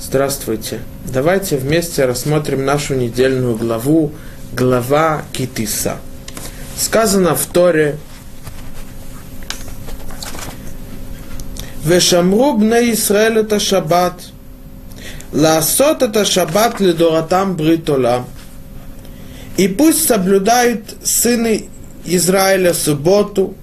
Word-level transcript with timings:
Здравствуйте. 0.00 0.78
Давайте 1.12 1.56
вместе 1.56 2.04
рассмотрим 2.04 2.64
нашу 2.64 2.94
недельную 2.94 3.56
главу, 3.56 4.12
глава 4.52 5.22
Китиса. 5.32 5.96
Сказано 6.78 7.34
в 7.34 7.44
Торе 7.46 7.98
«Вешамру 11.84 12.52
бне 12.52 12.92
Исраэль 12.92 13.38
это 13.38 13.58
шаббат, 13.58 14.14
ласот 15.32 16.02
это 16.02 16.24
шаббат 16.24 16.78
ледоратам 16.78 17.56
бритола». 17.56 18.24
И 19.56 19.66
пусть 19.66 20.06
соблюдают 20.06 20.94
сыны 21.02 21.68
Израиля 22.04 22.72
субботу, 22.72 23.56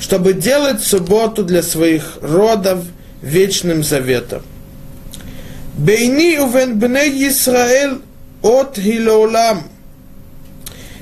чтобы 0.00 0.32
делать 0.32 0.82
субботу 0.82 1.44
для 1.44 1.62
своих 1.62 2.16
родов 2.22 2.78
вечным 3.20 3.84
заветом. 3.84 4.40
ביני 5.77 6.39
ובין 6.39 6.79
בני 6.79 6.99
ישראל 6.99 7.97
אות 8.43 8.75
היא 8.75 8.99
לעולם, 8.99 9.57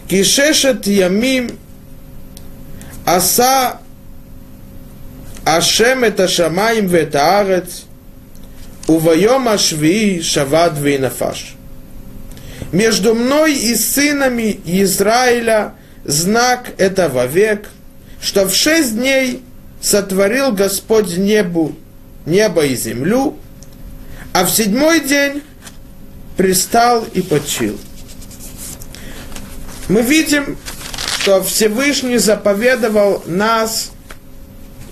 כי 0.08 0.24
ששת 0.24 0.78
ימים 0.88 1.48
עשה 3.06 3.72
השם 5.46 6.04
את 6.08 6.20
השמיים 6.20 6.86
ואת 6.90 7.16
הארץ, 7.16 7.82
וביום 8.90 9.48
השביעי 9.48 10.24
שבת 10.24 10.72
וינפש. 10.82 11.54
Между 12.74 13.16
мной 13.16 13.54
и 13.54 13.76
сынами 13.76 14.60
Израиля 14.66 15.74
знак 16.04 16.74
это 16.78 17.08
вовек, 17.08 17.70
что 18.22 18.46
в 18.46 18.54
шесть 18.54 18.96
дней 18.96 19.42
сотворил 19.82 20.52
Господь 20.52 21.18
небу, 21.18 21.76
небо 22.26 22.66
и 22.66 22.76
землю, 22.76 23.38
а 24.33 24.45
в 24.45 24.51
седьмой 24.51 25.01
день 25.01 25.43
пристал 26.37 27.05
и 27.13 27.21
почил. 27.21 27.79
Мы 29.89 30.03
видим, 30.03 30.57
что 31.19 31.43
Всевышний 31.43 32.19
заповедовал 32.19 33.23
нас, 33.27 33.93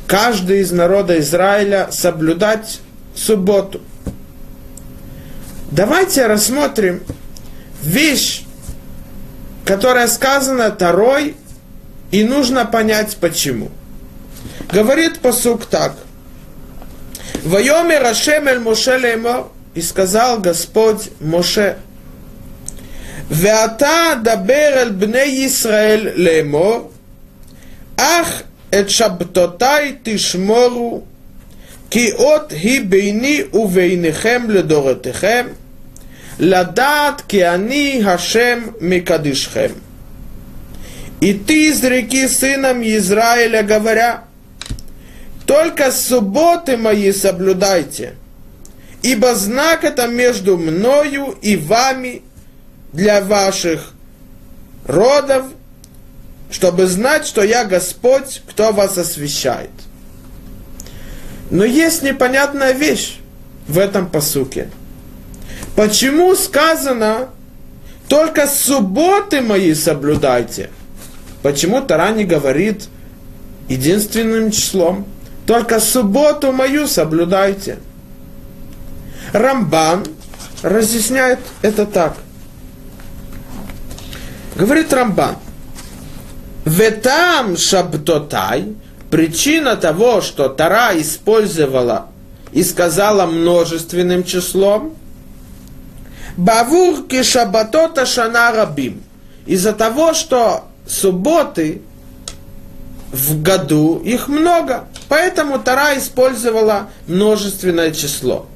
каждый 0.06 0.60
из 0.60 0.72
народа 0.72 1.18
Израиля, 1.20 1.88
соблюдать 1.90 2.80
субботу. 3.14 3.80
Давайте 5.70 6.26
рассмотрим 6.26 7.02
вещь, 7.82 8.42
которая 9.64 10.08
сказана 10.08 10.70
Тарой, 10.70 11.36
и 12.10 12.24
нужно 12.24 12.66
понять 12.66 13.16
почему. 13.20 13.70
Говорит 14.70 15.20
посук 15.20 15.64
так– 15.64 15.96
Вайомер 17.43 18.05
Ашем 18.05 18.47
эль 18.47 18.59
Моше 18.59 18.97
леймор, 18.97 19.51
и 19.75 19.81
сказал 19.81 20.39
Господь 20.39 21.09
Моше, 21.21 21.75
ואתה 23.31 24.13
דבר 24.23 24.69
אל 24.73 24.89
בני 24.89 25.19
ישראל 25.19 26.09
לאמור, 26.15 26.91
אך 27.97 28.41
את 28.69 28.89
שבתותי 28.89 29.65
תשמורו, 30.03 31.01
כי 31.89 32.11
אות 32.11 32.51
היא 32.51 32.81
ביני 32.89 33.41
וביניכם 33.53 34.43
לדורותיכם, 34.49 35.47
לדעת 36.39 37.21
כי 37.27 37.47
אני 37.47 38.01
השם 38.05 38.59
מקדישכם. 38.81 39.69
И 41.21 41.33
ты 41.33 41.69
изреки 41.69 42.27
сынам 42.27 42.81
Израиля, 42.83 43.61
говоря, 43.63 44.25
только 45.50 45.90
субботы 45.90 46.76
мои 46.76 47.10
соблюдайте, 47.10 48.14
ибо 49.02 49.34
знак 49.34 49.82
это 49.82 50.06
между 50.06 50.56
мною 50.56 51.36
и 51.42 51.56
вами 51.56 52.22
для 52.92 53.20
ваших 53.20 53.92
родов, 54.86 55.46
чтобы 56.52 56.86
знать, 56.86 57.26
что 57.26 57.42
я 57.42 57.64
Господь, 57.64 58.42
кто 58.48 58.70
вас 58.70 58.96
освящает. 58.96 59.72
Но 61.50 61.64
есть 61.64 62.04
непонятная 62.04 62.70
вещь 62.70 63.16
в 63.66 63.80
этом 63.80 64.08
посуке. 64.08 64.70
Почему 65.74 66.36
сказано 66.36 67.30
только 68.06 68.46
субботы 68.46 69.40
мои 69.40 69.74
соблюдайте? 69.74 70.70
Почему 71.42 71.80
Тара 71.80 72.12
не 72.12 72.22
говорит 72.22 72.84
единственным 73.68 74.52
числом? 74.52 75.06
Только 75.50 75.80
субботу 75.80 76.52
мою 76.52 76.86
соблюдайте. 76.86 77.80
Рамбан 79.32 80.06
разъясняет 80.62 81.40
это 81.60 81.86
так. 81.86 82.18
Говорит 84.54 84.92
Рамбан, 84.92 85.34
Ветам 86.64 87.56
шабдотай, 87.56 88.76
причина 89.10 89.74
того, 89.74 90.20
что 90.20 90.48
Тара 90.48 90.92
использовала 90.94 92.06
и 92.52 92.62
сказала 92.62 93.26
множественным 93.26 94.22
числом, 94.22 94.94
Бавур 96.36 97.08
кишабатота 97.08 98.06
шана 98.06 98.52
рабим. 98.52 99.02
Из-за 99.46 99.72
того, 99.72 100.14
что 100.14 100.68
субботы 100.86 101.82
в 103.10 103.42
году 103.42 103.98
их 104.04 104.28
много. 104.28 104.84
Поэтому 105.10 105.58
Тара 105.58 105.98
использовала 105.98 106.88
множественное 107.08 107.90
число. 107.90 108.46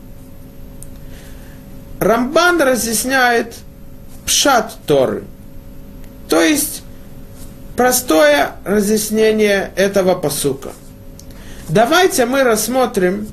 Рамбан 1.99 2.63
разъясняет 2.63 3.57
пшат 4.25 4.73
Торы. 4.87 5.25
То 6.29 6.41
есть 6.41 6.85
простое 7.77 8.53
разъяснение 8.65 9.73
этого 9.75 10.15
посука. 10.15 10.71
Давайте 11.69 12.25
мы 12.25 12.45
рассмотрим 12.45 13.27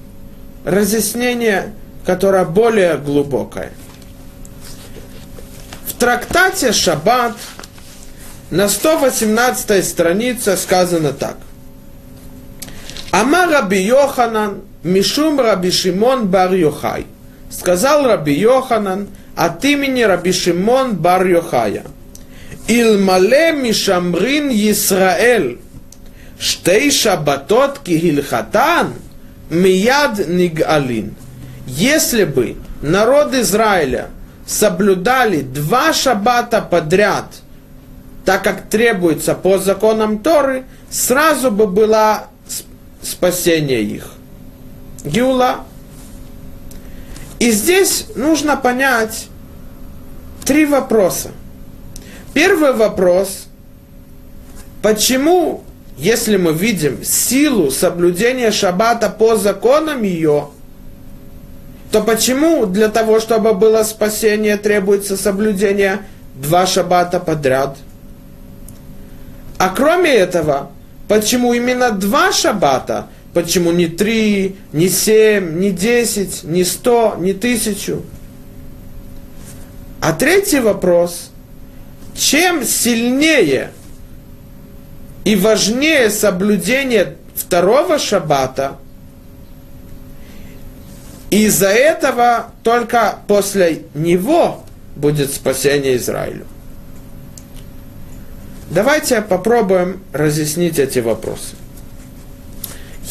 разъяснение, 0.66 1.76
которое 2.04 2.44
более 2.44 2.98
глубокое. 2.98 3.72
В 5.86 5.94
трактате 5.94 6.72
Шаббат 6.72 7.36
на 8.50 8.68
118 8.68 9.86
странице 9.86 10.58
сказано 10.58 11.14
так. 11.14 11.38
Ама 13.12 13.46
Раби 13.46 13.82
Йоханан, 13.82 14.62
Мишум 14.84 15.40
Раби 15.40 15.72
Шимон 15.72 16.28
Бар 16.28 16.54
Йохай. 16.54 17.06
Сказал 17.50 18.06
Раби 18.06 18.34
Йоханан 18.34 19.10
от 19.36 19.66
имени 19.66 20.04
Раби 20.04 20.32
Шимон 20.32 20.96
Бар 20.96 21.26
Йохая. 21.26 21.84
Илмале 22.68 23.52
Мишамрин 23.52 24.50
Йисраэль. 24.50 25.60
Штей 26.40 26.90
шабатот 26.90 27.80
кихильхатан 27.80 28.94
мияд 29.50 30.28
нигалин. 30.28 31.14
Если 31.68 32.24
бы 32.24 32.56
народ 32.82 33.34
Израиля 33.36 34.08
соблюдали 34.48 35.42
два 35.42 35.94
шаббата 35.94 36.62
подряд– 36.62 37.26
так 38.26 38.44
как 38.44 38.70
требуется 38.70 39.36
по 39.36 39.58
законам 39.58 40.20
Торы, 40.20 40.66
сразу 40.90 41.52
бы 41.52 41.68
было 41.68 42.28
спасение 43.02 43.84
их. 43.84 44.12
Гиула. 45.04 45.66
И 47.40 47.52
здесь 47.52 48.08
нужно 48.16 48.56
понять 48.56 49.28
три 50.46 50.66
вопроса. 50.66 51.32
Первый 52.34 52.74
вопрос, 52.74 53.48
почему, 54.82 55.64
если 55.98 56.38
мы 56.38 56.54
видим 56.54 57.04
силу 57.04 57.72
соблюдения 57.72 58.52
шаббата 58.52 59.10
по 59.10 59.36
законам 59.36 60.04
ее, 60.04 60.50
то 61.92 62.02
почему 62.02 62.66
для 62.66 62.90
того, 62.90 63.20
чтобы 63.20 63.54
было 63.54 63.84
спасение, 63.84 64.58
требуется 64.58 65.18
соблюдение 65.18 66.02
два 66.36 66.66
шаббата 66.66 67.20
подряд– 67.20 67.78
а 69.62 69.70
кроме 69.70 70.10
этого, 70.10 70.72
почему 71.12 71.54
именно 71.54 71.92
два 71.92 72.32
шаббата? 72.32 73.08
Почему 73.34 73.74
не 73.74 73.88
три, 73.88 74.56
не 74.72 74.88
семь, 74.88 75.60
не 75.60 75.70
десять, 75.72 76.46
не 76.46 76.64
сто, 76.64 77.18
не 77.20 77.34
тысячу? 77.34 78.04
А 80.00 80.14
третий 80.14 80.62
вопрос. 80.62 81.32
Чем 82.16 82.64
сильнее 82.64 83.72
и 85.26 85.36
важнее 85.36 86.10
соблюдение 86.12 87.18
второго 87.36 88.00
шаббата, 88.00 88.78
из-за 91.30 91.68
этого 91.68 92.54
только 92.64 93.18
после 93.28 93.82
него 93.94 94.64
будет 94.96 95.34
спасение 95.34 95.98
Израилю. 95.98 96.46
Давайте 98.72 99.22
попробуем 99.22 100.02
разъяснить 100.12 100.80
эти 100.80 101.00
вопросы. 101.00 101.56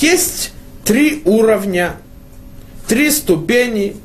Есть 0.01 0.53
три 0.85 1.23
уровня, 1.25 1.97
три 2.89 3.11
ступени 3.11 3.97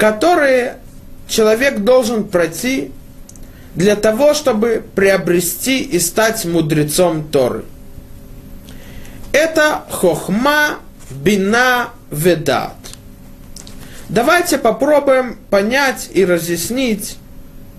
которые 0.00 0.78
человек 1.28 1.80
должен 1.80 2.24
пройти 2.24 2.90
для 3.74 3.96
того, 3.96 4.32
чтобы 4.32 4.82
приобрести 4.94 5.82
и 5.82 5.98
стать 5.98 6.46
мудрецом 6.46 7.28
Торы. 7.28 7.66
Это 9.32 9.84
хохма, 9.90 10.78
бина, 11.10 11.90
ведат. 12.10 12.76
Давайте 14.08 14.56
попробуем 14.56 15.36
понять 15.50 16.08
и 16.14 16.24
разъяснить, 16.24 17.18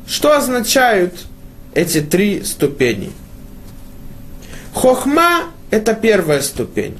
что 0.06 0.38
означают 0.38 1.25
эти 1.73 2.01
три 2.01 2.44
ступени. 2.44 3.12
Хохма– 4.73 5.45
это 5.71 5.94
первая 5.94 6.41
ступень. 6.41 6.97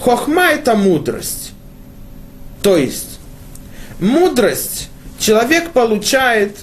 Хохма– 0.00 0.46
это 0.52 0.74
мудрость. 0.74 1.52
То 2.62 2.76
есть, 2.76 3.18
мудрость 4.00 4.90
человек 5.18 5.70
получает, 5.70 6.56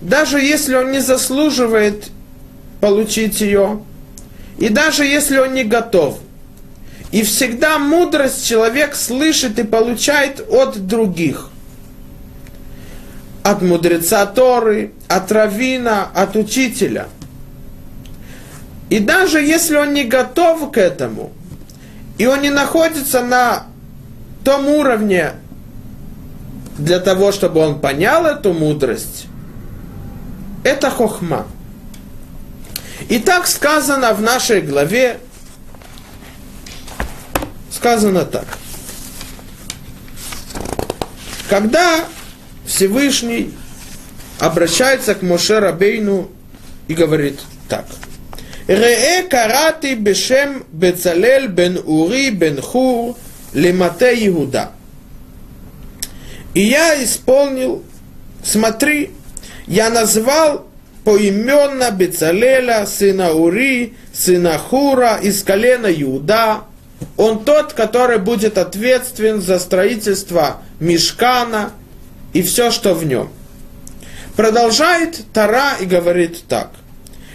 даже 0.00 0.40
если 0.40 0.74
он 0.74 0.92
не 0.92 1.00
заслуживает 1.00 2.10
получить 2.80 3.40
ее, 3.40 3.80
и 4.58 4.68
даже 4.68 5.04
если 5.04 5.38
он 5.38 5.54
не 5.54 5.64
готов. 5.64 6.18
И 7.10 7.22
всегда 7.22 7.78
мудрость 7.78 8.46
человек 8.46 8.94
слышит 8.94 9.58
и 9.58 9.64
получает 9.64 10.40
от 10.50 10.86
других. 10.86 11.51
От 13.42 13.60
мудреца 13.62 14.24
Торы, 14.26 14.92
от 15.08 15.32
равина, 15.32 16.08
от 16.14 16.36
учителя. 16.36 17.08
И 18.88 18.98
даже 18.98 19.40
если 19.40 19.76
он 19.76 19.94
не 19.94 20.04
готов 20.04 20.70
к 20.70 20.76
этому, 20.76 21.32
и 22.18 22.26
он 22.26 22.42
не 22.42 22.50
находится 22.50 23.22
на 23.22 23.64
том 24.44 24.68
уровне 24.68 25.32
для 26.78 27.00
того, 27.00 27.32
чтобы 27.32 27.60
он 27.60 27.80
понял 27.80 28.26
эту 28.26 28.52
мудрость, 28.52 29.26
это 30.62 30.90
хохма. 30.90 31.46
И 33.08 33.18
так 33.18 33.46
сказано 33.46 34.14
в 34.14 34.22
нашей 34.22 34.60
главе, 34.60 35.18
сказано 37.70 38.24
так. 38.24 38.46
Когда 41.48 42.04
Всевышний 42.72 43.52
обращается 44.38 45.14
к 45.14 45.20
Моше 45.20 45.58
Рабейну 45.58 46.30
и 46.88 46.94
говорит 46.94 47.38
так. 47.68 47.84
Ре 48.66 49.24
карати 49.28 49.94
бешем 49.94 50.64
Бецалель 50.72 51.48
бен 51.48 51.78
Ури 51.84 52.30
бен 52.30 52.62
Хур 52.62 53.14
лемате 53.52 54.26
Иуда. 54.26 54.70
И 56.54 56.62
я 56.62 57.02
исполнил, 57.04 57.84
смотри, 58.42 59.10
я 59.66 59.90
назвал 59.90 60.66
поименно 61.04 61.90
Бецалеля, 61.90 62.86
сына 62.86 63.32
Ури, 63.34 63.96
сына 64.14 64.56
Хура, 64.56 65.18
из 65.20 65.42
колена 65.42 65.88
Иуда. 65.88 66.62
Он 67.18 67.44
тот, 67.44 67.74
который 67.74 68.18
будет 68.18 68.56
ответственен 68.56 69.42
за 69.42 69.58
строительство 69.58 70.62
Мешкана 70.80 71.72
и 72.32 72.42
все, 72.42 72.70
что 72.70 72.94
в 72.94 73.04
нем. 73.04 73.30
Продолжает 74.36 75.24
Тара 75.32 75.76
и 75.80 75.84
говорит 75.84 76.44
так. 76.48 76.70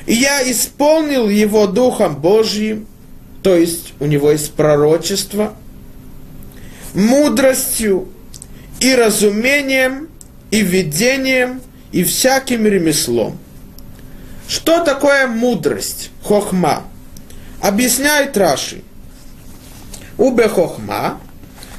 И 0.05 0.13
я 0.13 0.49
исполнил 0.49 1.29
его 1.29 1.67
Духом 1.67 2.15
Божьим, 2.15 2.87
то 3.43 3.55
есть 3.55 3.93
у 3.99 4.05
него 4.05 4.31
есть 4.31 4.53
пророчество, 4.53 5.53
мудростью 6.93 8.07
и 8.79 8.95
разумением, 8.95 10.09
и 10.49 10.61
видением, 10.61 11.61
и 11.91 12.03
всяким 12.03 12.65
ремеслом. 12.65 13.37
Что 14.47 14.83
такое 14.83 15.27
мудрость, 15.27 16.09
хохма? 16.23 16.83
Объясняет 17.61 18.37
Раши. 18.37 18.81
Убе 20.17 20.47
хохма, 20.47 21.19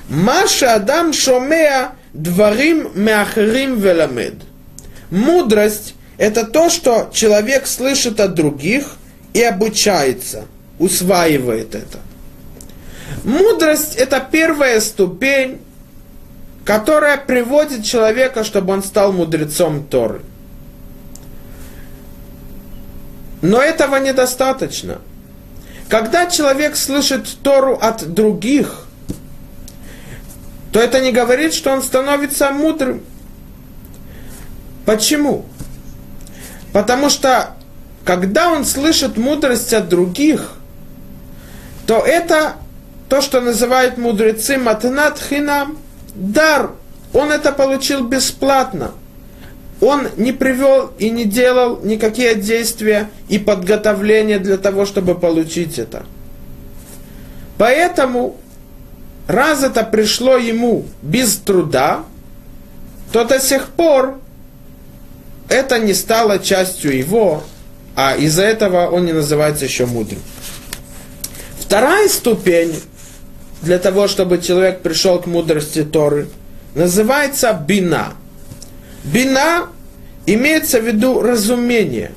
Маша 0.08 0.74
Адам 0.74 1.12
Шомеа 1.12 1.92
Дварим 2.18 2.90
Меахрим 2.96 3.78
Веламед. 3.78 4.34
Мудрость– 5.12 5.94
это 6.18 6.44
то, 6.44 6.68
что 6.68 7.10
человек 7.12 7.68
слышит 7.68 8.18
от 8.18 8.34
других 8.34 8.96
и 9.34 9.42
обучается, 9.44 10.46
усваивает 10.80 11.76
это. 11.76 12.00
Мудрость– 13.22 13.94
это 13.96 14.18
первая 14.18 14.80
ступень, 14.80 15.60
которая 16.64 17.18
приводит 17.18 17.84
человека, 17.84 18.42
чтобы 18.42 18.72
он 18.72 18.82
стал 18.82 19.12
мудрецом 19.12 19.86
Торы. 19.86 20.22
Но 23.42 23.62
этого 23.62 23.94
недостаточно. 23.94 24.98
Когда 25.88 26.26
человек 26.26 26.74
слышит 26.74 27.28
Тору 27.44 27.78
от 27.80 28.12
других, 28.12 28.87
то 30.72 30.80
это 30.80 31.00
не 31.00 31.12
говорит, 31.12 31.54
что 31.54 31.72
он 31.72 31.82
становится 31.82 32.50
мудрым. 32.50 33.02
Почему? 34.84 35.44
Потому 36.72 37.10
что 37.10 37.56
когда 38.04 38.50
он 38.50 38.64
слышит 38.64 39.16
мудрость 39.16 39.72
от 39.72 39.88
других, 39.88 40.54
то 41.86 41.98
это 41.98 42.54
то, 43.08 43.20
что 43.20 43.40
называют 43.40 43.98
мудрецы 43.98 44.58
матнат 44.58 45.18
хинам, 45.18 45.78
дар. 46.14 46.70
Он 47.12 47.32
это 47.32 47.52
получил 47.52 48.04
бесплатно. 48.04 48.92
Он 49.80 50.08
не 50.16 50.32
привел 50.32 50.92
и 50.98 51.08
не 51.08 51.24
делал 51.24 51.80
никакие 51.82 52.34
действия 52.34 53.08
и 53.28 53.38
подготовления 53.38 54.38
для 54.38 54.58
того, 54.58 54.84
чтобы 54.84 55.14
получить 55.14 55.78
это. 55.78 56.04
Поэтому, 57.56 58.36
раз 59.28 59.62
это 59.62 59.84
пришло 59.84 60.36
ему 60.36 60.86
без 61.02 61.36
труда, 61.36 62.04
то 63.12 63.24
до 63.24 63.38
сих 63.38 63.68
пор 63.68 64.18
это 65.48 65.78
не 65.78 65.94
стало 65.94 66.40
частью 66.40 66.96
его, 66.96 67.44
а 67.94 68.16
из-за 68.16 68.42
этого 68.42 68.88
он 68.88 69.04
не 69.04 69.12
называется 69.12 69.64
еще 69.64 69.86
мудрым. 69.86 70.20
Вторая 71.60 72.08
ступень 72.08 72.74
для 73.62 73.78
того, 73.78 74.08
чтобы 74.08 74.38
человек 74.38 74.80
пришел 74.80 75.20
к 75.20 75.26
мудрости 75.26 75.84
Торы, 75.84 76.28
называется 76.74 77.52
бина. 77.52 78.14
Бина 79.04 79.68
имеется 80.26 80.80
в 80.80 80.86
виду 80.86 81.20
разумение. 81.20 82.12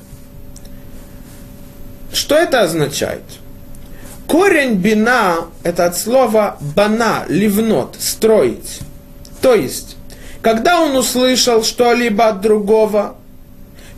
Что 2.12 2.36
это 2.36 2.62
означает? 2.62 3.22
Корень 4.26 4.74
бина– 4.74 5.46
это 5.62 5.86
от 5.86 5.96
слова 5.96 6.56
бана, 6.60 7.24
ливнот, 7.28 7.96
строить. 7.98 8.80
То 9.40 9.54
есть, 9.54 9.96
когда 10.40 10.80
он 10.80 10.96
услышал 10.96 11.64
что-либо 11.64 12.28
от 12.28 12.40
другого, 12.40 13.16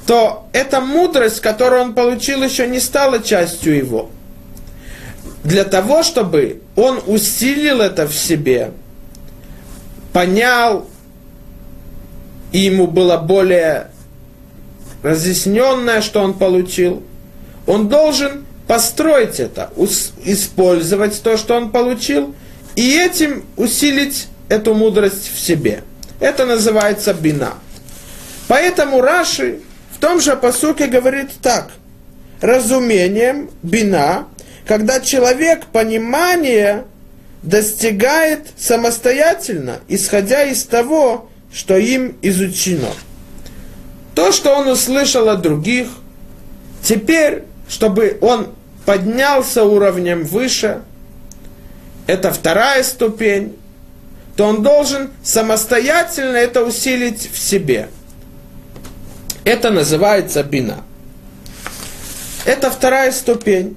то 0.06 0.48
эта 0.52 0.80
мудрость, 0.80 1.40
которую 1.40 1.82
он 1.82 1.94
получил, 1.94 2.42
еще 2.42 2.66
не 2.66 2.80
стала 2.80 3.22
частью 3.22 3.76
его– 3.76 4.10
для 5.44 5.64
того, 5.64 6.02
чтобы 6.02 6.62
он 6.74 7.00
усилил 7.06 7.82
это 7.82 8.08
в 8.08 8.14
себе, 8.14 8.72
понял, 10.12 10.86
и 12.50 12.60
ему 12.60 12.86
было 12.86 13.18
более 13.18 13.88
разъясненное, 15.02 16.00
что 16.00 16.22
он 16.22 16.32
получил, 16.32 17.02
он 17.66 17.88
должен 17.88 18.46
построить 18.66 19.40
это, 19.40 19.71
использовать 20.25 21.23
то, 21.23 21.37
что 21.37 21.56
он 21.56 21.71
получил, 21.71 22.35
и 22.76 22.97
этим 22.99 23.44
усилить 23.56 24.28
эту 24.49 24.75
мудрость 24.75 25.30
в 25.33 25.38
себе. 25.38 25.83
Это 26.21 26.47
называется 26.47 27.14
бина. 27.14 27.54
Поэтому 28.49 29.00
Раши 29.00 29.61
в 29.94 30.00
том 30.00 30.21
же 30.21 30.37
посуке 30.37 30.87
говорит 30.87 31.30
так. 31.40 31.71
Разумением 32.40 33.50
бина 33.62 34.26
когда 34.66 35.00
человек 35.00 35.66
понимание 35.66 36.85
достигает 37.42 38.49
самостоятельно, 38.56 39.80
исходя 39.88 40.44
из 40.44 40.64
того, 40.64 41.28
что 41.52 41.76
им 41.76 42.16
изучено. 42.23 42.88
То, 44.14 44.33
что 44.33 44.54
он 44.56 44.68
услышал 44.68 45.28
от 45.28 45.42
других, 45.42 45.88
теперь, 46.83 47.44
чтобы 47.68 48.18
он 48.21 48.49
поднялся 48.85 49.64
уровнем 49.64 50.25
выше, 50.25 50.83
это 52.06 52.33
вторая 52.33 52.83
ступень, 52.83 53.56
то 54.37 54.44
он 54.47 54.62
должен 54.62 55.11
самостоятельно 55.23 56.37
это 56.37 56.64
усилить 56.64 57.30
в 57.33 57.38
себе. 57.38 57.88
Это 59.44 59.71
называется 59.71 60.42
бина. 60.42 60.83
Это 62.44 62.71
вторая 62.71 63.12
ступень. 63.12 63.76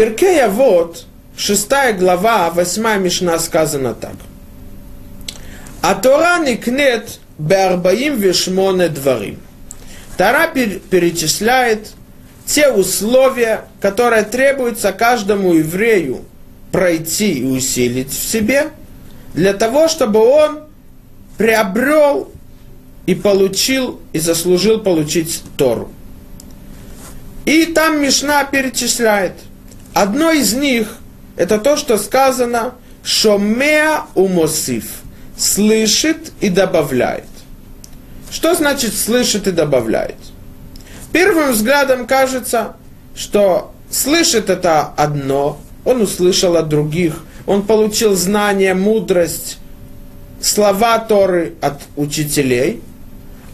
Перкея 0.00 0.48
вот 0.48 1.04
шестая 1.36 1.92
глава, 1.92 2.48
восьмая 2.50 2.98
мишна 2.98 3.38
сказано 3.38 3.92
так. 3.92 4.14
А 5.82 5.94
Тора 5.94 6.38
никнет 6.38 7.20
беарбаим 7.40 8.16
вешмоне 8.18 8.88
дворим. 8.88 9.38
Тора 10.16 10.48
перечисляет 10.48 11.92
те 12.46 12.68
условия, 12.68 13.64
которые 13.80 14.24
требуются 14.24 14.92
каждому 14.92 15.54
еврею 15.54 16.24
пройти 16.72 17.32
и 17.32 17.44
усилить 17.44 18.10
в 18.10 18.30
себе, 18.30 18.70
для 19.34 19.52
того, 19.54 19.88
чтобы 19.88 20.20
он 20.20 20.60
приобрел 21.38 22.30
и 23.06 23.14
получил, 23.14 24.00
и 24.12 24.18
заслужил 24.18 24.80
получить 24.80 25.42
Тору. 25.56 25.90
И 27.46 27.66
там 27.66 28.02
Мишна 28.02 28.44
перечисляет. 28.44 29.32
Одно 29.94 30.30
из 30.30 30.52
них– 30.52 30.98
это 31.36 31.58
то, 31.58 31.76
что 31.76 31.96
сказано 31.98 32.74
«Шомеа 33.02 34.06
умосив»– 34.14 34.84
слышит 35.38 36.32
и 36.40 36.48
добавляет. 36.48 37.24
Что 38.30 38.54
значит 38.54 38.94
слышит 38.94 39.46
и 39.46 39.50
добавляет? 39.50 40.16
Первым 41.12 41.52
взглядом 41.52 42.06
кажется, 42.06 42.76
что 43.14 43.72
слышит 43.90 44.48
это 44.48 44.82
одно, 44.96 45.58
он 45.84 46.02
услышал 46.02 46.56
от 46.56 46.68
других, 46.68 47.14
он 47.46 47.66
получил 47.66 48.14
знание, 48.14 48.74
мудрость, 48.74 49.58
слова 50.40 50.98
Торы 51.00 51.54
от 51.60 51.80
учителей, 51.96 52.82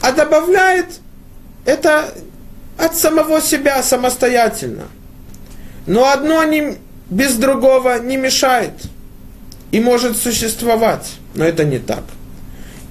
а 0.03 0.13
добавляет 0.13 0.87
это 1.65 2.13
от 2.79 2.95
самого 2.95 3.41
себя 3.41 3.83
самостоятельно. 3.83 4.85
Но 5.87 6.11
одно 6.11 6.45
не, 6.45 6.77
без 7.09 7.37
другого 7.37 7.99
не 8.01 8.19
мешает 8.19 8.73
и 9.71 9.81
может 9.81 10.17
существовать, 10.17 11.15
но 11.35 11.45
это 11.45 11.65
не 11.65 11.79
так. 11.79 12.03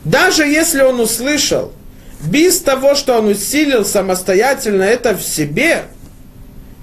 Даже 0.04 0.44
если 0.44 0.82
он 0.82 1.00
услышал, 1.00 1.74
без 2.22 2.60
того, 2.60 2.95
что 2.95 3.19
он 3.19 3.27
усилил 3.27 3.86
самостоятельно 3.86 4.84
это 4.84 5.15
в 5.15 5.22
себе, 5.22 5.84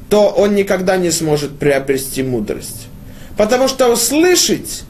то 0.08 0.28
он 0.28 0.54
никогда 0.54 0.96
не 0.96 1.10
сможет 1.10 1.58
приобрести 1.58 2.22
мудрость. 2.22 2.88
Потому 3.36 3.68
что 3.68 3.88
услышать 3.88 4.82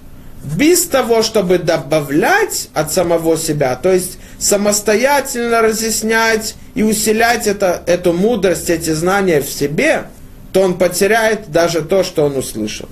без 0.57 0.85
того, 0.87 1.23
чтобы 1.23 1.59
добавлять 1.59 2.69
от 2.75 2.93
самого 2.93 3.37
себя, 3.37 3.77
то 3.77 3.93
есть 3.93 4.19
самостоятельно 4.39 5.63
разъяснять 5.63 6.57
и 6.75 6.83
усилять 6.83 7.47
это, 7.47 7.83
эту 7.87 8.13
мудрость, 8.13 8.69
эти 8.69 8.91
знания 8.91 9.41
в 9.41 9.49
себе, 9.49 10.05
то 10.53 10.63
он 10.63 10.77
потеряет 10.77 11.51
даже 11.51 11.83
то, 11.83 12.03
что 12.03 12.25
он 12.25 12.37
услышал. 12.37 12.89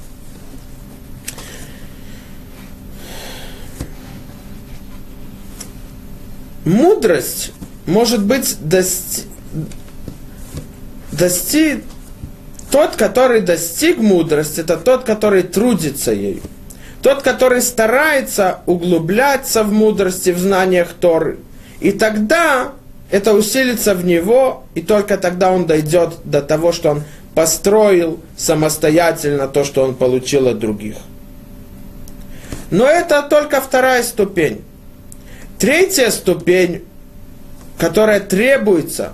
Мудрость 6.71 7.53
может 7.87 8.25
быть 8.25 8.57
дости... 8.61 9.23
достиг 11.11 11.83
тот, 12.71 12.95
который 12.95 13.41
достиг 13.41 13.99
мудрости, 13.99 14.61
это 14.61 14.77
тот, 14.77 15.03
который 15.03 15.43
трудится 15.43 16.13
ею. 16.13 16.41
Тот, 17.03 17.23
который 17.23 17.61
старается 17.61 18.61
углубляться 18.67 19.65
в 19.65 19.73
мудрости, 19.73 20.31
в 20.31 20.39
знаниях 20.39 20.93
Торы. 20.93 21.39
И 21.81 21.91
тогда 21.91 22.73
это 23.11 23.35
усилится 23.35 23.95
в 23.95 24.05
него, 24.05 24.63
и 24.77 24.83
только 24.83 25.17
тогда 25.17 25.51
он 25.51 25.67
дойдет 25.67 26.19
до 26.25 26.41
того, 26.41 26.71
что 26.71 26.91
он 26.91 27.03
построил 27.35 28.21
самостоятельно 28.37 29.49
то, 29.49 29.65
что 29.65 29.83
он 29.83 29.97
получил 29.97 30.47
от 30.47 30.61
других. 30.61 30.99
Но 32.71 32.87
это 32.87 33.23
только 33.23 33.61
вторая 33.61 34.05
ступень. 34.05 34.63
Третья 35.61 36.09
ступень, 36.11 36.87
которая 37.77 38.21
требуется 38.21 39.13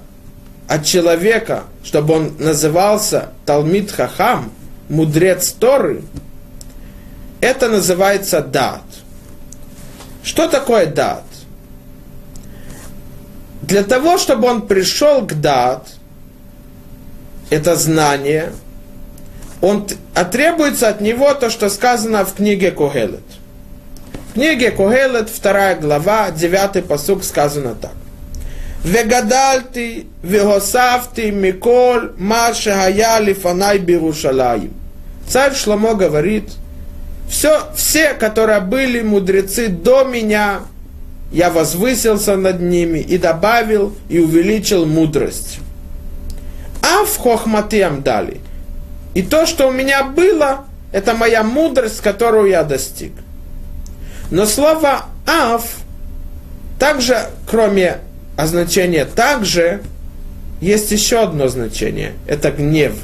от 0.68 0.84
человека, 0.84 1.64
чтобы 1.82 2.14
он 2.14 2.36
назывался 2.38 3.30
Талмит 3.44 3.90
Хахам, 3.90 4.52
мудрец 4.88 5.50
Торы, 5.50 6.02
это 7.40 7.68
называется 7.68 8.42
дат. 8.42 8.84
Что 10.22 10.46
такое 10.46 10.86
дат? 10.86 11.24
Для 13.62 13.82
того, 13.82 14.16
чтобы 14.16 14.46
он 14.46 14.68
пришел 14.68 15.26
к 15.26 15.34
дат, 15.40 15.88
это 17.50 17.74
знание, 17.74 18.52
он, 19.60 19.88
а 20.14 20.24
требуется 20.24 20.90
от 20.90 21.00
него 21.00 21.34
то, 21.34 21.50
что 21.50 21.68
сказано 21.70 22.24
в 22.24 22.34
книге 22.34 22.70
Когелет 22.70 23.24
книге 24.36 24.70
Когелет, 24.70 25.30
вторая 25.30 25.76
глава, 25.76 26.30
девятый 26.30 26.82
посук 26.82 27.24
сказано 27.24 27.74
так. 27.74 27.92
Вегадальти, 28.84 30.08
вегосавти, 30.22 31.30
миколь, 31.30 32.12
марше 32.18 32.68
гаяли, 32.68 33.32
фанай 33.32 33.78
бирушалаим. 33.78 34.74
Царь 35.26 35.54
Шломо 35.54 35.94
говорит, 35.94 36.50
все, 37.30 37.62
все, 37.74 38.12
которые 38.12 38.60
были 38.60 39.00
мудрецы 39.00 39.68
до 39.68 40.04
меня, 40.04 40.60
я 41.32 41.48
возвысился 41.48 42.36
над 42.36 42.60
ними 42.60 42.98
и 42.98 43.16
добавил 43.16 43.96
и 44.10 44.18
увеличил 44.18 44.84
мудрость. 44.84 45.60
А 46.82 47.06
в 47.06 47.16
хохматем 47.16 48.02
дали. 48.02 48.42
И 49.14 49.22
то, 49.22 49.46
что 49.46 49.68
у 49.68 49.72
меня 49.72 50.04
было, 50.04 50.66
это 50.92 51.14
моя 51.14 51.42
мудрость, 51.42 52.02
которую 52.02 52.50
я 52.50 52.64
достиг. 52.64 53.12
Но 54.30 54.46
слово 54.46 55.06
«ав» 55.26 55.64
также, 56.78 57.26
кроме 57.48 57.98
означения 58.36 59.04
«также», 59.04 59.82
есть 60.60 60.90
еще 60.90 61.22
одно 61.22 61.48
значение. 61.48 62.14
Это 62.26 62.50
гнев. 62.50 62.94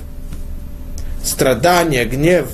Страдание, 1.22 2.04
гнев. 2.04 2.48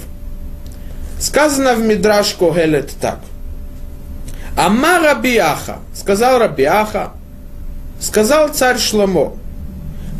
Сказано 1.20 1.74
в 1.74 1.80
Мидраш 1.80 2.34
Когелет 2.34 2.92
так. 3.00 3.20
Ама 4.56 4.98
Рабиаха, 4.98 5.78
сказал 5.94 6.38
Рабиаха, 6.38 7.12
сказал 8.00 8.48
царь 8.48 8.78
Шломо, 8.78 9.36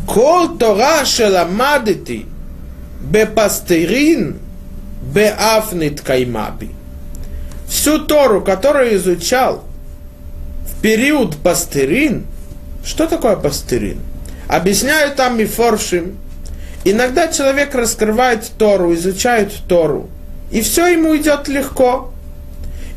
Кол 0.06 0.56
Тора 0.58 1.04
шеламадити 1.04 2.24
бепастерин 3.00 4.38
беафнит 5.02 6.00
каймаби. 6.00 6.70
Всю 7.68 7.98
Тору, 7.98 8.40
которую 8.40 8.96
изучал 8.96 9.64
в 10.64 10.80
период 10.80 11.36
пастырин, 11.36 12.26
что 12.84 13.06
такое 13.06 13.36
пастырин? 13.36 14.00
Объясняют 14.48 15.16
там 15.16 15.38
Мифоршим. 15.38 16.16
Иногда 16.84 17.28
человек 17.28 17.74
раскрывает 17.74 18.50
Тору, 18.56 18.94
изучает 18.94 19.52
Тору, 19.68 20.08
и 20.50 20.62
все 20.62 20.86
ему 20.86 21.16
идет 21.16 21.48
легко 21.48 22.12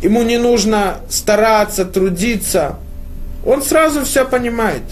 ему 0.01 0.23
не 0.23 0.37
нужно 0.37 0.97
стараться, 1.09 1.85
трудиться, 1.85 2.75
он 3.45 3.61
сразу 3.61 4.03
все 4.03 4.25
понимает. 4.25 4.83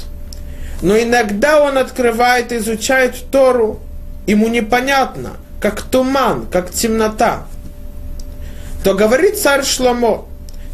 Но 0.81 0.97
иногда 0.97 1.61
он 1.61 1.77
открывает, 1.77 2.51
изучает 2.51 3.15
Тору, 3.31 3.79
ему 4.27 4.47
непонятно, 4.47 5.31
как 5.59 5.81
туман, 5.81 6.47
как 6.49 6.71
темнота. 6.71 7.43
То 8.83 8.93
говорит 8.93 9.37
царь 9.37 9.63
Шломо, 9.63 10.25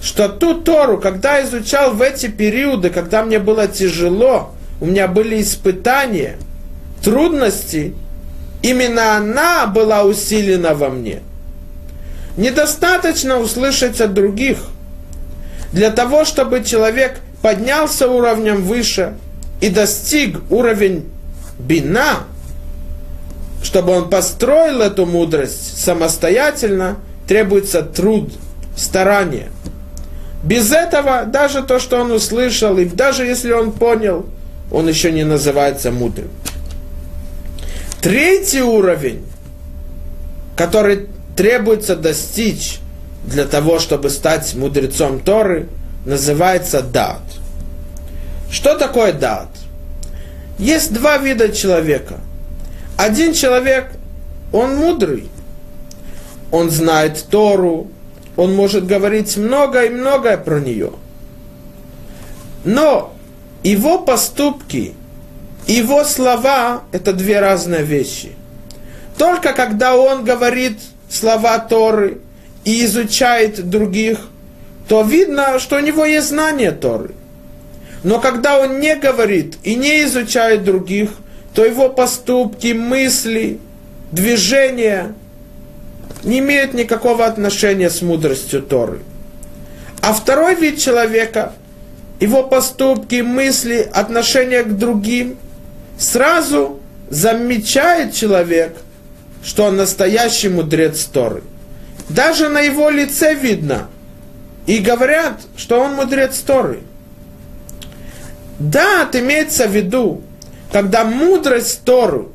что 0.02 0.30
ту 0.30 0.62
Тору, 0.62 1.00
когда 1.00 1.44
изучал 1.44 1.94
в 1.94 2.02
эти 2.02 2.28
периоды, 2.28 2.90
когда 2.90 3.24
мне 3.24 3.40
было 3.40 3.68
тяжело, 3.68 4.52
у 4.80 4.86
меня 4.86 5.08
были 5.08 5.42
испытания, 5.42 6.38
трудности, 7.04 7.96
именно 8.62 9.18
она 9.18 9.68
была 9.68 10.04
усилена 10.04 10.76
во 10.76 10.90
мне– 10.90 11.22
Недостаточно 12.38 13.40
услышать 13.40 14.02
от 14.02 14.14
других. 14.14 14.58
Для 15.72 15.90
того, 15.90 16.26
чтобы 16.26 16.64
человек 16.64 17.20
поднялся 17.42 18.10
уровнем 18.10 18.64
выше 18.64 19.14
и 19.62 19.70
достиг 19.70 20.40
уровень 20.52 21.10
бина, 21.58 22.24
чтобы 23.64 23.94
он 23.94 24.10
построил 24.10 24.82
эту 24.82 25.06
мудрость 25.06 25.82
самостоятельно, 25.82 26.98
требуется 27.28 27.82
труд, 27.82 28.32
старание. 28.76 29.50
Без 30.44 30.72
этого 30.72 31.26
даже 31.26 31.64
то, 31.64 31.80
что 31.80 32.00
он 32.00 32.12
услышал, 32.12 32.78
и 32.78 32.86
даже 32.86 33.26
если 33.26 33.52
он 33.52 33.72
понял, 33.72 34.26
он 34.72 34.88
еще 34.88 35.12
не 35.12 35.24
называется 35.24 35.92
мудрым. 35.92 36.30
Третий 38.02 38.62
уровень, 38.62 39.26
который 40.56 41.08
требуется 41.36 41.96
достичь 41.96 42.80
для 43.26 43.46
того, 43.46 43.80
чтобы 43.80 44.12
стать 44.12 44.54
мудрецом 44.54 45.20
Торы, 45.20 45.68
называется 46.06 46.82
дат. 46.82 47.22
Что 48.52 48.78
такое 48.78 49.12
дат? 49.12 49.48
Есть 50.60 50.94
два 50.94 51.18
вида 51.18 51.50
человека. 51.50 52.20
Один 52.98 53.34
человек, 53.34 53.92
он 54.54 54.76
мудрый, 54.76 55.28
он 56.52 56.70
знает 56.70 57.26
Тору, 57.30 57.88
он 58.36 58.54
может 58.56 58.86
говорить 58.86 59.38
много 59.38 59.84
и 59.84 59.90
многое 59.90 60.38
про 60.38 60.60
нее. 60.60 60.92
Но 62.64 63.14
его 63.64 64.00
поступки, 64.00 64.94
его 65.68 66.04
слова– 66.04 66.84
это 66.92 67.14
две 67.14 67.40
разные 67.40 67.84
вещи. 67.84 68.32
Только 69.18 69.54
когда 69.54 69.96
он 69.96 70.24
говорит 70.24 70.80
слова 71.10 71.60
Торы 71.60 72.20
и 72.64 72.84
изучает 72.86 73.70
других, 73.70 74.20
то 74.88 75.02
видно, 75.02 75.60
что 75.60 75.78
у 75.78 75.80
него 75.80 76.06
есть 76.06 76.30
знание 76.30 76.72
Торы. 76.72 77.12
Но 78.04 78.20
когда 78.20 78.60
он 78.60 78.80
не 78.80 78.96
говорит 78.96 79.58
и 79.64 79.76
не 79.76 80.04
изучает 80.04 80.64
других, 80.64 81.10
то 81.54 81.66
его 81.66 81.90
поступки, 81.90 82.74
мысли, 82.74 83.60
движения 84.12 85.14
не 86.24 86.40
имеют 86.40 86.74
никакого 86.74 87.26
отношения 87.26 87.90
с 87.90 88.02
мудростью 88.02 88.62
Торы. 88.62 89.00
А 90.02 90.14
второй 90.14 90.56
вид 90.56 90.80
человека, 90.80 91.54
его 92.20 92.44
поступки, 92.44 93.22
мысли, 93.22 93.90
отношения 93.94 94.64
к 94.64 94.78
другим, 94.78 95.38
сразу 95.98 96.80
замечает 97.10 98.14
человек, 98.14 98.78
что 99.44 99.64
он 99.66 99.78
настоящий 99.78 100.50
мудрец 100.50 101.06
Торы. 101.06 101.44
Даже 102.10 102.50
на 102.50 102.62
его 102.62 102.90
лице 102.90 103.34
видно. 103.34 103.88
И 104.66 104.80
говорят, 104.80 105.42
что 105.56 105.80
он 105.80 105.94
мудрец 105.94 106.40
Торы. 106.40 106.82
Да, 108.58 109.08
имеется 109.14 109.68
в 109.68 109.76
виду, 109.76 110.24
когда 110.72 111.04
мудрость 111.04 111.82
Тору, 111.84 112.32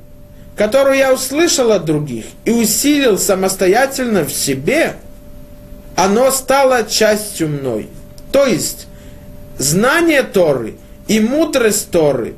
которую 0.61 0.99
я 0.99 1.14
услышал 1.14 1.73
от 1.73 1.87
других 1.87 2.26
и 2.45 2.50
усилил 2.50 3.19
самостоятельно 3.19 4.26
в 4.26 4.31
себе, 4.31 4.97
оно 5.97 6.31
стало 6.31 6.85
частью 6.85 7.49
мной. 7.49 7.88
То 8.31 8.45
есть, 8.45 8.87
знание 9.57 10.23
Торы 10.23 10.75
и 11.09 11.19
мудрость 11.19 11.90
Торы, 11.90 12.35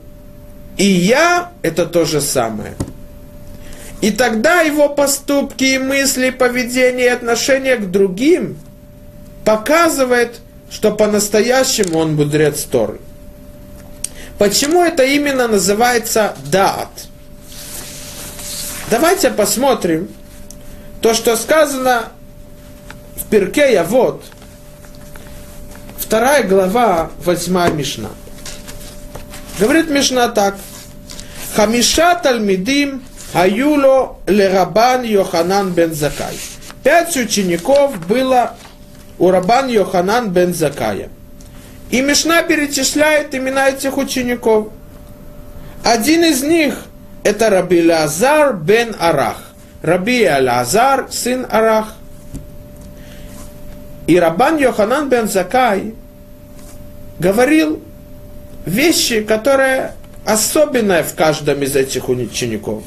и 0.77 0.85
я– 0.85 1.51
это 1.63 1.85
то 1.85 2.05
же 2.05 2.21
самое. 2.21 2.75
И 4.01 4.13
тогда 4.13 4.61
его 4.61 4.89
поступки 4.89 5.65
и 5.65 5.79
мысли, 5.79 6.31
поведение 6.31 7.07
и 7.07 7.09
отношение 7.09 7.75
к 7.75 7.91
другим 7.91 8.57
показывает, 9.45 10.39
что 10.71 10.93
по-настоящему 10.93 11.99
он 11.99 12.15
мудрец 12.15 12.63
Торы. 12.63 13.01
Почему 14.39 14.81
это 14.81 15.03
именно 15.03 15.49
называется 15.49 16.37
даат? 16.53 17.09
Давайте 18.91 19.31
посмотрим 19.31 20.09
то, 21.01 21.15
что 21.15 21.37
сказано 21.37 22.11
в 23.17 23.25
Перке 23.27 23.73
Явод, 23.73 24.23
вторая 25.99 26.43
глава, 26.43 27.11
восьмая 27.25 27.71
Мишна. 27.71 28.11
Говорит 29.59 29.91
Мишна 29.91 30.29
так. 30.29 30.57
Хамиша 31.55 32.15
Тальмидим 32.15 33.05
Аюло 33.35 34.19
Лерабан 34.27 35.03
Йоханан 35.03 35.73
бен 35.73 35.95
Закай. 35.95 36.39
Пять 36.83 37.17
учеников 37.17 37.99
было 38.07 38.55
у 39.19 39.31
Рабан 39.31 39.69
Йоханан 39.69 40.31
бен 40.31 40.55
Закая– 40.55 41.09
и 41.93 42.01
Мишна 42.01 42.43
перечисляет 42.43 43.35
имена 43.35 43.69
этих 43.69 43.99
учеников. 43.99 44.69
Один 45.85 46.25
из 46.25 46.43
них– 46.43 46.87
это 47.25 47.51
Раби 47.51 47.87
Лазар 47.87 48.55
бен 48.55 48.95
Арах. 48.99 49.39
Раби 49.83 50.29
Лазар, 50.29 51.07
сын 51.11 51.47
Арах. 51.51 51.95
И 54.07 54.19
Рабан 54.19 54.59
Йоханан 54.59 55.09
бен 55.09 55.29
Закай 55.29 55.95
говорил 57.19 57.81
вещи, 58.67 59.23
которые 59.23 59.93
особенные 60.25 61.03
в 61.03 61.15
каждом 61.15 61.63
из 61.63 61.77
этих 61.77 62.09
учеников. 62.09 62.83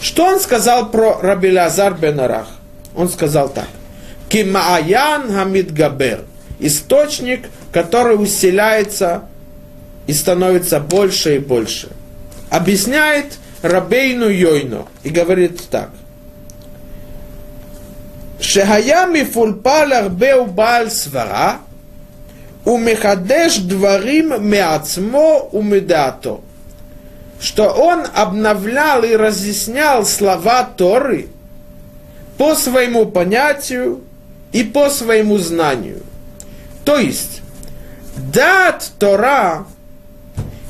Что 0.00 0.24
он 0.26 0.40
сказал 0.40 0.90
про 0.90 1.18
Раби 1.20 1.52
Лазар 1.52 1.94
бен 1.94 2.20
Арах? 2.20 2.48
Он 2.94 3.08
сказал 3.08 3.48
так. 3.48 3.68
Кимааян 4.28 5.32
Хамид 5.32 5.72
Габер. 5.72 6.20
Источник– 6.58 7.46
который 7.72 8.22
усиляется 8.22 9.24
и 10.06 10.12
становится 10.12 10.78
больше 10.78 11.36
и 11.36 11.38
больше. 11.38 11.88
Объясняет 12.50 13.38
Рабейну 13.62 14.28
Йойно 14.28 14.86
и 15.02 15.10
говорит 15.10 15.62
так. 15.70 15.90
Шехаями 18.40 19.22
фульпалах 19.22 20.10
беу 20.10 20.46
баль 20.46 20.90
у 22.64 22.76
Мехадеш 22.76 23.58
дварим 23.58 24.48
меацмо 24.48 25.48
умедато. 25.52 26.40
Что 27.40 27.70
он 27.70 28.04
обновлял 28.14 29.02
и 29.02 29.16
разъяснял 29.16 30.04
слова 30.04 30.62
Торы 30.64 31.28
по 32.38 32.54
своему 32.54 33.06
понятию 33.06 34.02
и 34.52 34.62
по 34.62 34.90
своему 34.90 35.38
знанию. 35.38 36.02
То 36.84 36.98
есть, 36.98 37.42
дат 38.16 38.92
Тора 38.98 39.66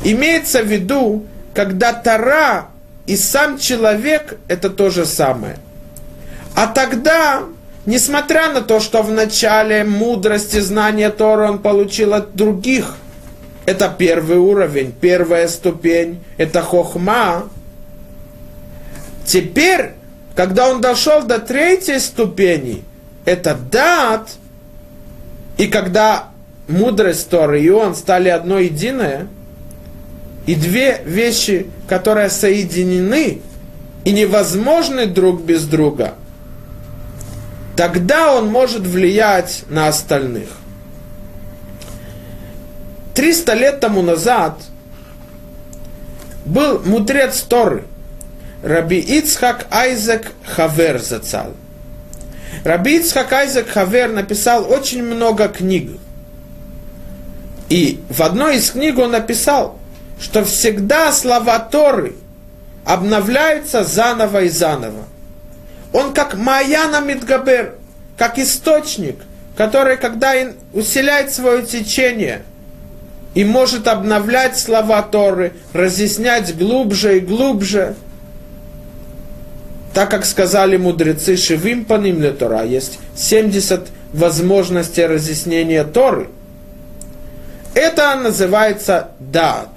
имеется 0.03 0.63
в 0.63 0.67
виду, 0.67 1.27
когда 1.53 1.93
Тора 1.93 2.72
и 3.07 3.17
сам 3.17 3.59
человек 3.59 4.39
это 4.49 4.71
то 4.71 4.91
же 4.91 5.05
самое. 5.05 5.59
А 6.55 6.67
тогда, 6.67 7.43
несмотря 7.87 8.53
на 8.53 8.61
то, 8.61 8.81
что 8.81 9.03
в 9.03 9.11
начале 9.11 9.85
мудрости, 9.85 10.61
знания 10.61 11.11
Тора 11.11 11.51
он 11.51 11.59
получил 11.59 12.15
от 12.15 12.35
других, 12.35 12.97
это 13.65 13.95
первый 13.97 14.39
уровень, 14.39 14.93
первая 14.93 15.49
ступень, 15.49 16.23
это 16.37 16.63
хохма. 16.63 17.49
Теперь, 19.25 19.93
когда 20.35 20.69
он 20.69 20.81
дошел 20.81 21.23
до 21.23 21.39
третьей 21.39 22.01
ступени, 22.01 22.83
это 23.25 23.55
дат, 23.55 24.31
и 25.59 25.69
когда 25.69 26.31
мудрость 26.67 27.29
Торы 27.29 27.63
и 27.63 27.71
он 27.71 27.95
стали 27.95 28.29
одно 28.29 28.59
единое, 28.59 29.29
и 30.47 30.55
две 30.55 31.03
вещи, 31.05 31.67
которые 31.89 32.31
соединены 32.31 33.41
и 34.05 34.13
невозможны 34.13 35.07
друг 35.07 35.43
без 35.43 35.65
друга, 35.65 36.15
тогда 37.77 38.35
он 38.35 38.51
может 38.51 38.83
влиять 38.83 39.65
на 39.69 39.89
остальных. 39.89 40.49
Триста 43.15 43.55
лет 43.55 43.81
тому 43.81 44.03
назад 44.03 44.59
был 46.45 46.81
мудрец 46.85 47.43
Торы, 47.43 47.85
Раби 48.63 48.99
Ицхак 48.99 49.67
Айзек 49.71 50.33
Хавер 50.45 50.99
зацал. 50.99 51.53
Раби 52.65 52.97
Ицхак 52.97 53.33
Айзек 53.33 53.69
Хавер 53.69 54.11
написал 54.11 54.71
очень 54.71 55.03
много 55.03 55.49
книг. 55.49 55.99
И 57.69 58.01
в 58.09 58.23
одной 58.23 58.57
из 58.57 58.71
книг 58.71 58.99
он 58.99 59.13
написал, 59.13 59.79
что 60.23 60.45
всегда 60.45 61.13
слова 61.13 61.59
Торы 61.59 62.15
обновляются 62.85 63.83
заново 63.83 64.45
и 64.45 64.49
заново. 64.49 65.05
Он 65.93 66.15
как 66.15 66.37
Маяна 66.37 67.01
Мидгабер, 67.01 67.75
как 68.17 68.39
источник, 68.39 69.17
который, 69.57 69.97
когда 69.97 70.33
усиляет 70.73 71.33
свое 71.33 71.67
течение 71.67 72.43
и 73.35 73.45
может 73.45 73.89
обновлять 73.89 74.59
слова 74.59 75.03
Торы, 75.03 75.55
разъяснять 75.73 76.57
глубже 76.57 77.19
и 77.19 77.21
глубже, 77.21 77.97
так 79.93 80.09
как 80.09 80.25
сказали 80.25 80.77
мудрецы 80.77 81.37
Шивим 81.37 81.85
Паним 81.85 82.35
Тора, 82.37 82.65
есть 82.65 83.01
70 83.17 83.89
возможностей 84.13 85.05
разъяснения 85.05 85.83
Торы– 85.83 86.29
это 87.75 88.15
называется 88.17 89.09
дат. 89.19 89.69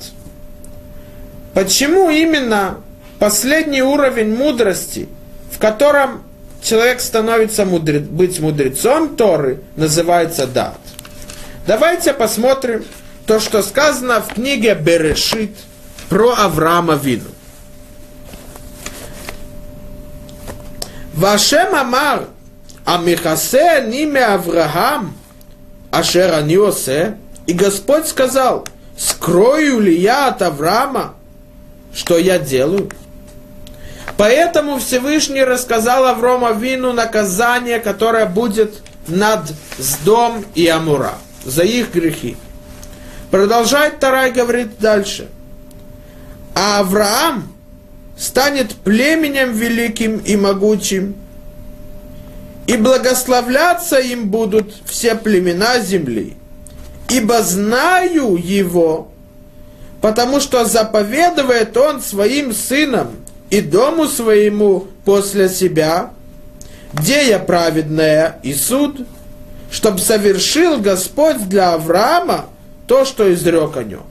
Почему 1.56 2.10
именно 2.10 2.82
последний 3.18 3.82
уровень 3.82 4.36
мудрости, 4.36 5.08
в 5.50 5.58
котором 5.58 6.22
человек 6.62 7.00
становится 7.00 7.64
мудрец, 7.64 8.02
быть 8.02 8.42
мудрецом 8.42 9.16
Торы, 9.16 9.62
называется 9.78 10.48
дат? 10.48 10.78
Давайте 11.66 12.14
посмотрим 12.14 12.84
то, 13.26 13.40
что 13.40 13.64
сказано 13.64 14.22
в 14.22 14.34
книге 14.34 14.76
Берешит 14.76 15.56
про 16.10 16.34
Авраама 16.34 16.96
Вину. 16.96 17.30
Вашем 21.14 21.74
Амар, 21.74 22.26
Амихасе 22.84 23.86
ниме 23.88 24.26
Авраам, 24.26 25.16
Ашер 25.90 26.34
Аниосе, 26.34 27.16
и 27.48 27.54
Господь 27.54 28.08
сказал, 28.08 28.68
скрою 28.98 29.80
ли 29.80 29.98
я 29.98 30.28
от 30.28 30.42
Авраама, 30.42 31.15
что 31.96 32.18
я 32.18 32.38
делаю? 32.38 32.92
Поэтому 34.18 34.78
Всевышний 34.78 35.44
рассказал 35.44 36.06
Аврома 36.06 36.52
Вину 36.52 36.94
наказание, 36.94 37.80
которое 37.80 38.26
будет 38.26 38.82
над 39.08 39.52
Сдом 39.78 40.46
и 40.54 40.68
Амура 40.68 41.14
за 41.44 41.64
их 41.64 41.94
грехи. 41.94 42.38
Продолжает 43.32 44.00
Тарай 44.00 44.32
говорит 44.32 44.80
дальше. 44.80 45.30
А 46.54 46.80
Авраам 46.80 47.52
станет 48.18 48.76
племенем 48.76 49.52
великим 49.52 50.18
и 50.20 50.38
могучим, 50.38 51.16
и 52.68 52.78
благословляться 52.78 54.00
им 54.00 54.30
будут 54.30 54.74
все 54.86 55.16
племена 55.16 55.80
земли. 55.80 56.38
Ибо 57.10 57.44
знаю 57.44 58.36
его, 58.36 59.12
потому 60.02 60.40
что 60.40 60.66
заповедует 60.66 61.76
он 61.78 62.02
своим 62.02 62.54
сынам 62.54 63.12
и 63.50 63.62
дому 63.62 64.08
своему 64.08 64.88
после 65.04 65.50
себя, 65.50 66.12
где 66.94 67.28
я 67.28 67.40
праведная 67.40 68.40
и 68.44 68.54
суд, 68.54 69.02
чтобы 69.72 70.00
совершил 70.00 70.80
Господь 70.80 71.48
для 71.50 71.74
Авраама 71.74 72.46
то, 72.88 73.06
что 73.06 73.34
изрек 73.34 73.78
о 73.78 73.84
нем. 73.84 74.04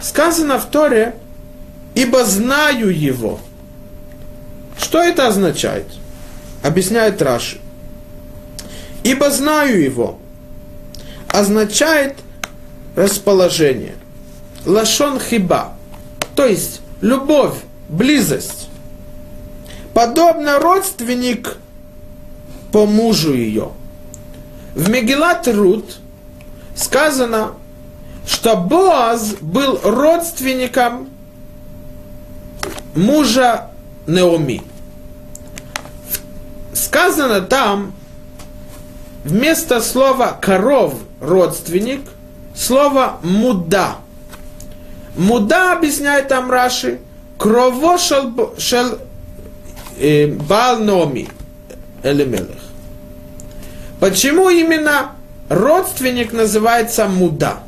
Сказано 0.00 0.58
в 0.58 0.66
Торе, 0.66 1.16
ибо 1.94 2.24
знаю 2.24 2.96
его. 2.96 3.40
Что 4.78 5.02
это 5.02 5.26
означает? 5.26 5.86
Объясняет 6.62 7.20
Раши. 7.20 7.58
Ибо 9.02 9.30
знаю 9.30 9.82
его. 9.82 10.18
Означает 11.28 12.16
расположение. 12.94 13.94
Лашон 14.66 15.18
хиба. 15.20 15.74
То 16.34 16.46
есть 16.46 16.80
любовь, 17.00 17.54
близость. 17.88 18.68
Подобно 19.94 20.58
родственник 20.58 21.56
по 22.72 22.86
мужу 22.86 23.34
ее. 23.34 23.72
В 24.74 24.88
Мегилат 24.88 25.48
Рут 25.48 25.96
сказано, 26.76 27.52
что 28.26 28.56
Боаз 28.56 29.34
был 29.40 29.80
родственником 29.82 31.08
мужа 32.94 33.70
Неоми. 34.06 34.62
Сказано 36.72 37.40
там, 37.40 37.92
вместо 39.24 39.80
слова 39.80 40.38
коров 40.40 40.94
родственник, 41.20 42.02
слово 42.54 43.18
муда. 43.22 43.96
Муда, 45.18 45.72
объясняет 45.72 46.28
там 46.28 46.48
Раши, 46.48 47.00
крово 47.38 47.98
шел, 47.98 48.54
шел 48.56 49.00
э, 49.98 50.28
Бал 50.28 50.78
Номи 50.78 51.28
Элемелех. 52.04 52.62
Почему 53.98 54.48
именно 54.48 55.16
родственник 55.48 56.32
называется 56.32 57.08
муда? 57.08 57.64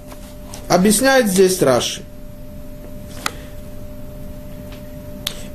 Объясняет 0.68 1.26
здесь 1.26 1.60
Раши. 1.60 2.02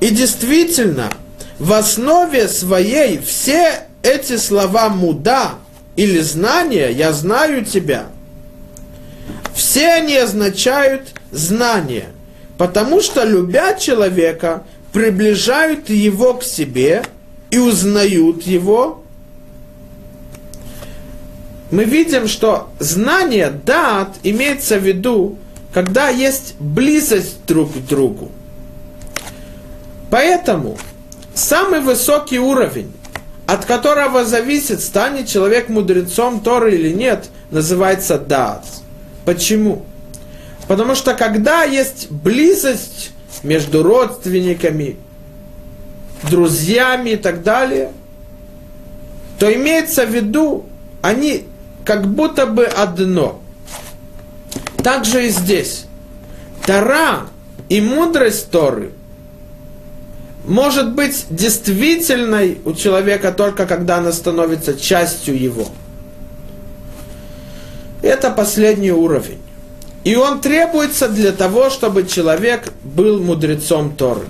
И 0.00 0.10
действительно, 0.10 1.08
в 1.58 1.72
основе 1.72 2.48
своей 2.48 3.16
все 3.16 3.86
эти 4.02 4.36
слова 4.36 4.90
муда 4.90 5.54
или 5.96 6.20
знания, 6.20 6.90
я 6.90 7.14
знаю 7.14 7.64
тебя, 7.64 8.04
все 9.54 9.94
они 9.94 10.14
означают 10.14 11.14
знание, 11.30 12.08
потому 12.58 13.00
что, 13.00 13.24
любя 13.24 13.74
человека, 13.74 14.64
приближают 14.92 15.90
его 15.90 16.34
к 16.34 16.42
себе 16.42 17.02
и 17.50 17.58
узнают 17.58 18.42
его. 18.42 19.02
Мы 21.70 21.84
видим, 21.84 22.28
что 22.28 22.70
знание, 22.78 23.50
дат, 23.50 24.16
имеется 24.22 24.78
в 24.78 24.86
виду, 24.86 25.36
когда 25.74 26.08
есть 26.08 26.54
близость 26.58 27.44
друг 27.46 27.72
к 27.74 27.76
другу. 27.86 28.30
Поэтому 30.10 30.78
самый 31.34 31.80
высокий 31.80 32.38
уровень, 32.38 32.92
от 33.46 33.66
которого 33.66 34.24
зависит, 34.24 34.80
станет 34.80 35.28
человек 35.28 35.68
мудрецом 35.68 36.40
Торы 36.40 36.74
или 36.74 36.92
нет, 36.92 37.28
называется 37.50 38.18
дат. 38.18 38.64
Почему? 39.24 39.84
Потому 40.68 40.94
что 40.94 41.14
когда 41.14 41.62
есть 41.64 42.10
близость 42.10 43.12
между 43.42 43.82
родственниками, 43.82 44.96
друзьями 46.28 47.10
и 47.10 47.16
так 47.16 47.42
далее, 47.42 47.92
то 49.38 49.52
имеется 49.52 50.06
в 50.06 50.10
виду, 50.10 50.64
они 51.02 51.44
как 51.84 52.06
будто 52.06 52.46
бы 52.46 52.64
одно. 52.64 53.40
Так 54.82 55.04
же 55.04 55.26
и 55.26 55.30
здесь. 55.30 55.84
Тара 56.64 57.26
и 57.68 57.80
мудрость 57.80 58.50
Торы 58.50 58.92
может 60.46 60.94
быть 60.94 61.26
действительной 61.30 62.58
у 62.64 62.72
человека 62.72 63.32
только 63.32 63.66
когда 63.66 63.98
она 63.98 64.12
становится 64.12 64.74
частью 64.74 65.40
его. 65.40 65.66
Это 68.02 68.30
последний 68.30 68.92
уровень. 68.92 69.40
И 70.06 70.14
он 70.14 70.40
требуется 70.40 71.08
для 71.08 71.32
того, 71.32 71.68
чтобы 71.68 72.06
человек 72.06 72.72
был 72.84 73.20
мудрецом 73.20 73.96
Торы. 73.96 74.28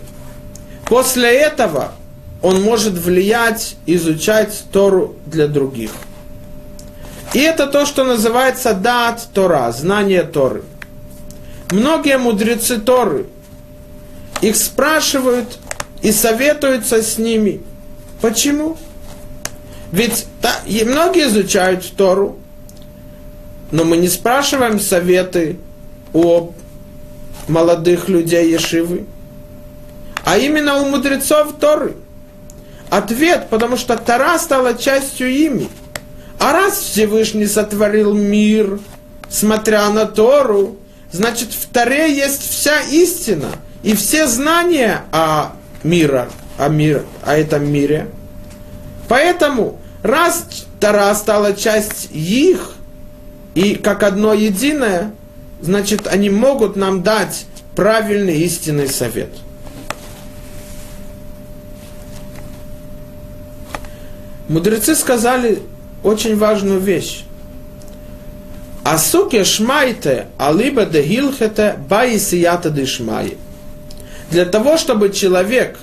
После 0.87 1.29
этого 1.29 1.93
он 2.41 2.63
может 2.63 2.95
влиять, 2.95 3.77
изучать 3.85 4.65
Тору 4.73 5.17
для 5.27 5.49
других. 5.49 5.91
И 7.35 7.41
это 7.41 7.67
то, 7.67 7.85
что 7.85 8.05
называется 8.05 8.73
дат 8.73 9.29
Тора, 9.35 9.71
знание 9.71 10.23
Торы. 10.23 10.63
Многие 11.71 12.17
мудрецы 12.17 12.79
Торы, 12.79 13.27
их 14.41 14.57
спрашивают, 14.57 15.59
и 16.01 16.11
советуются 16.11 17.03
с 17.03 17.19
ними. 17.19 17.61
Почему? 18.23 18.79
Ведь 19.93 20.25
да, 20.41 20.55
многие 20.65 21.27
изучают 21.27 21.85
Тору, 21.99 22.39
но 23.71 23.85
мы 23.85 23.99
не 23.99 24.09
спрашиваем 24.09 24.81
советы 24.81 25.59
у 26.17 26.55
молодых 27.47 28.09
людей 28.09 28.51
Ешивы, 28.51 29.05
а 30.25 30.39
именно 30.39 30.77
у 30.77 30.87
мудрецов 30.87 31.55
Торы. 31.61 31.95
Ответ, 32.89 33.49
потому 33.51 33.77
что 33.77 33.97
Тора 33.97 34.39
стала 34.39 34.75
частью 34.75 35.29
ими. 35.29 35.69
А 36.39 36.53
раз 36.53 36.79
Всевышний 36.79 37.47
сотворил 37.47 38.15
мир, 38.15 38.81
смотря 39.29 39.89
на 39.91 40.07
Тору, 40.07 40.77
значит 41.13 41.53
в 41.53 41.67
Торе 41.67 42.15
есть 42.17 42.49
вся 42.49 42.81
истина 42.81 43.49
и 43.83 43.95
все 43.95 44.27
знания 44.27 45.03
о 45.13 45.53
мира, 45.83 46.31
о, 46.59 46.69
мир, 46.69 47.05
о 47.25 47.37
этом 47.37 47.71
мире. 47.71 48.09
Поэтому, 49.09 49.79
раз 50.03 50.47
Тара 50.81 51.15
стала 51.15 51.53
часть 51.53 52.09
их, 52.13 52.75
и 53.55 53.75
как 53.75 54.03
одно 54.03 54.33
единое, 54.33 55.13
значит, 55.61 56.07
они 56.07 56.31
могут 56.31 56.77
нам 56.77 57.03
дать 57.03 57.47
правильный 57.75 58.39
истинный 58.41 58.89
совет. 58.89 59.31
Мудрецы 64.49 64.95
сказали 64.95 65.63
очень 66.03 66.37
важную 66.37 66.79
вещь. 66.79 67.25
Асуке 68.85 69.45
шмайте, 69.45 70.29
алиба 70.39 70.87
де 70.87 71.03
гилхете, 71.03 71.77
баисията 71.89 72.71
де 72.71 72.87
шмай 72.87 73.37
для 74.31 74.45
того, 74.45 74.77
чтобы 74.77 75.11
человек 75.11 75.79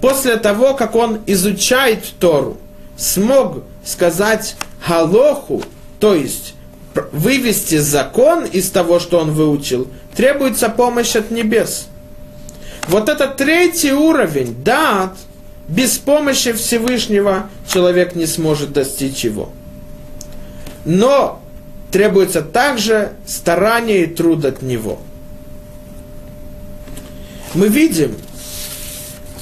после 0.00 0.36
того, 0.36 0.74
как 0.74 0.94
он 0.94 1.20
изучает 1.26 2.04
Тору, 2.18 2.58
смог 2.96 3.64
сказать 3.84 4.56
галоху, 4.86 5.62
то 6.00 6.14
есть 6.14 6.54
вывести 7.12 7.78
закон 7.78 8.44
из 8.44 8.70
того, 8.70 9.00
что 9.00 9.18
он 9.18 9.32
выучил, 9.32 9.88
требуется 10.14 10.68
помощь 10.68 11.16
от 11.16 11.30
небес. 11.30 11.86
Вот 12.88 13.08
этот 13.08 13.36
третий 13.36 13.92
уровень, 13.92 14.62
дат, 14.62 15.16
без 15.68 15.98
помощи 15.98 16.52
Всевышнего 16.52 17.48
человек 17.68 18.14
не 18.14 18.26
сможет 18.26 18.72
достичь 18.72 19.24
его. 19.24 19.50
Но 20.84 21.40
требуется 21.90 22.42
также 22.42 23.12
старание 23.26 24.04
и 24.04 24.06
труд 24.06 24.44
от 24.44 24.62
него– 24.62 24.98
мы 27.54 27.68
видим 27.68 28.16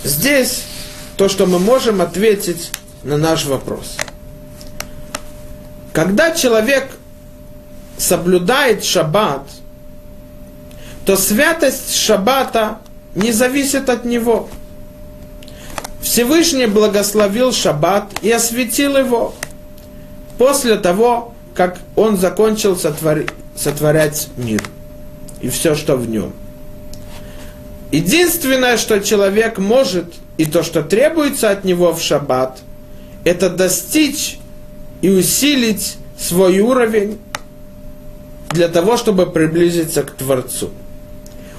здесь 0.03 0.65
то, 1.17 1.29
что 1.29 1.47
мы 1.47 1.59
можем 1.59 2.01
ответить 2.01 2.73
на 3.05 3.17
наш 3.17 3.47
вопрос. 3.47 3.97
Когда 5.93 6.33
человек 6.35 6.91
соблюдает 8.01 8.83
шаббат, 8.83 9.43
то 11.05 11.17
святость 11.17 11.95
шаббата 11.95 12.79
не 13.15 13.31
зависит 13.31 13.89
от 13.89 14.05
него. 14.05 14.49
Всевышний 16.01 16.67
благословил 16.67 17.53
шаббат 17.53 18.11
и 18.23 18.31
осветил 18.31 18.97
его 18.97 19.35
после 20.39 20.77
того, 20.77 21.35
как 21.55 21.79
он 21.95 22.17
закончил 22.17 22.75
сотвор... 22.77 23.25
сотворять 23.55 24.29
мир 24.37 24.63
и 25.43 25.51
все, 25.51 25.75
что 25.75 25.97
в 25.97 26.09
нем. 26.09 26.33
Единственное, 27.93 28.79
что 28.79 29.01
человек 29.01 29.59
может, 29.59 30.07
и 30.39 30.47
то, 30.47 30.63
что 30.63 30.83
требуется 30.83 31.51
от 31.51 31.65
него 31.65 31.93
в 31.93 32.01
шаббат, 32.01 32.61
это 33.25 33.51
достичь 33.51 34.39
и 35.03 35.11
усилить 35.11 35.97
свой 36.17 36.61
уровень 36.61 37.19
для 38.51 38.69
того, 38.69 38.97
чтобы 38.97 39.27
приблизиться 39.27 40.03
к 40.03 40.11
Творцу. 40.13 40.71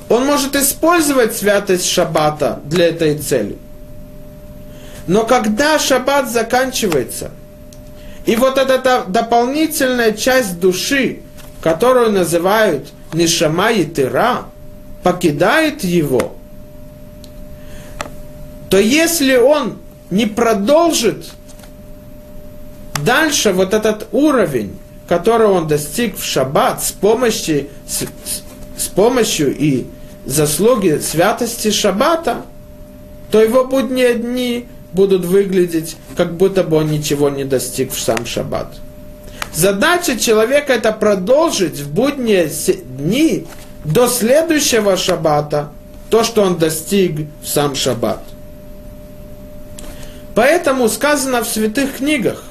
Он 0.09 0.25
может 0.25 0.55
использовать 0.55 1.35
святость 1.35 1.87
шаббата 1.87 2.59
для 2.65 2.87
этой 2.87 3.17
цели. 3.17 3.57
Но 5.07 5.23
когда 5.23 5.79
шаббат 5.79 6.29
заканчивается, 6.29 7.31
и 8.25 8.35
вот 8.35 8.57
эта 8.57 9.05
дополнительная 9.07 10.11
часть 10.11 10.59
души, 10.59 11.21
которую 11.61 12.11
называют 12.11 12.91
Нишама 13.13 13.71
и 13.71 13.85
Тыра, 13.85 14.45
покидает 15.01 15.83
его, 15.83 16.35
то 18.69 18.77
если 18.77 19.37
он 19.37 19.77
не 20.09 20.25
продолжит 20.25 21.25
дальше 23.03 23.53
вот 23.53 23.73
этот 23.73 24.07
уровень, 24.11 24.77
который 25.07 25.47
он 25.47 25.67
достиг 25.67 26.17
в 26.17 26.23
шаббат 26.23 26.83
с 26.83 26.91
помощью, 26.91 27.67
с, 27.87 28.05
с 28.77 28.87
помощью 28.87 29.55
и 29.55 29.85
заслуги 30.25 30.99
святости 30.99 31.71
шаббата, 31.71 32.45
то 33.29 33.41
его 33.41 33.65
будние 33.65 34.15
дни 34.15 34.67
будут 34.93 35.25
выглядеть, 35.25 35.95
как 36.15 36.35
будто 36.35 36.63
бы 36.63 36.77
он 36.77 36.87
ничего 36.87 37.29
не 37.29 37.45
достиг 37.45 37.91
в 37.91 37.99
сам 37.99 38.25
шаббат. 38.25 38.67
Задача 39.53 40.17
человека 40.17 40.73
это 40.73 40.91
продолжить 40.91 41.79
в 41.79 41.91
будние 41.91 42.49
дни 42.97 43.47
до 43.83 44.07
следующего 44.07 44.95
шаббата 44.95 45.71
то, 46.09 46.23
что 46.23 46.43
он 46.43 46.57
достиг 46.57 47.27
в 47.41 47.47
сам 47.47 47.75
шаббат. 47.75 48.21
Поэтому 50.35 50.87
сказано 50.87 51.43
в 51.43 51.47
святых 51.47 51.97
книгах, 51.97 52.43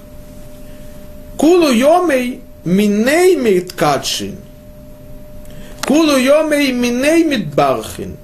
Кулу 1.41 1.71
йомей 1.73 2.43
миней 2.67 3.35
миткадшин. 3.35 4.37
Кулу 5.87 6.19
йомей 6.19 6.71
миней 6.73 7.25
мидбархин. 7.25 8.19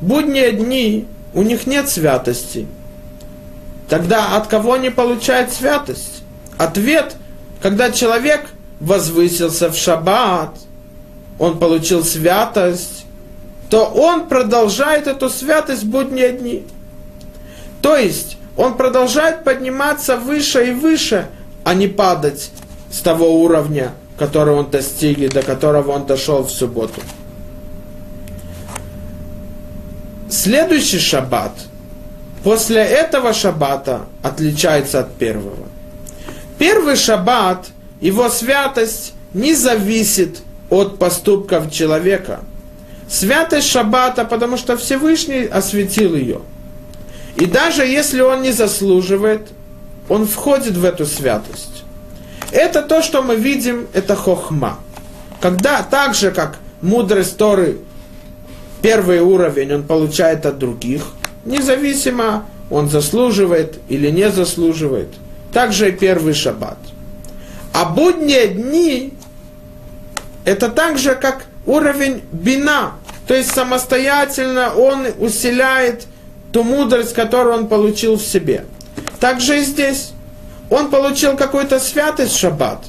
Будние 0.00 0.50
дни, 0.50 1.06
у 1.34 1.42
них 1.42 1.68
нет 1.68 1.88
святости. 1.88 2.66
Тогда 3.88 4.36
от 4.36 4.48
кого 4.48 4.72
они 4.72 4.90
получают 4.90 5.52
святость? 5.52 6.24
Ответ, 6.58 7.14
когда 7.62 7.92
человек 7.92 8.44
возвысился 8.80 9.70
в 9.70 9.76
шаббат, 9.76 10.58
он 11.38 11.60
получил 11.60 12.02
святость, 12.02 13.06
то 13.70 13.84
он 13.84 14.26
продолжает 14.26 15.06
эту 15.06 15.30
святость 15.30 15.84
в 15.84 15.90
будние 15.90 16.32
дни. 16.32 16.64
То 17.82 17.94
есть 17.94 18.36
он 18.56 18.76
продолжает 18.76 19.44
подниматься 19.44 20.16
выше 20.16 20.70
и 20.70 20.70
выше, 20.72 21.28
а 21.64 21.74
не 21.74 21.88
падать 21.88 22.50
с 22.90 23.00
того 23.00 23.42
уровня, 23.42 23.92
который 24.18 24.54
он 24.54 24.70
достиг 24.70 25.18
и 25.18 25.28
до 25.28 25.42
которого 25.42 25.92
он 25.92 26.06
дошел 26.06 26.44
в 26.44 26.50
субботу. 26.50 27.00
Следующий 30.30 30.98
шаббат, 30.98 31.52
после 32.42 32.82
этого 32.82 33.32
шаббата, 33.32 34.02
отличается 34.22 35.00
от 35.00 35.14
первого. 35.14 35.68
Первый 36.58 36.96
шаббат, 36.96 37.66
его 38.00 38.28
святость 38.28 39.14
не 39.32 39.54
зависит 39.54 40.42
от 40.70 40.98
поступков 40.98 41.70
человека. 41.70 42.40
Святость 43.08 43.68
шаббата, 43.68 44.24
потому 44.24 44.56
что 44.56 44.76
Всевышний 44.76 45.44
осветил 45.44 46.14
ее. 46.14 46.40
И 47.36 47.46
даже 47.46 47.84
если 47.84 48.20
он 48.20 48.42
не 48.42 48.52
заслуживает, 48.52 49.48
он 50.08 50.26
входит 50.26 50.76
в 50.76 50.84
эту 50.84 51.06
святость. 51.06 51.84
Это 52.52 52.82
то, 52.82 53.02
что 53.02 53.22
мы 53.22 53.36
видим, 53.36 53.86
это 53.92 54.14
хохма. 54.14 54.78
Когда 55.40 55.82
так 55.82 56.14
же, 56.14 56.30
как 56.30 56.58
мудрость 56.82 57.36
Торы, 57.36 57.78
первый 58.82 59.20
уровень 59.20 59.74
он 59.74 59.82
получает 59.82 60.46
от 60.46 60.58
других, 60.58 61.06
независимо, 61.44 62.46
он 62.70 62.88
заслуживает 62.88 63.78
или 63.88 64.10
не 64.10 64.30
заслуживает. 64.30 65.08
Также 65.52 65.88
и 65.88 65.92
первый 65.92 66.34
шаббат. 66.34 66.78
А 67.72 67.84
будние 67.86 68.48
дни, 68.48 69.12
это 70.44 70.68
так 70.68 70.98
же, 70.98 71.14
как 71.14 71.46
уровень 71.66 72.22
бина. 72.32 72.92
То 73.26 73.34
есть 73.34 73.50
самостоятельно 73.52 74.74
он 74.74 75.06
усиляет 75.18 76.06
ту 76.52 76.62
мудрость, 76.62 77.14
которую 77.14 77.56
он 77.56 77.68
получил 77.68 78.16
в 78.16 78.22
себе. 78.22 78.64
Так 79.20 79.40
же 79.40 79.60
и 79.60 79.64
здесь. 79.64 80.12
Он 80.70 80.90
получил 80.90 81.36
какую-то 81.36 81.78
святость 81.78 82.32
в 82.32 82.38
шаббат. 82.38 82.84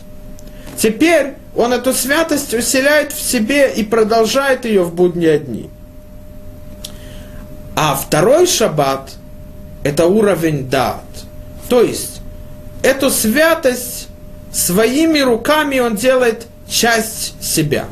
Теперь 0.78 1.34
он 1.56 1.74
эту 1.74 1.94
святость 1.94 2.54
усиляет 2.54 3.12
в 3.12 3.22
себе 3.22 3.72
и 3.74 3.84
продолжает 3.84 4.66
ее 4.66 4.84
в 4.84 4.94
будние 4.94 5.40
дни. 5.40 5.70
А 7.76 7.96
второй 7.96 8.48
шаббат– 8.48 9.12
это 9.84 10.06
уровень 10.06 10.70
дат. 10.70 11.04
То 11.70 11.82
есть, 11.82 12.22
эту 12.84 13.10
святость 13.10 14.08
своими 14.52 15.20
руками 15.20 15.80
он 15.80 15.96
делает 15.96 16.48
часть 16.68 17.42
себя. 17.44 17.86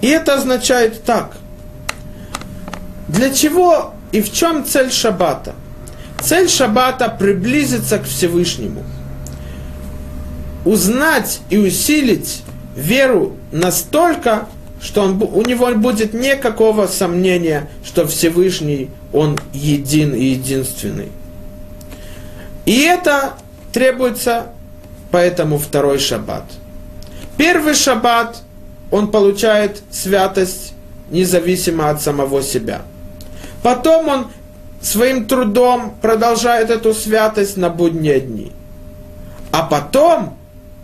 И 0.00 0.08
это 0.08 0.34
означает 0.34 1.02
так. 1.04 1.36
Для 3.08 3.34
чего 3.34 3.94
и 4.12 4.20
в 4.22 4.32
чем 4.32 4.64
цель 4.64 4.90
шаббата– 4.90 5.54
Цель 6.22 6.48
шаббата 6.48 7.08
приблизиться 7.08 7.98
к 7.98 8.04
Всевышнему. 8.04 8.82
Узнать 10.64 11.40
и 11.50 11.56
усилить 11.56 12.42
веру 12.76 13.36
настолько, 13.52 14.48
что 14.80 15.02
он, 15.02 15.22
у 15.22 15.42
него 15.42 15.70
будет 15.74 16.12
никакого 16.14 16.86
сомнения, 16.86 17.68
что 17.84 18.06
Всевышний, 18.06 18.90
он 19.12 19.38
един 19.52 20.14
и 20.14 20.24
единственный. 20.24 21.08
И 22.66 22.82
это 22.82 23.34
требуется 23.72 24.48
поэтому 25.10 25.58
второй 25.58 25.98
шаббат. 25.98 26.44
Первый 27.36 27.74
шаббат, 27.74 28.42
он 28.90 29.10
получает 29.10 29.82
святость 29.90 30.74
независимо 31.10 31.90
от 31.90 32.02
самого 32.02 32.42
себя. 32.42 32.82
Потом 33.62 34.08
он 34.08 34.26
своим 34.80 35.26
трудом 35.26 35.94
продолжает 36.00 36.70
эту 36.70 36.94
святость 36.94 37.56
на 37.56 37.68
будние 37.68 38.20
дни. 38.20 38.52
А 39.50 39.62
потом 39.62 40.36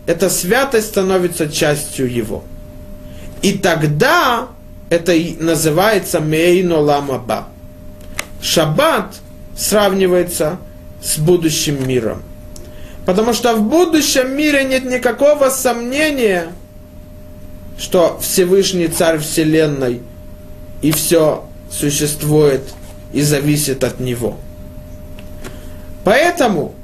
эта 0.05 0.29
святость 0.29 0.87
становится 0.87 1.49
частью 1.49 2.11
его. 2.11 2.43
И 3.41 3.57
тогда 3.57 4.47
это 4.89 5.13
и 5.13 5.35
называется 5.41 6.19
Мейно 6.19 6.79
Ламаба. 6.79 7.47
Шаббат 8.41 9.15
сравнивается 9.55 10.57
с 11.01 11.17
будущим 11.17 11.87
миром. 11.87 12.21
Потому 13.05 13.33
что 13.33 13.55
в 13.55 13.61
будущем 13.61 14.35
мире 14.35 14.63
нет 14.63 14.83
никакого 14.85 15.49
сомнения, 15.49 16.47
что 17.77 18.19
Всевышний 18.19 18.87
Царь 18.87 19.19
Вселенной 19.19 20.01
и 20.81 20.91
все 20.91 21.45
существует 21.71 22.61
и 23.15 23.21
зависит 23.21 23.83
от 23.85 24.01
него. 24.01 24.37
Поэтому 26.03 26.75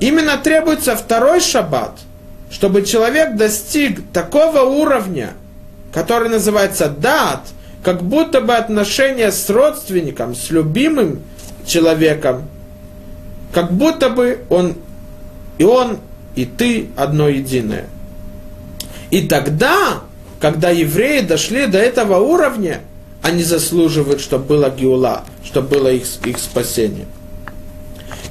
именно 0.00 0.36
требуется 0.36 0.96
второй 0.96 1.40
шаббат, 1.40 2.00
чтобы 2.50 2.82
человек 2.82 3.36
достиг 3.36 4.00
такого 4.12 4.62
уровня, 4.62 5.34
который 5.94 6.28
называется 6.28 6.88
дат, 6.88 7.42
как 7.84 8.02
будто 8.02 8.40
бы 8.40 8.54
отношения 8.54 9.30
с 9.30 9.48
родственником, 9.48 10.34
с 10.34 10.50
любимым 10.50 11.20
человеком, 11.64 12.48
как 13.52 13.72
будто 13.72 14.10
бы 14.10 14.40
он 14.50 14.74
и 15.58 15.64
он, 15.64 15.98
и 16.34 16.44
ты 16.44 16.88
одно 16.96 17.28
единое. 17.28 17.86
И 19.12 19.28
тогда, 19.28 20.02
когда 20.40 20.70
евреи 20.70 21.20
дошли 21.20 21.66
до 21.66 21.78
этого 21.78 22.18
уровня, 22.18 22.80
они 23.22 23.44
заслуживают, 23.44 24.20
чтобы 24.20 24.56
была 24.56 24.70
Геула, 24.70 25.22
чтобы 25.44 25.68
было 25.68 25.88
их, 25.88 26.04
их 26.24 26.38
спасение. 26.38 27.06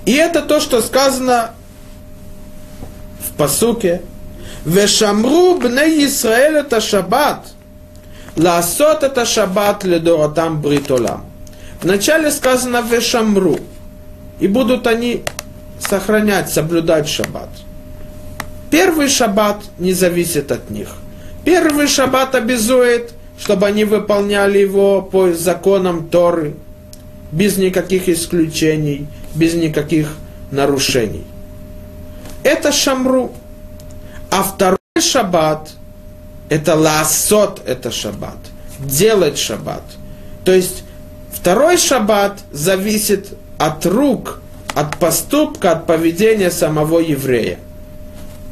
И 0.05 0.13
это 0.13 0.41
то, 0.41 0.59
что 0.59 0.81
сказано 0.81 1.51
в 3.19 3.37
посуке. 3.37 4.01
Вешамру 4.65 5.55
бне 5.57 6.05
Исраэль 6.05 6.57
это 6.57 6.81
шаббат. 6.81 7.47
Ласот 8.37 9.03
это 9.03 9.25
шаббат 9.25 9.83
ледоротам 9.83 10.61
бритолам. 10.61 11.25
Вначале 11.81 12.31
сказано 12.31 12.81
«вешамру», 12.81 13.57
и 14.39 14.47
будут 14.47 14.85
они 14.87 15.23
сохранять, 15.79 16.49
соблюдать 16.49 17.07
шаббат. 17.07 17.49
Первый 18.69 19.09
шаббат 19.09 19.57
не 19.79 19.93
зависит 19.93 20.51
от 20.51 20.69
них. 20.69 20.89
Первый 21.43 21.87
шаббат 21.87 22.35
обязует, 22.35 23.13
чтобы 23.39 23.65
они 23.65 23.83
выполняли 23.83 24.59
его 24.59 25.01
по 25.01 25.33
законам 25.33 26.07
Торы, 26.07 26.53
без 27.31 27.57
никаких 27.57 28.09
исключений, 28.09 29.07
без 29.35 29.53
никаких 29.53 30.15
нарушений. 30.51 31.23
Это 32.43 32.71
шамру. 32.71 33.31
А 34.29 34.43
второй 34.43 34.77
шаббат– 34.99 35.71
это 36.49 36.75
ласот, 36.75 37.61
это 37.65 37.91
шаббат. 37.91 38.37
Делать 38.79 39.37
шаббат. 39.37 39.83
То 40.43 40.53
есть 40.53 40.83
второй 41.31 41.77
шаббат 41.77 42.39
зависит 42.51 43.29
от 43.57 43.85
рук, 43.85 44.41
от 44.73 44.97
поступка, 44.97 45.73
от 45.73 45.85
поведения 45.85 46.49
самого 46.49 46.99
еврея. 46.99 47.59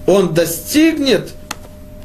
Он 0.05 0.33
достигнет 0.33 1.29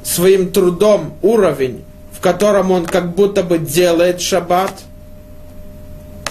своим 0.02 0.52
трудом 0.52 1.14
уровень, 1.22 1.84
в 2.12 2.20
котором 2.20 2.70
он 2.70 2.86
как 2.86 3.14
будто 3.14 3.42
бы 3.42 3.58
делает 3.58 4.20
шаббат. 4.20 4.72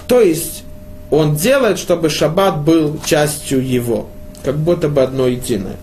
То 0.07 0.21
есть 0.21 0.63
он 1.09 1.35
делает, 1.35 1.79
чтобы 1.79 2.09
шаббат 2.09 2.61
был 2.61 2.99
частью 3.05 3.65
его, 3.65 4.07
как 4.43 4.57
будто 4.57 4.89
бы 4.89 5.01
одно 5.01 5.27
единое. 5.27 5.77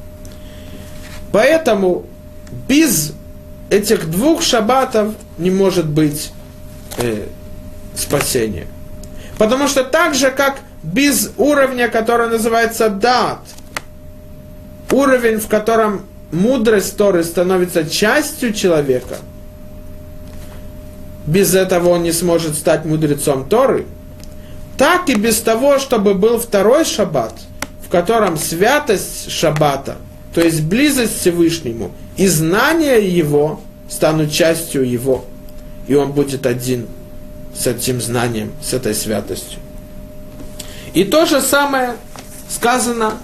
Поэтому 1.32 2.04
без 2.68 3.12
этих 3.70 4.10
двух 4.10 4.42
шаббатов 4.42 5.14
не 5.38 5.50
может 5.50 5.86
быть 5.86 6.32
э, 6.98 7.26
спасения. 7.94 8.66
Потому 9.38 9.68
что 9.68 9.84
так 9.84 10.14
же, 10.14 10.30
как 10.30 10.58
без 10.82 11.30
уровня, 11.36 11.88
который 11.88 12.28
называется 12.28 12.88
дат, 12.88 13.38
уровень, 14.90 15.38
в 15.38 15.46
котором 15.46 16.02
мудрость 16.32 16.96
Торы 16.96 17.22
становится 17.22 17.88
частью 17.88 18.52
человека, 18.52 19.18
без 21.26 21.54
этого 21.54 21.90
он 21.90 22.02
не 22.02 22.12
сможет 22.12 22.56
стать 22.56 22.84
мудрецом 22.84 23.48
Торы, 23.48 23.86
так 24.80 25.10
и 25.10 25.14
без 25.14 25.42
того, 25.42 25.78
чтобы 25.78 26.14
был 26.14 26.40
второй 26.40 26.86
шаббат, 26.86 27.34
в 27.84 27.90
котором 27.90 28.38
святость 28.38 29.30
шаббата, 29.30 29.98
то 30.34 30.40
есть 30.40 30.62
близость 30.62 31.20
Всевышнему 31.20 31.90
и 32.16 32.26
знание 32.26 33.06
его 33.06 33.60
станут 33.90 34.32
частью 34.32 34.90
его, 34.90 35.26
и 35.86 35.94
он 35.94 36.12
будет 36.12 36.46
один 36.46 36.86
с 37.54 37.66
этим 37.66 38.00
знанием, 38.00 38.54
с 38.62 38.72
этой 38.72 38.94
святостью. 38.94 39.58
И 40.94 41.04
то 41.04 41.26
же 41.26 41.42
самое 41.42 41.96
сказано 42.48 43.18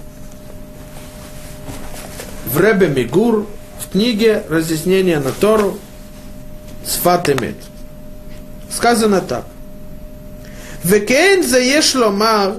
в 2.45 2.61
Ребе 2.61 2.87
Мигур, 2.87 3.47
в 3.79 3.93
книге 3.93 4.43
«Разъяснение 4.47 5.19
на 5.19 5.31
Тору» 5.31 5.79
с 6.85 6.97
Фатемет. 6.97 7.55
Сказано 8.69 9.21
так. 9.21 9.45
וכן 10.84 11.40
זה 11.42 11.58
יש 11.58 11.96
לומר 11.96 12.52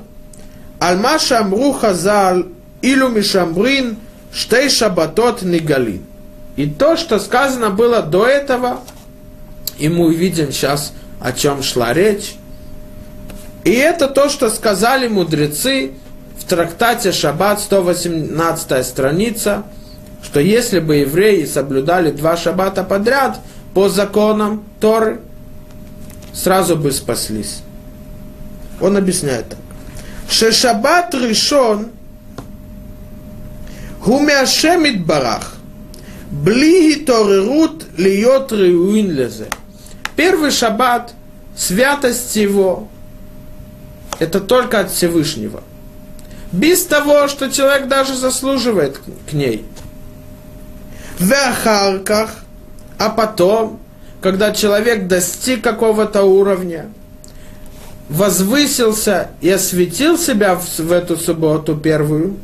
על 0.80 0.98
מה 0.98 1.20
שאמרו 1.20 1.74
חז"ל 1.74 2.44
אילו 2.84 3.10
משמרין 3.10 3.94
שתי 4.34 4.70
שבתות 4.70 5.44
נגלין. 5.44 6.02
И 6.56 6.68
то, 6.68 6.98
что 6.98 7.18
сказано 7.20 7.72
было 7.72 8.04
до 8.04 8.28
этого, 8.28 8.82
и 9.80 9.90
мы 9.90 10.06
увидим 10.06 10.52
сейчас, 10.52 10.94
о 11.20 11.32
чем 11.32 11.64
шла 11.64 11.94
речь, 11.94 12.36
и 13.64 13.72
это 13.72 14.08
то, 14.08 14.30
что 14.30 14.50
сказали 14.50 15.08
мудрецы 15.08 15.94
в 16.38 16.44
трактате 16.44 17.12
Шаббат, 17.12 17.60
118 17.62 18.86
страница, 18.86 19.64
что 20.22 20.40
если 20.40 20.80
бы 20.80 20.98
евреи 20.98 21.46
соблюдали 21.46 22.12
два 22.12 22.38
шаббата 22.38 22.84
подряд 22.84 23.40
по 23.74 23.90
законам 23.90 24.64
Торы, 24.80 25.22
сразу 26.34 26.76
бы 26.76 26.92
спаслись. 26.92 27.62
Он 28.81 28.97
объясняет 28.97 29.49
так. 29.49 29.59
Шешабат 30.31 31.15
решен 31.15 31.89
гумяшемит 34.05 35.05
барах. 35.05 35.55
Блиги 36.31 37.05
торерут 37.05 37.85
льет 37.97 38.53
лезе. 38.53 39.47
Первый 40.17 40.51
шаббат, 40.51 41.15
святость 41.57 42.37
его, 42.37 42.89
это 44.19 44.41
только 44.41 44.81
от 44.81 44.91
Всевышнего. 44.91 45.63
Без 46.53 46.85
того, 46.85 47.29
что 47.29 47.51
человек 47.51 47.89
даже 47.89 48.15
заслуживает 48.15 49.01
к 49.29 49.33
ней. 49.33 49.65
В 51.19 51.33
Ахарках, 51.33 52.37
а 52.99 53.11
потом, 53.11 53.81
когда 54.21 54.53
человек 54.53 55.07
достиг 55.07 55.63
какого-то 55.63 56.25
уровня, 56.25 56.91
возвысился 58.09 59.31
и 59.41 59.51
осветил 59.51 60.19
себя 60.19 60.57
в, 60.57 60.93
эту 60.93 61.17
субботу 61.17 61.77
первую, 61.77 62.37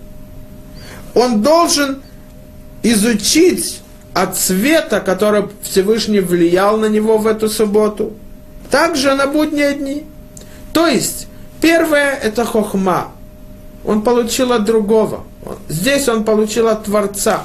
он 1.15 1.43
должен 1.43 2.03
изучить 2.83 3.81
от 4.13 4.37
света, 4.37 5.01
который 5.01 5.45
Всевышний 5.63 6.21
влиял 6.21 6.77
на 6.77 6.87
него 6.87 7.19
в 7.19 7.27
эту 7.27 7.49
субботу, 7.49 8.13
также 8.71 9.15
на 9.15 9.27
будние 9.27 9.75
дни. 9.75 10.05
То 10.73 10.87
есть, 10.87 11.29
Первое– 11.65 12.13
это 12.23 12.45
хохма. 12.45 13.13
Он 13.87 14.03
получил 14.03 14.53
от 14.53 14.65
другого. 14.65 15.25
Здесь 15.71 16.07
он 16.11 16.23
получил 16.25 16.69
от 16.69 16.85
Творца. 16.85 17.45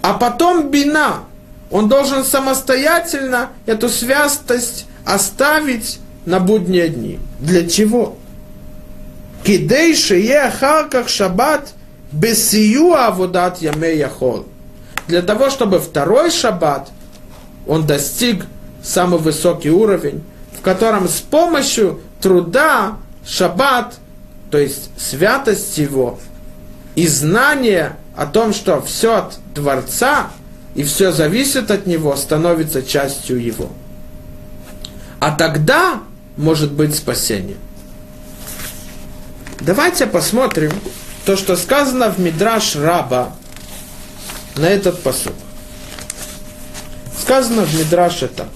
А 0.00 0.14
потом 0.14 0.70
бина. 0.70 1.24
Он 1.70 1.86
должен 1.86 2.24
самостоятельно 2.24 3.50
эту 3.66 3.90
святость 3.90 4.86
оставить 5.04 6.00
на 6.26 6.40
будние 6.40 6.88
дни. 6.88 7.18
Для 7.38 7.68
чего? 7.68 8.16
Кидей 9.42 9.94
шее 9.94 10.50
харках 10.50 11.08
шаббат 11.08 11.72
бесию 12.12 12.94
аводат 12.94 13.62
яме 13.62 13.96
яхол. 13.96 14.46
Для 15.08 15.22
того, 15.22 15.50
чтобы 15.50 15.78
второй 15.78 16.30
шаббат 16.30 16.90
он 17.66 17.86
достиг 17.86 18.46
самый 18.82 19.18
высокий 19.20 19.70
уровень, 19.70 20.22
в 20.56 20.60
котором 20.62 21.08
с 21.08 21.20
помощью 21.20 22.00
труда 22.20 22.96
шаббат, 23.26 23.96
то 24.50 24.58
есть 24.58 24.90
святость 24.98 25.78
его, 25.78 26.18
и 26.96 27.06
знание 27.06 27.96
о 28.16 28.26
том, 28.26 28.52
что 28.52 28.80
все 28.82 29.16
от 29.16 29.38
Творца 29.54 30.30
и 30.74 30.82
все 30.82 31.12
зависит 31.12 31.70
от 31.70 31.86
него, 31.86 32.14
становится 32.16 32.82
частью 32.82 33.42
его. 33.42 33.70
А 35.18 35.32
тогда 35.32 36.00
может 36.36 36.72
быть 36.72 36.94
спасение. 36.94 37.56
Давайте 39.60 40.06
посмотрим 40.06 40.72
то, 41.24 41.36
что 41.36 41.56
сказано 41.56 42.10
в 42.10 42.18
Мидраш 42.18 42.76
Раба 42.76 43.34
на 44.56 44.66
этот 44.66 45.02
посуд. 45.02 45.34
Сказано 47.20 47.62
в 47.62 47.74
Мидраше 47.78 48.28
так. 48.28 48.48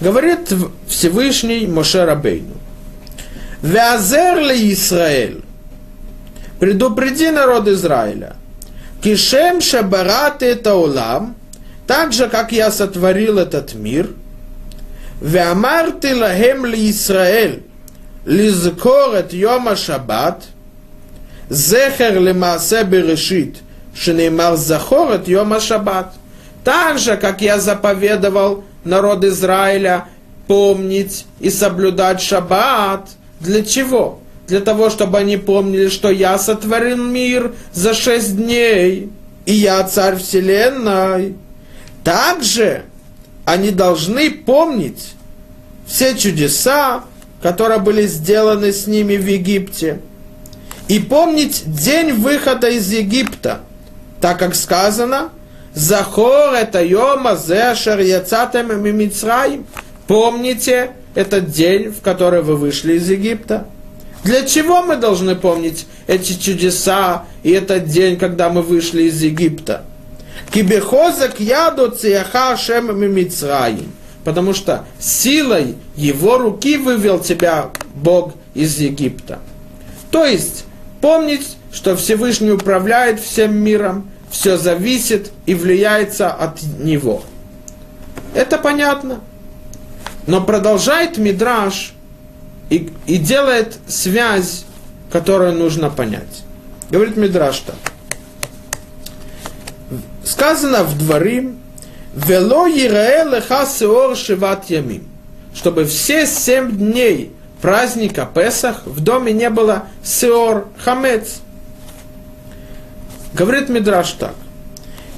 Говорит 0.00 0.52
Всевышний 0.86 1.66
Моше 1.66 2.04
Рабейну. 2.04 2.54
Вязер 3.62 4.38
ли 4.38 4.72
Израиль? 4.72 5.42
Предупреди 6.60 7.30
народ 7.30 7.66
Израиля. 7.68 8.36
Кишем 9.02 9.60
шабарат 9.60 10.42
это 10.42 10.74
улам, 10.74 11.36
так 11.86 12.12
же, 12.12 12.28
как 12.28 12.52
я 12.52 12.70
сотворил 12.70 13.38
этот 13.38 13.74
мир. 13.74 14.10
Веамарти 15.21 16.13
лахем 16.13 16.65
ли 16.65 16.89
Израиль, 16.89 17.63
лизкорет 18.25 19.33
йома 19.33 19.75
шаббат, 19.75 20.43
зехер 21.49 22.19
лемаасе 22.19 22.83
берешит, 22.83 23.61
שנאמר 23.93 24.55
זכור 24.55 25.15
את 25.15 25.27
יום 25.27 25.53
השבת. 25.53 26.05
Так 26.63 26.99
же, 26.99 27.17
как 27.17 27.41
я 27.41 27.59
заповедовал 27.59 28.63
народ 28.83 29.23
Израиля 29.25 30.05
помнить 30.47 31.25
и 31.39 31.49
соблюдать 31.49 32.21
шаббат. 32.21 33.09
Для 33.39 33.65
чего? 33.65 34.19
Для 34.47 34.59
того, 34.59 34.91
чтобы 34.91 35.17
они 35.17 35.37
помнили, 35.37 35.89
что 35.89 36.11
я 36.11 36.37
сотворил 36.37 36.97
мир 36.97 37.53
за 37.73 37.95
шесть 37.95 38.35
дней, 38.37 39.09
и 39.45 39.53
я 39.53 39.83
царь 39.85 40.17
вселенной. 40.17 41.35
Также 42.03 42.83
они 43.46 43.70
должны 43.70 44.30
помнить 44.30 45.14
все 45.86 46.14
чудеса, 46.14 47.04
которые 47.42 47.80
были 47.80 48.06
сделаны 48.06 48.72
с 48.72 48.86
ними 48.86 49.16
в 49.16 49.26
Египте, 49.26 50.00
и 50.88 50.98
помнить 50.98 51.62
день 51.64 52.12
выхода 52.12 52.68
из 52.68 52.92
Египта, 52.92 53.62
так 54.20 54.38
как 54.38 54.54
сказано– 54.54 55.30
Захор 55.76 56.54
это 56.54 56.82
йома 56.82 57.36
зешер 57.36 58.00
яцатем 58.00 58.82
мимицраим. 58.82 59.66
Помните 60.06 60.92
этот 61.14 61.50
день, 61.50 61.90
в 61.90 62.00
который 62.00 62.40
вы 62.40 62.56
вышли 62.56 62.94
из 62.94 63.10
Египта. 63.10 63.66
Для 64.24 64.46
чего 64.46 64.80
мы 64.80 64.96
должны 64.96 65.36
помнить 65.36 65.86
эти 66.06 66.32
чудеса 66.32 67.26
и 67.42 67.50
этот 67.50 67.88
день, 67.88 68.16
когда 68.16 68.48
мы 68.48 68.62
вышли 68.62 69.02
из 69.02 69.20
Египта? 69.20 69.84
Кибехозак 70.50 71.40
яду 71.40 71.90
цияха 71.90 72.56
шем 72.56 72.98
мимицраим. 72.98 73.92
Потому 74.24 74.54
что 74.54 74.84
силой 74.98 75.76
его 75.94 76.38
руки 76.38 76.76
вывел 76.76 77.20
тебя 77.20 77.70
Бог 77.94 78.34
из 78.54 78.78
Египта. 78.78 79.38
То 80.10 80.24
есть, 80.24 80.64
помнить, 81.00 81.56
что 81.72 81.96
Всевышний 81.96 82.50
управляет 82.50 83.20
всем 83.20 83.54
миром, 83.54 84.10
все 84.30 84.56
зависит 84.56 85.30
и 85.46 85.54
влияется 85.54 86.30
от 86.30 86.62
него. 86.62 87.22
Это 88.34 88.58
понятно. 88.58 89.20
Но 90.26 90.42
продолжает 90.42 91.18
Мидраш 91.18 91.92
и, 92.68 92.90
и 93.06 93.16
делает 93.18 93.78
связь, 93.86 94.64
которую 95.10 95.52
нужно 95.52 95.88
понять. 95.88 96.42
Говорит 96.90 97.16
Мидраш 97.16 97.58
так. 97.60 97.76
Сказано 100.26 100.82
в 100.82 100.98
Дворим, 100.98 101.60
«Вело 102.12 102.66
леха 102.66 103.64
сеор 103.64 104.16
шиват 104.16 104.68
ямим», 104.68 105.06
чтобы 105.54 105.84
все 105.84 106.26
семь 106.26 106.76
дней 106.76 107.32
праздника 107.62 108.28
Песах 108.34 108.82
в 108.86 108.98
доме 109.00 109.32
не 109.32 109.48
было 109.50 109.84
сеор, 110.02 110.66
хамец. 110.78 111.36
Говорит 113.34 113.68
Мидраш 113.68 114.12
так. 114.12 114.34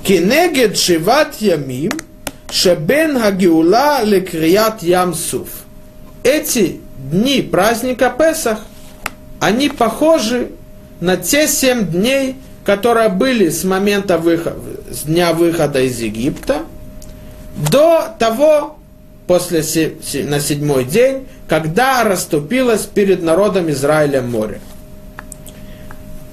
Кенегед 0.02 0.76
шиват 0.76 1.36
ямим, 1.36 1.92
шебен 2.50 3.18
хагиула 3.18 4.02
лекрият 4.02 4.82
ямсуф. 4.82 5.48
Эти 6.22 6.82
дни 6.98 7.40
праздника 7.40 8.14
Песах, 8.16 8.60
они 9.40 9.70
похожи 9.70 10.50
на 11.00 11.16
те 11.16 11.48
семь 11.48 11.86
дней, 11.86 12.36
которые 12.68 13.08
были 13.08 13.48
с 13.48 13.64
момента 13.64 14.18
выхода, 14.18 14.58
с 14.90 15.04
дня 15.04 15.32
выхода 15.32 15.80
из 15.80 15.98
Египта 16.00 16.66
до 17.70 18.14
того, 18.18 18.76
после 19.26 19.64
на 20.24 20.38
седьмой 20.38 20.84
день, 20.84 21.26
когда 21.48 22.04
расступилось 22.04 22.82
перед 22.82 23.22
народом 23.22 23.70
Израиля 23.70 24.20
море. 24.20 24.60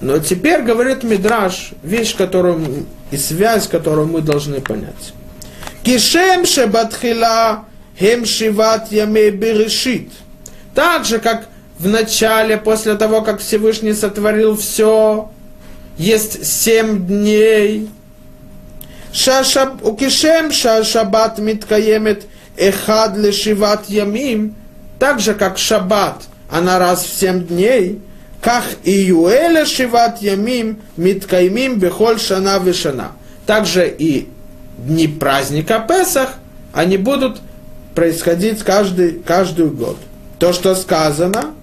Но 0.02 0.20
теперь 0.20 0.64
говорит 0.64 1.04
Мидраш 1.04 1.72
вещь, 1.84 2.18
которую 2.18 2.86
и 3.12 3.16
связь, 3.16 3.70
которую 3.70 4.08
мы 4.08 4.20
должны 4.20 4.60
понять. 4.60 5.14
Кишем 5.84 6.46
шебатхила 6.46 7.64
хем 7.98 8.26
шиват 8.26 8.92
яме 8.92 9.30
берешит– 9.30 10.10
так 10.76 11.06
же, 11.06 11.20
как 11.20 11.48
в 11.80 11.88
начале, 11.88 12.58
после 12.58 12.96
того, 12.96 13.22
как 13.22 13.40
Всевышний 13.40 13.94
сотворил 13.94 14.58
все, 14.58 15.32
есть 15.98 16.46
семь 16.46 17.06
дней. 17.06 17.90
Укишем 19.82 20.52
шаббат 20.52 21.40
миткаемет 21.40 22.26
эхад 22.58 23.18
лешиват 23.18 23.90
ямим, 23.90 24.56
так 25.00 25.20
же, 25.20 25.34
как 25.34 25.58
шаббат, 25.58 26.24
она 26.50 26.80
раз 26.80 27.04
в 27.04 27.18
семь 27.18 27.46
дней, 27.46 28.02
как 28.42 28.64
и 28.84 28.92
юэля 28.92 29.66
шиват 29.66 30.22
ямим 30.22 30.82
миткаймим 30.98 31.80
бехоль 31.80 32.20
шана 32.20 32.60
вишана. 32.60 33.14
Также 33.46 33.88
и 33.88 34.28
дни 34.78 35.08
праздника 35.08 35.84
Песах, 35.88 36.36
они 36.74 36.98
будут 36.98 37.40
происходить 37.94 38.64
каждый, 38.64 39.20
каждый 39.26 39.68
год 39.68 39.98
то, 40.40 40.54
что 40.54 40.76
сказано, 40.76 41.54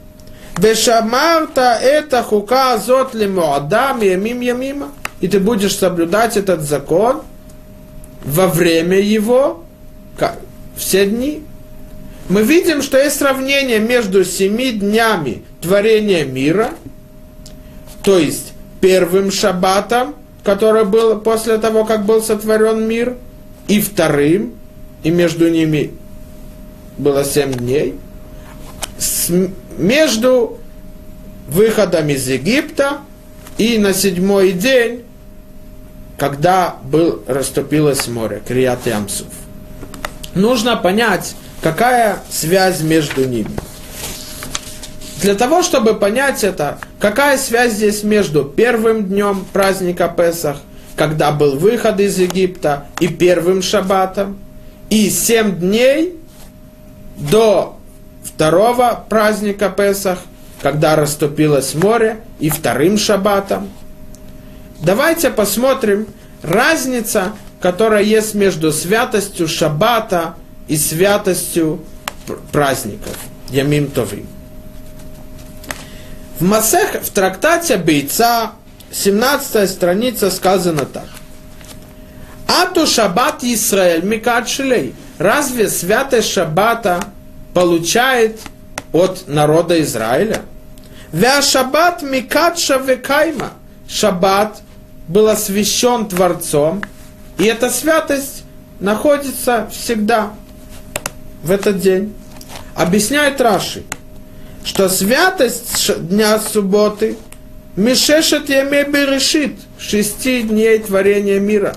Бешамарта 0.59 1.79
это 1.81 2.23
хука 2.23 2.75
азот 2.75 3.15
лимуадам 3.15 4.03
ямим 4.03 4.41
ямима. 4.41 4.93
И 5.21 5.29
ты 5.29 5.39
будешь 5.39 5.77
соблюдать 5.77 6.37
этот 6.37 6.63
закон 6.63 7.23
во 8.25 8.49
время 8.49 8.99
его, 9.01 9.65
все 10.77 11.07
дни. 11.07 11.43
Мы 12.29 12.43
видим, 12.43 12.83
что 12.83 12.99
есть 12.99 13.19
сравнение 13.19 13.79
между 13.79 14.25
семи 14.25 14.73
днями 14.73 15.43
творения 15.61 16.25
мира, 16.25 16.71
то 18.03 18.19
есть 18.19 18.53
первым 18.81 19.31
шаббатом, 19.31 20.17
который 20.43 20.85
был 20.85 21.21
после 21.21 21.59
того, 21.59 21.85
как 21.85 22.05
был 22.05 22.23
сотворен 22.23 22.87
мир, 22.89 23.17
и 23.69 23.81
вторым, 23.81 24.55
и 25.03 25.11
между 25.11 25.49
ними 25.49 25.93
было 26.99 27.25
семь 27.25 27.53
дней– 27.53 27.95
между 29.79 30.59
выходом 31.49 32.09
из 32.09 32.29
Египта 32.29 32.99
и 33.59 33.79
на 33.79 33.93
седьмой 33.93 34.53
день, 34.53 35.05
когда 36.19 36.77
был, 36.85 37.23
расступилось 37.27 38.09
море, 38.09 38.43
Крият 38.47 38.87
Ямсуф. 38.87 39.29
Нужно 40.35 40.77
понять, 40.77 41.35
какая 41.63 42.21
связь 42.31 42.81
между 42.81 43.27
ними. 43.27 43.51
Для 45.21 45.35
того, 45.35 45.63
чтобы 45.63 45.95
понять 45.95 46.43
это, 46.43 46.79
какая 46.99 47.39
связь 47.39 47.75
здесь 47.75 48.03
между 48.03 48.45
первым 48.45 49.05
днем 49.05 49.47
праздника 49.53 50.13
Песах, 50.15 50.57
когда 50.97 51.31
был 51.31 51.57
выход 51.59 52.01
из 52.01 52.19
Египта, 52.19 52.87
и 52.99 53.09
первым 53.09 53.63
шаббатом, 53.63 54.39
и 54.91 55.09
семь 55.11 55.57
дней 55.57 56.17
до 57.17 57.79
второго 58.25 59.05
праздника 59.09 59.69
Песах, 59.69 60.19
когда 60.61 60.97
расступилось 60.97 61.75
море, 61.75 62.21
и 62.39 62.51
вторым 62.51 62.99
шаббатом. 62.99 63.71
Давайте 64.81 65.31
посмотрим 65.31 66.07
разница, 66.43 67.33
которая 67.61 68.03
есть 68.03 68.35
между 68.35 68.73
святостью 68.73 69.49
шаббата 69.49 70.35
и 70.69 70.77
святостью 70.77 71.85
праздников, 72.51 73.17
Ямим 73.51 73.91
Товим. 73.91 74.27
В 76.39 76.45
Масех, 76.45 77.03
в 77.03 77.11
трактате 77.11 77.77
Бейца, 77.77 78.53
17 78.91 79.71
страница 79.71 80.31
сказано 80.31 80.85
так. 80.85 81.07
Ату 82.49 82.87
шаббат 82.87 83.45
Исраэль 83.45 84.05
Микат 84.05 84.49
Шилей. 84.49 84.95
Разве 85.19 85.69
святость 85.69 86.31
шаббата 86.33 87.05
получает 87.55 88.41
от 88.93 89.25
народа 89.27 89.81
Израиля. 89.83 90.43
Вя 91.13 91.43
шаббат 91.43 92.03
микатша 92.03 92.79
векайма. 92.79 93.53
Шаббат 93.89 94.63
был 95.09 95.29
освящен 95.29 96.07
Творцом, 96.07 96.83
и 97.39 97.45
эта 97.45 97.69
святость 97.71 98.45
находится 98.81 99.69
всегда 99.71 100.33
в 101.43 101.51
этот 101.51 101.81
день. 101.81 102.15
Объясняет 102.75 103.41
Раши, 103.41 103.83
что 104.65 104.89
святость 104.89 106.09
дня 106.09 106.39
субботы 106.41 107.17
Мишешет 107.77 108.51
яме 108.51 108.85
берешит, 108.85 109.57
шести 109.79 110.43
дней 110.43 110.79
творения 110.79 111.41
мира. 111.41 111.75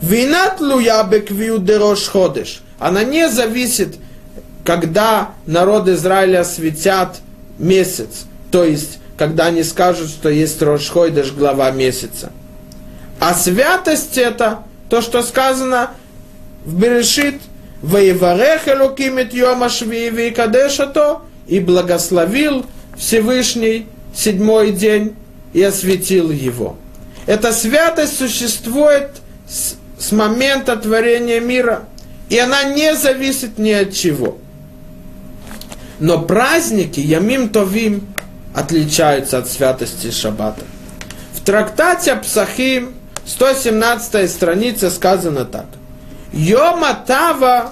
Винат 0.00 0.60
луя 0.60 1.02
беквию 1.02 1.58
дерош 1.58 2.06
ходыш. 2.06 2.60
Она 2.78 3.02
не 3.02 3.28
зависит 3.28 3.96
когда 4.70 5.32
народ 5.46 5.88
Израиля 5.88 6.44
светят 6.44 7.16
месяц, 7.58 8.26
то 8.52 8.62
есть, 8.62 9.00
когда 9.18 9.46
они 9.46 9.64
скажут, 9.64 10.10
что 10.10 10.28
есть 10.28 10.62
Рошхойдыш, 10.62 11.32
глава 11.32 11.72
месяца. 11.72 12.30
А 13.18 13.34
святость 13.34 14.16
это 14.16 14.60
то, 14.88 15.00
что 15.00 15.24
сказано 15.24 15.90
в 16.64 16.78
Берешит, 16.78 17.40
«Воеварех 17.82 18.68
Элукимит 18.68 19.34
Йома 19.34 19.68
Швиеви 19.70 20.30
Кадешато» 20.30 21.22
и 21.48 21.58
благословил 21.58 22.64
Всевышний 22.96 23.88
седьмой 24.14 24.70
день 24.70 25.16
и 25.52 25.64
осветил 25.64 26.30
его. 26.30 26.76
Эта 27.26 27.52
святость 27.52 28.16
существует 28.16 29.10
с, 29.48 29.74
с 29.98 30.12
момента 30.12 30.76
творения 30.76 31.40
мира, 31.40 31.88
и 32.28 32.38
она 32.38 32.62
не 32.62 32.94
зависит 32.94 33.58
ни 33.58 33.72
от 33.72 33.92
чего– 33.92 34.38
но 36.00 36.22
праздники 36.22 36.98
Ямим 36.98 37.50
Товим 37.50 38.08
отличаются 38.54 39.38
от 39.38 39.48
святости 39.48 40.10
Шаббата. 40.10 40.64
В 41.34 41.40
трактате 41.42 42.16
Псахим, 42.16 42.94
117 43.26 44.30
страница, 44.30 44.90
сказано 44.90 45.44
так. 45.44 45.66
Йома 46.32 46.94
Тава 47.06 47.70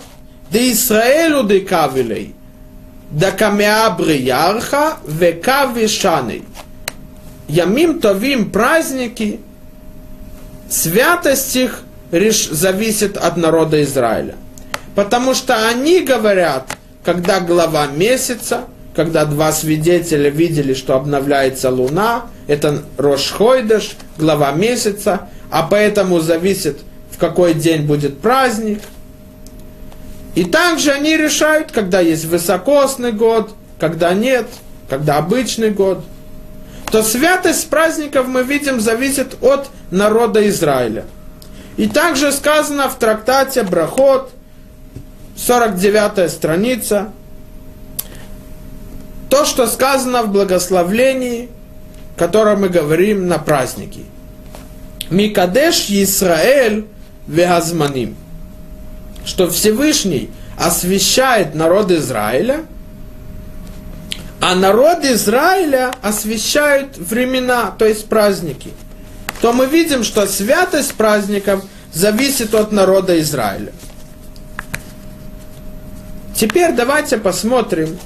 де 0.51 0.71
Исраэлу 0.71 1.43
де 1.43 1.61
Кавилей, 1.61 2.35
да 3.11 3.31
камеа 3.31 3.91
бриярха 3.91 4.99
векави 5.07 5.89
шаней. 5.89 6.45
Ямим 7.49 8.01
Товим 8.01 8.51
праздники, 8.51 9.41
святость 10.69 11.57
их 11.57 11.83
зависит 12.51 13.17
от 13.17 13.37
народа 13.37 13.83
Израиля. 13.83 14.37
Потому 14.95 15.35
что 15.35 15.69
они 15.69 16.01
говорят, 16.01 16.78
когда 17.05 17.41
глава 17.41 17.87
месяца, 17.87 18.65
когда 18.95 19.25
два 19.25 19.53
свидетеля 19.53 20.31
видели, 20.31 20.75
что 20.75 20.97
обновляется 20.97 21.71
луна, 21.71 22.27
это 22.47 22.83
Рошхойдыш, 22.97 23.97
глава 24.17 24.53
месяца, 24.53 25.29
а 25.51 25.63
поэтому 25.63 26.21
зависит, 26.21 26.79
в 27.11 27.19
какой 27.19 27.55
день 27.55 27.83
будет 27.83 28.19
праздник. 28.21 28.81
И 30.35 30.45
также 30.45 30.93
они 30.93 31.17
решают, 31.17 31.73
когда 31.73 32.01
есть 32.01 32.25
высокосный 32.25 33.13
год, 33.13 33.55
когда 33.79 34.15
нет, 34.15 34.47
когда 34.89 35.17
обычный 35.17 35.71
год. 35.71 36.05
То 36.91 37.03
святость 37.03 37.69
праздников, 37.69 38.27
мы 38.27 38.43
видим, 38.43 38.81
зависит 38.81 39.37
от 39.43 39.69
народа 39.91 40.49
Израиля. 40.49 41.05
И 41.77 41.87
также 41.87 42.33
сказано 42.33 42.89
в 42.89 42.99
трактате 42.99 43.63
Брахот, 43.63 44.31
49 45.39 46.31
страница, 46.31 47.13
то, 49.31 49.45
что 49.45 49.67
сказано 49.67 50.23
в 50.23 50.33
благословлении, 50.33 51.49
которое 52.17 52.57
мы 52.57 52.69
говорим 52.69 53.29
на 53.29 53.39
праздники. 53.39 54.05
Микадеш 55.11 55.89
Исраэль 55.91 56.87
вегазманим. 57.27 58.17
Что 59.25 59.49
Всевышний 59.49 60.31
освящает 60.59 61.55
народ 61.55 61.93
Израиля, 61.93 62.65
а 64.41 64.55
народ 64.55 65.05
Израиля 65.05 65.93
освящает 66.03 66.97
времена, 66.97 67.73
то 67.79 67.85
есть 67.85 68.07
праздники. 68.07 68.71
То 69.41 69.53
мы 69.53 69.67
видим, 69.67 70.03
что 70.03 70.27
святость 70.27 70.95
праздников 70.95 71.65
зависит 71.93 72.55
от 72.55 72.73
народа 72.73 73.21
Израиля. 73.21 73.73
Теперь 76.39 76.73
давайте 76.73 77.19
посмотрим, 77.19 77.99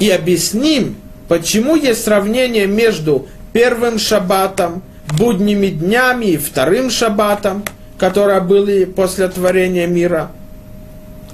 и 0.00 0.08
объясним, 0.08 0.96
почему 1.28 1.76
есть 1.76 2.04
сравнение 2.04 2.66
между 2.66 3.28
первым 3.52 3.98
шаббатом, 3.98 4.82
будними 5.18 5.66
днями 5.66 6.24
и 6.24 6.36
вторым 6.38 6.88
шаббатом, 6.88 7.64
которые 7.98 8.40
были 8.40 8.86
после 8.86 9.28
творения 9.28 9.86
мира, 9.86 10.30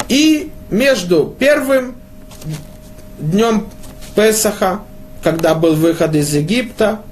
и 0.08 0.50
между 0.68 1.32
первым 1.38 1.94
днем 3.20 3.68
Песаха, 4.16 4.80
когда 5.22 5.54
был 5.54 5.76
выход 5.76 6.12
из 6.16 6.34
Египта, 6.34 7.02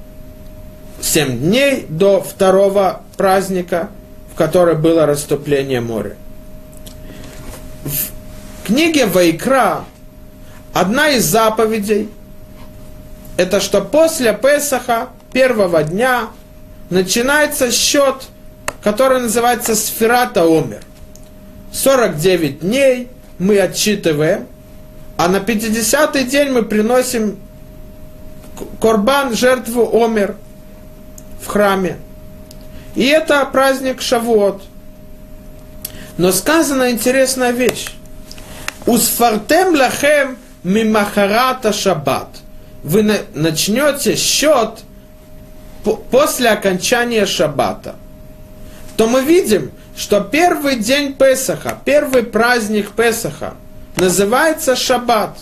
семь 1.01 1.39
дней 1.39 1.87
до 1.89 2.21
второго 2.21 3.03
праздника, 3.17 3.91
в 4.35 4.37
который 4.37 4.75
было 4.75 5.07
расступление 5.07 5.81
моря. 5.81 6.17
Книге 8.65 9.07
Вайкра 9.07 9.85
Одна 10.73 11.09
из 11.11 11.25
заповедей– 11.25 12.09
это 13.37 13.61
что 13.61 13.81
после 13.81 14.33
Песаха, 14.33 15.09
первого 15.33 15.83
дня, 15.83 16.29
начинается 16.91 17.73
счет, 17.73 18.29
который 18.83 19.21
называется 19.21 19.75
Сферата 19.75 20.45
Омер. 20.45 20.83
49 21.73 22.61
дней 22.61 23.09
мы 23.39 23.59
отчитываем, 23.59 24.47
а 25.17 25.29
на 25.29 25.39
50-й 25.39 26.25
день 26.25 26.51
мы 26.51 26.63
приносим 26.63 27.39
корбан, 28.81 29.35
жертву 29.35 29.91
Омер 29.93 30.37
в 31.43 31.47
храме. 31.49 31.97
И 32.95 33.07
это 33.07 33.45
праздник 33.47 34.01
Шавуот. 34.03 34.63
Но 36.17 36.31
сказана 36.31 36.91
интересная 36.91 37.51
вещь. 37.51 37.89
Усфартем 38.91 39.77
лахем 39.77 40.37
мимахарата 40.65 41.73
шаббат. 41.73 42.27
Вы 42.83 43.05
начнете 43.35 44.17
счет 44.17 44.81
после 46.11 46.49
окончания 46.49 47.25
шаббата. 47.25 47.95
То 48.97 49.07
мы 49.07 49.23
видим, 49.23 49.71
что 49.97 50.23
первый 50.23 50.75
день 50.75 51.15
Песаха, 51.15 51.79
первый 51.85 52.25
праздник 52.25 52.91
Песаха 52.91 53.55
называется 53.95 54.75
шаббат. 54.75 55.39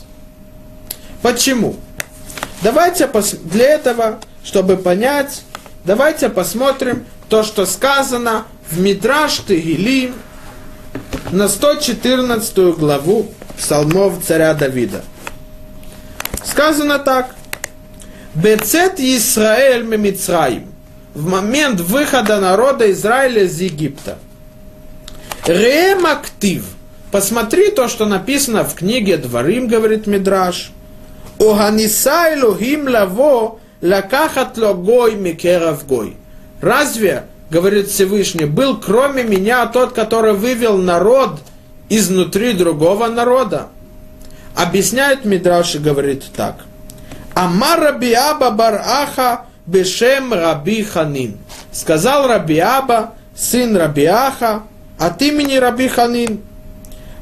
Почему? 1.22 1.76
Давайте 2.60 3.10
для 3.44 3.64
этого, 3.64 4.18
чтобы 4.44 4.76
понять, 4.76 5.40
давайте 5.84 6.28
посмотрим 6.28 7.06
то, 7.30 7.42
что 7.42 7.64
сказано 7.64 8.44
в 8.70 8.78
Мидраш 8.78 9.38
Тегилим 9.38 10.16
на 11.32 11.48
114 11.48 12.58
главу 12.78 13.26
псалмов 13.56 14.24
царя 14.24 14.54
Давида. 14.54 15.02
Сказано 16.44 16.98
так. 16.98 17.34
Бецет 18.34 19.00
Исраэль 19.00 19.84
Мемицраим. 19.84 20.72
В 21.14 21.26
момент 21.26 21.80
выхода 21.80 22.40
народа 22.40 22.90
Израиля 22.92 23.44
из 23.44 23.60
Египта. 23.60 24.18
Реем 25.46 26.06
актив. 26.06 26.64
Посмотри 27.10 27.70
то, 27.70 27.88
что 27.88 28.06
написано 28.06 28.64
в 28.64 28.74
книге 28.74 29.16
Дворим, 29.16 29.66
говорит 29.66 30.06
Мидраш. 30.06 30.70
Оганиса 31.38 32.34
Элохим 32.34 32.88
лаво 32.88 33.58
лакахат 33.80 34.58
логой 34.58 35.14
микерав 35.14 35.86
гой. 35.86 36.16
Разве, 36.60 37.24
говорит 37.50 37.88
Всевышний, 37.88 38.44
был 38.44 38.78
кроме 38.78 39.22
меня 39.22 39.66
тот, 39.66 39.92
который 39.92 40.34
вывел 40.34 40.78
народ 40.78 41.40
изнутри 41.88 42.52
другого 42.52 43.06
народа. 43.08 43.68
Объясняет 44.54 45.24
Мидраш 45.24 45.76
и 45.76 45.78
говорит 45.78 46.24
так. 46.34 46.64
Амар 47.34 47.80
Рабиаба 47.80 48.50
Бараха 48.50 49.46
Бешем 49.66 50.32
Раби 50.32 50.82
Ханин. 50.82 51.38
Сказал 51.72 52.26
Рабиаба, 52.26 53.14
сын 53.36 53.76
Рабиаха, 53.76 54.62
от 54.98 55.22
имени 55.22 55.56
Раби 55.56 55.88
Ханин. 55.88 56.40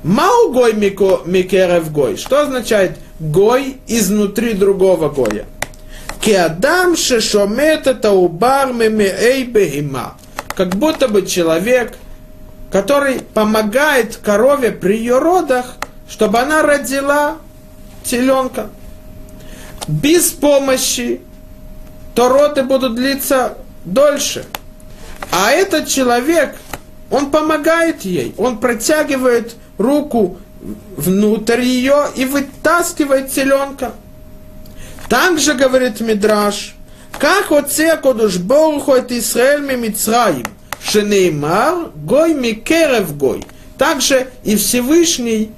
Мау 0.02 0.52
гой 0.52 0.72
микерев 0.72 1.90
гой. 1.90 2.16
Что 2.16 2.42
означает 2.42 2.96
гой 3.18 3.78
изнутри 3.88 4.54
другого 4.54 5.08
гоя? 5.08 5.44
Кеадам 6.26 6.96
шешомет 6.96 7.86
это 7.86 8.10
убар 8.10 8.72
мемеэй 8.72 9.44
бехима. 9.44 10.18
Как 10.54 10.74
будто 10.76 11.08
бы 11.08 11.24
человек– 11.24 11.96
который 12.70 13.20
помогает 13.20 14.16
корове 14.16 14.70
при 14.70 14.98
ее 14.98 15.18
родах, 15.18 15.76
чтобы 16.08 16.40
она 16.40 16.62
родила 16.62 17.36
теленка. 18.04 18.68
Без 19.88 20.30
помощи 20.30 21.20
то 22.14 22.28
роды 22.28 22.62
будут 22.62 22.94
длиться 22.94 23.58
дольше. 23.84 24.44
А 25.30 25.50
этот 25.50 25.86
человек, 25.88 26.56
он 27.10 27.30
помогает 27.30 28.02
ей, 28.02 28.34
он 28.36 28.58
протягивает 28.58 29.54
руку 29.78 30.38
внутрь 30.96 31.62
ее 31.62 32.06
и 32.16 32.24
вытаскивает 32.24 33.30
теленка. 33.30 33.92
Также 35.08 35.54
говорит 35.54 36.00
Мидраш, 36.00 36.74
как 37.18 37.52
оце 37.52 37.96
кодуш 37.96 38.38
Богу 38.38 38.92
это 38.92 39.18
Исраэль 39.18 39.76
Мицраим, 39.76 40.46
Шенеймар, 40.82 41.90
Гой 41.94 42.34
Микерев 42.34 43.16
Гой. 43.16 43.44
Также 43.78 44.28
и 44.42 44.56
Всевышний, 44.56 45.52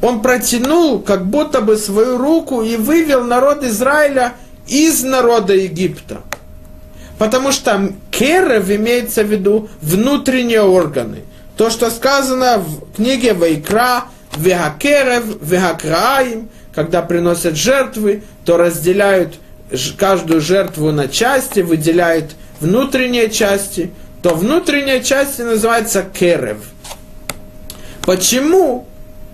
он 0.00 0.22
протянул 0.22 1.00
как 1.00 1.26
будто 1.26 1.60
бы 1.60 1.76
свою 1.76 2.16
руку 2.16 2.62
и 2.62 2.76
вывел 2.76 3.24
народ 3.24 3.62
Израиля 3.64 4.34
из 4.66 5.02
народа 5.02 5.54
Египта. 5.54 6.22
Потому 7.18 7.52
что 7.52 7.92
керев 8.10 8.70
имеется 8.70 9.22
в 9.22 9.26
виду 9.30 9.68
внутренние 9.82 10.62
органы. 10.62 11.18
То, 11.56 11.68
что 11.68 11.90
сказано 11.90 12.58
в 12.58 12.94
книге 12.96 13.34
Вайкра, 13.34 14.04
Вехакерев, 14.38 15.24
Вехакраим, 15.42 16.48
когда 16.74 17.02
приносят 17.02 17.56
жертвы, 17.56 18.22
то 18.50 18.56
разделяют 18.56 19.36
каждую 19.96 20.40
жертву 20.40 20.90
на 20.90 21.06
части, 21.06 21.60
выделяют 21.60 22.32
внутренние 22.58 23.30
части, 23.30 23.92
то 24.22 24.34
внутренняя 24.34 24.98
часть 24.98 25.38
называется 25.38 26.02
керев. 26.02 26.56
Почему 28.02 28.88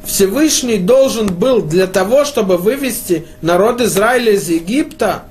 Всевышний 0.05 0.77
должен 0.77 1.29
был 1.29 1.63
для 1.63 1.87
того, 1.87 2.27
чтобы 2.27 2.59
вывести 2.59 3.27
народ 3.41 3.81
Израиля 3.81 4.33
из 4.33 4.51
Египта, 4.51 5.23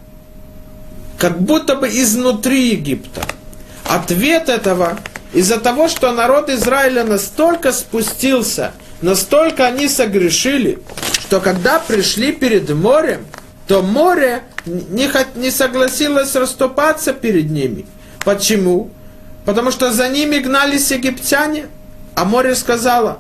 как 1.20 1.40
будто 1.40 1.76
бы 1.76 1.88
изнутри 1.88 2.70
Египта? 2.70 3.22
Ответ 3.88 4.50
этого 4.50 4.98
из-за 5.32 5.60
того, 5.60 5.90
что 5.90 6.12
народ 6.12 6.50
Израиля 6.50 7.04
настолько 7.04 7.72
спустился, 7.72 8.72
настолько 9.04 9.68
они 9.68 9.88
согрешили, 9.88 10.80
что 11.20 11.40
когда 11.40 11.78
пришли 11.78 12.32
перед 12.32 12.68
морем, 12.72 13.28
то 13.68 13.82
море 13.82 14.44
не, 14.66 15.10
не 15.36 15.52
согласилось 15.52 16.36
расступаться 16.36 17.14
перед 17.14 17.50
ними. 17.50 17.86
Почему? 18.24 18.90
Потому 19.44 19.72
что 19.72 19.92
за 19.92 20.10
ними 20.10 20.40
гнались 20.40 20.92
египтяне, 20.92 21.68
а 22.16 22.26
море 22.26 22.56
сказала, 22.56 23.20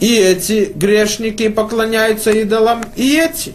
и 0.00 0.14
эти 0.14 0.72
грешники 0.74 1.48
поклоняются 1.48 2.30
идолам, 2.30 2.84
и 2.94 3.16
эти. 3.16 3.54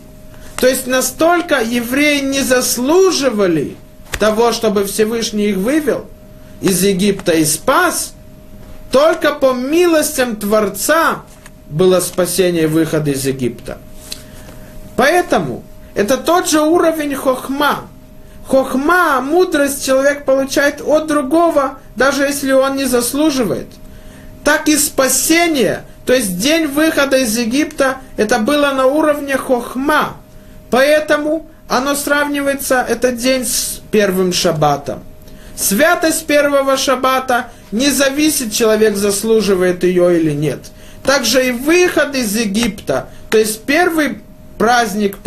То 0.59 0.67
есть 0.67 0.87
настолько 0.87 1.61
евреи 1.61 2.19
не 2.19 2.41
заслуживали 2.41 3.75
того, 4.19 4.51
чтобы 4.51 4.85
Всевышний 4.85 5.47
их 5.47 5.57
вывел 5.57 6.05
из 6.61 6.83
Египта 6.83 7.33
и 7.33 7.45
спас, 7.45 8.13
только 8.91 9.33
по 9.33 9.53
милостям 9.53 10.35
Творца 10.35 11.23
было 11.69 11.99
спасение 11.99 12.67
выхода 12.67 13.11
из 13.11 13.25
Египта. 13.25 13.79
Поэтому 14.95 15.63
это 15.95 16.17
тот 16.17 16.49
же 16.49 16.61
уровень 16.61 17.15
хохма. 17.15 17.87
Хохма, 18.47 19.21
мудрость 19.21 19.85
человек 19.85 20.25
получает 20.25 20.81
от 20.81 21.07
другого, 21.07 21.79
даже 21.95 22.23
если 22.23 22.51
он 22.51 22.75
не 22.75 22.85
заслуживает. 22.85 23.67
Так 24.43 24.67
и 24.67 24.75
спасение, 24.77 25.85
то 26.05 26.13
есть 26.13 26.37
день 26.37 26.67
выхода 26.67 27.17
из 27.17 27.37
Египта, 27.37 27.97
это 28.17 28.39
было 28.39 28.71
на 28.71 28.85
уровне 28.87 29.37
хохма. 29.37 30.17
Поэтому 30.69 31.47
оно 31.69 31.95
сравнивается, 31.95 32.85
этот 32.87 33.17
день 33.17 33.45
с 33.45 33.81
первым 33.91 34.33
шаббатом. 34.33 35.03
Святость 35.55 36.25
первого 36.25 36.77
шаббата 36.77 37.51
не 37.71 37.89
зависит, 37.89 38.51
человек 38.51 38.95
заслуживает 38.95 39.83
ее 39.83 40.19
или 40.19 40.31
нет. 40.31 40.59
Также 41.03 41.47
и 41.47 41.51
выход 41.51 42.15
из 42.15 42.35
Египта, 42.35 43.09
то 43.29 43.37
есть 43.37 43.63
первый 43.63 44.22
праздник, 44.63 45.17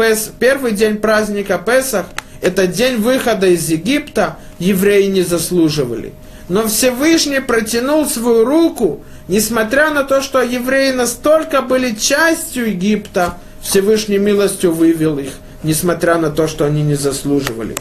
первый 0.40 0.72
день 0.72 0.96
праздника 0.96 1.58
Песах, 1.58 2.06
это 2.40 2.66
день 2.66 2.96
выхода 2.96 3.46
из 3.46 3.68
Египта, 3.68 4.38
евреи 4.58 5.08
не 5.08 5.20
заслуживали. 5.20 6.14
Но 6.48 6.66
Всевышний 6.68 7.40
протянул 7.40 8.06
свою 8.06 8.46
руку, 8.46 9.04
несмотря 9.28 9.90
на 9.90 10.04
то, 10.04 10.22
что 10.22 10.40
евреи 10.40 10.92
настолько 10.92 11.60
были 11.60 11.94
частью 11.94 12.70
Египта, 12.70 13.36
Всевышний 13.60 14.16
милостью 14.16 14.72
вывел 14.72 15.18
их, 15.18 15.32
несмотря 15.62 16.16
на 16.16 16.30
то, 16.30 16.48
что 16.48 16.64
они 16.64 16.82
не 16.82 16.94
заслуживали. 16.94 17.76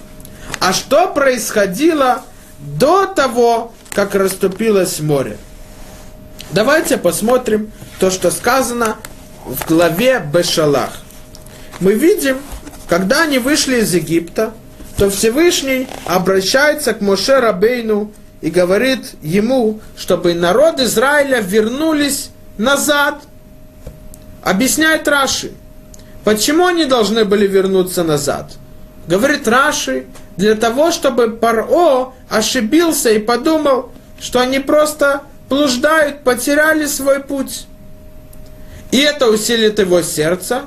А 0.59 0.73
что 0.73 1.07
происходило 1.07 2.23
до 2.59 3.05
того, 3.05 3.71
как 3.93 4.13
расступилось 4.13 4.99
море? 4.99 5.37
Давайте 6.51 6.97
посмотрим 6.97 7.71
то, 8.01 8.11
что 8.11 8.29
сказано 8.29 8.97
в 9.45 9.65
главе 9.69 10.19
Бешалах. 10.19 11.04
Мы 11.79 11.93
видим, 11.93 12.37
когда 12.87 13.23
они 13.23 13.37
вышли 13.37 13.81
из 13.81 13.93
Египта, 13.93 14.53
то 14.97 15.09
Всевышний 15.09 15.87
обращается 16.05 16.93
к 16.93 17.01
Моше 17.01 17.39
Рабейну 17.39 18.11
и 18.41 18.49
говорит 18.49 19.15
ему, 19.21 19.81
чтобы 19.97 20.33
народ 20.33 20.79
Израиля 20.79 21.41
вернулись 21.41 22.29
назад. 22.57 23.21
Объясняет 24.41 25.07
Раши, 25.07 25.51
почему 26.23 26.65
они 26.67 26.85
должны 26.85 27.25
были 27.25 27.47
вернуться 27.47 28.03
назад. 28.03 28.53
Говорит 29.07 29.47
Раши, 29.47 30.05
для 30.37 30.55
того, 30.55 30.91
чтобы 30.91 31.29
Паро 31.31 32.13
ошибился 32.29 33.09
и 33.09 33.19
подумал, 33.19 33.91
что 34.19 34.39
они 34.39 34.59
просто 34.59 35.23
блуждают, 35.49 36.23
потеряли 36.23 36.85
свой 36.85 37.19
путь. 37.19 37.67
И 38.91 38.97
это 38.97 39.29
усилит 39.29 39.79
его 39.79 40.01
сердце, 40.01 40.63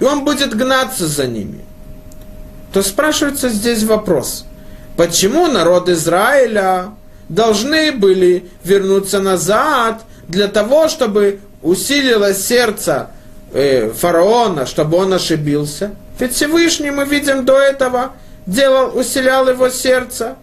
и 0.00 0.04
он 0.04 0.24
будет 0.24 0.56
гнаться 0.56 1.06
за 1.06 1.26
ними. 1.26 1.60
То 2.72 2.82
спрашивается 2.82 3.48
здесь 3.48 3.82
вопрос, 3.84 4.44
почему 4.96 5.46
народ 5.46 5.88
Израиля 5.88 6.90
должны 7.28 7.92
были 7.92 8.48
вернуться 8.64 9.20
назад 9.20 10.02
для 10.28 10.48
того, 10.48 10.88
чтобы 10.88 11.40
усилилось 11.62 12.46
сердце 12.46 13.10
э, 13.52 13.90
фараона, 13.90 14.66
чтобы 14.66 14.98
он 14.98 15.12
ошибился? 15.12 15.92
Ведь 16.18 16.34
Всевышний, 16.34 16.90
мы 16.90 17.04
видим 17.04 17.44
до 17.44 17.56
этого, 17.58 18.12
делал, 18.46 18.96
усилял 18.96 19.48
его 19.48 19.68
сердце. 19.70 20.36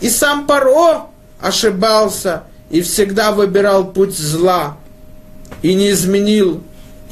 И 0.00 0.08
сам 0.08 0.46
Паро 0.46 1.06
ошибался 1.40 2.44
и 2.70 2.80
всегда 2.82 3.32
выбирал 3.32 3.84
путь 3.84 4.16
зла 4.16 4.76
и 5.62 5.74
не 5.74 5.90
изменил 5.90 6.62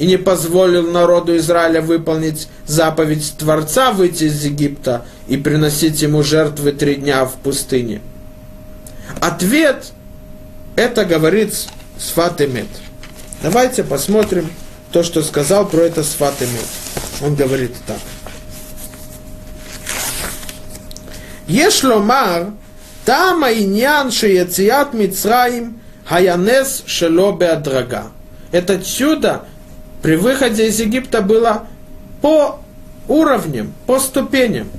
и 0.01 0.07
не 0.07 0.17
позволил 0.17 0.89
народу 0.89 1.37
Израиля 1.37 1.79
выполнить 1.79 2.47
заповедь 2.65 3.35
Творца 3.37 3.91
выйти 3.91 4.23
из 4.23 4.43
Египта 4.43 5.05
и 5.27 5.37
приносить 5.37 6.01
ему 6.01 6.23
жертвы 6.23 6.71
три 6.71 6.95
дня 6.95 7.23
в 7.25 7.35
пустыне? 7.35 8.01
Ответ– 9.19 9.91
это 10.75 11.05
говорит 11.05 11.53
Сфатемет. 11.99 12.65
Давайте 13.43 13.83
посмотрим 13.83 14.49
то, 14.91 15.03
что 15.03 15.21
сказал 15.21 15.67
про 15.69 15.81
это 15.81 16.03
Сфатемет. 16.03 16.65
Он 17.21 17.35
говорит 17.35 17.75
так. 17.85 17.99
Ешломар 21.45 22.53
там 23.05 23.43
айнян 23.43 24.09
шеяциат 24.09 24.95
Мицраим 24.95 25.79
хаянес 26.05 26.81
шело 26.87 27.33
беадрага. 27.33 28.05
Это 28.51 28.83
чудо, 28.83 29.43
при 30.01 30.15
выходе 30.15 30.67
из 30.67 30.79
Египта 30.79 31.21
было 31.21 31.67
по 32.21 32.59
уровням, 33.07 33.73
по 33.85 33.99
ступеням. 33.99 34.69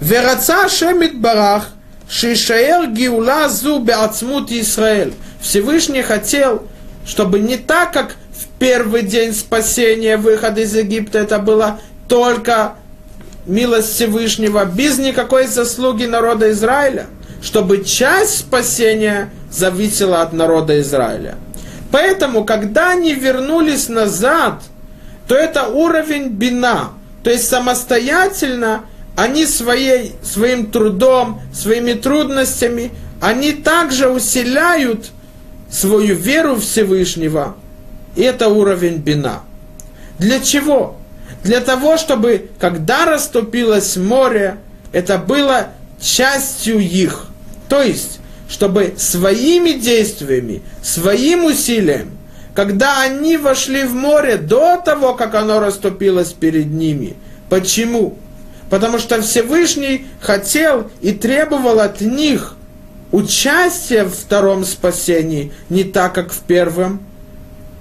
Вераца 0.00 0.68
шемит 0.68 1.18
барах, 1.18 1.68
шишаэр 2.08 2.88
гиула 2.90 3.48
зу 3.48 3.78
беацмут 3.78 4.50
Исраэль. 4.50 5.14
Всевышний 5.40 6.02
хотел, 6.02 6.66
чтобы 7.06 7.40
не 7.40 7.56
так, 7.56 7.92
как 7.92 8.16
в 8.32 8.46
первый 8.58 9.02
день 9.02 9.32
спасения, 9.32 10.16
выхода 10.16 10.62
из 10.62 10.74
Египта, 10.74 11.18
это 11.18 11.38
было 11.38 11.80
только 12.08 12.74
милость 13.46 13.94
Всевышнего, 13.94 14.64
без 14.64 14.98
никакой 14.98 15.46
заслуги 15.46 16.04
народа 16.04 16.50
Израиля, 16.50 17.06
чтобы 17.42 17.84
часть 17.84 18.38
спасения 18.38 19.30
зависела 19.50 20.22
от 20.22 20.32
народа 20.32 20.80
Израиля– 20.80 21.36
Поэтому, 21.96 22.44
когда 22.44 22.90
они 22.90 23.14
вернулись 23.14 23.88
назад, 23.88 24.62
то 25.26 25.34
это 25.34 25.68
уровень 25.68 26.28
бина, 26.28 26.90
то 27.24 27.30
есть 27.30 27.48
самостоятельно 27.48 28.82
они 29.16 29.46
своей, 29.46 30.12
своим 30.22 30.70
трудом, 30.70 31.40
своими 31.54 31.94
трудностями, 31.94 32.90
они 33.22 33.52
также 33.52 34.10
усиляют 34.10 35.10
свою 35.70 36.14
веру 36.14 36.56
Всевышнего. 36.56 37.56
И 38.14 38.20
это 38.20 38.48
уровень 38.48 38.98
бина. 38.98 39.40
Для 40.18 40.40
чего? 40.40 40.98
Для 41.44 41.60
того, 41.60 41.96
чтобы, 41.96 42.50
когда 42.60 43.06
расступилось 43.06 43.96
море, 43.96 44.58
это 44.92 45.16
было 45.16 45.68
частью 45.98 46.78
их. 46.78 47.28
То 47.70 47.80
есть, 47.80 48.20
чтобы 48.48 48.94
своими 48.96 49.72
действиями, 49.72 50.62
своим 50.82 51.44
усилием, 51.44 52.16
когда 52.54 53.02
они 53.02 53.36
вошли 53.36 53.84
в 53.84 53.94
море 53.94 54.36
до 54.36 54.76
того, 54.76 55.14
как 55.14 55.34
оно 55.34 55.60
расступилось 55.60 56.32
перед 56.32 56.66
ними. 56.66 57.16
Почему? 57.48 58.16
Потому 58.70 58.98
что 58.98 59.20
Всевышний 59.20 60.06
хотел 60.20 60.90
и 61.00 61.12
требовал 61.12 61.80
от 61.80 62.00
них 62.00 62.56
участия 63.12 64.04
в 64.04 64.14
втором 64.14 64.64
спасении, 64.64 65.52
не 65.68 65.84
так, 65.84 66.14
как 66.14 66.32
в 66.32 66.40
первом. 66.40 67.00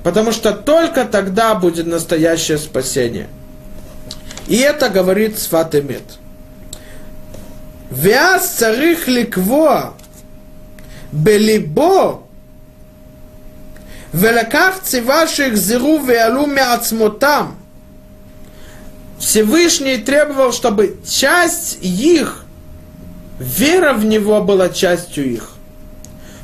Потому 0.03 0.32
что 0.32 0.51
только 0.51 1.05
тогда 1.05 1.55
будет 1.55 1.88
настоящее 1.88 2.57
спасение. 2.57 3.28
И 4.47 4.57
это 4.57 4.89
говорит 4.89 5.39
Сватемет. 5.39 6.03
Вяз 7.89 8.49
царих 8.49 9.07
ликвоа 9.07 9.93
בליבו 11.12 12.22
ולקח 14.14 14.78
ציווה 14.82 15.28
שיחזרו 15.28 16.01
ויעלו 16.07 16.47
מעצמותם. 16.47 17.47
Всевышний 19.18 19.99
требовал, 19.99 20.51
чтобы 20.51 20.99
часть 21.07 21.78
их, 21.82 22.47
вера 23.38 23.93
в 23.93 24.07
него 24.07 24.43
была 24.43 24.70
частью 24.70 25.30
их. 25.30 25.51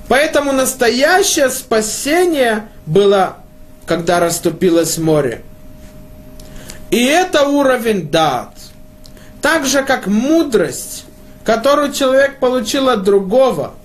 Поэтому 0.09 0.53
настоящее 0.53 1.49
спасение 1.49 2.69
было, 2.85 3.39
когда 3.87 4.21
расступилось 4.21 4.99
море. 4.99 5.41
И 6.91 7.03
это 7.03 7.49
уровень 7.49 8.11
дат. 8.11 8.53
Так 9.41 9.65
же, 9.65 9.83
как 9.83 10.07
мудрость, 10.07 11.07
которую 11.45 11.95
человек 11.95 12.39
получил 12.41 12.91
от 12.91 13.05
другого – 13.05 13.80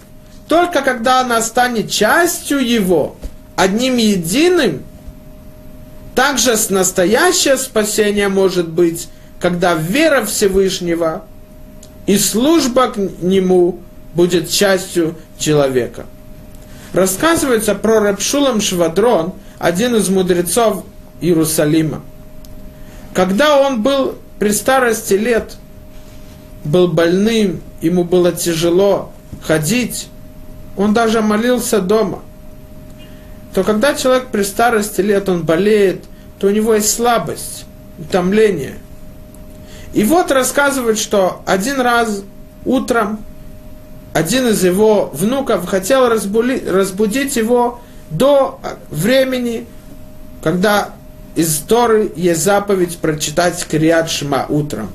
только 0.48 0.82
когда 0.82 1.20
она 1.20 1.42
станет 1.42 1.90
частью 1.90 2.66
его, 2.66 3.16
одним 3.56 3.96
единым, 3.96 4.82
также 6.14 6.56
настоящее 6.70 7.56
спасение 7.56 8.28
может 8.28 8.68
быть, 8.68 9.08
когда 9.40 9.74
вера 9.74 10.24
Всевышнего 10.24 11.24
и 12.06 12.16
служба 12.16 12.88
к 12.88 12.96
Нему 12.96 13.80
будет 14.14 14.48
частью 14.48 15.16
человека. 15.38 16.06
Рассказывается 16.92 17.74
про 17.74 18.00
Рапшулам 18.00 18.60
Швадрон, 18.60 19.34
один 19.58 19.96
из 19.96 20.08
мудрецов 20.08 20.84
Иерусалима. 21.20 22.02
Когда 23.12 23.60
он 23.60 23.82
был 23.82 24.14
при 24.38 24.50
старости 24.50 25.14
лет, 25.14 25.56
был 26.64 26.88
больным, 26.88 27.60
ему 27.80 28.04
было 28.04 28.32
тяжело 28.32 29.12
ходить, 29.42 30.08
он 30.76 30.94
даже 30.94 31.22
молился 31.22 31.80
дома. 31.80 32.20
То 33.54 33.64
когда 33.64 33.94
человек 33.94 34.28
при 34.28 34.42
старости 34.42 35.00
лет, 35.00 35.28
он 35.28 35.42
болеет, 35.42 36.04
то 36.38 36.48
у 36.48 36.50
него 36.50 36.74
есть 36.74 36.94
слабость, 36.94 37.64
утомление. 37.98 38.76
И 39.94 40.04
вот 40.04 40.30
рассказывают, 40.30 40.98
что 40.98 41.42
один 41.46 41.80
раз 41.80 42.22
утром 42.64 43.20
один 44.16 44.48
из 44.48 44.64
его 44.64 45.10
внуков 45.12 45.66
хотел 45.66 46.08
разбудить 46.08 47.36
его 47.36 47.80
до 48.10 48.58
времени, 48.90 49.66
когда 50.42 50.94
из 51.34 51.58
Торы 51.58 52.10
есть 52.16 52.42
заповедь 52.42 52.96
прочитать 52.96 53.66
Криат 53.68 54.10
Шма 54.10 54.46
утром. 54.48 54.88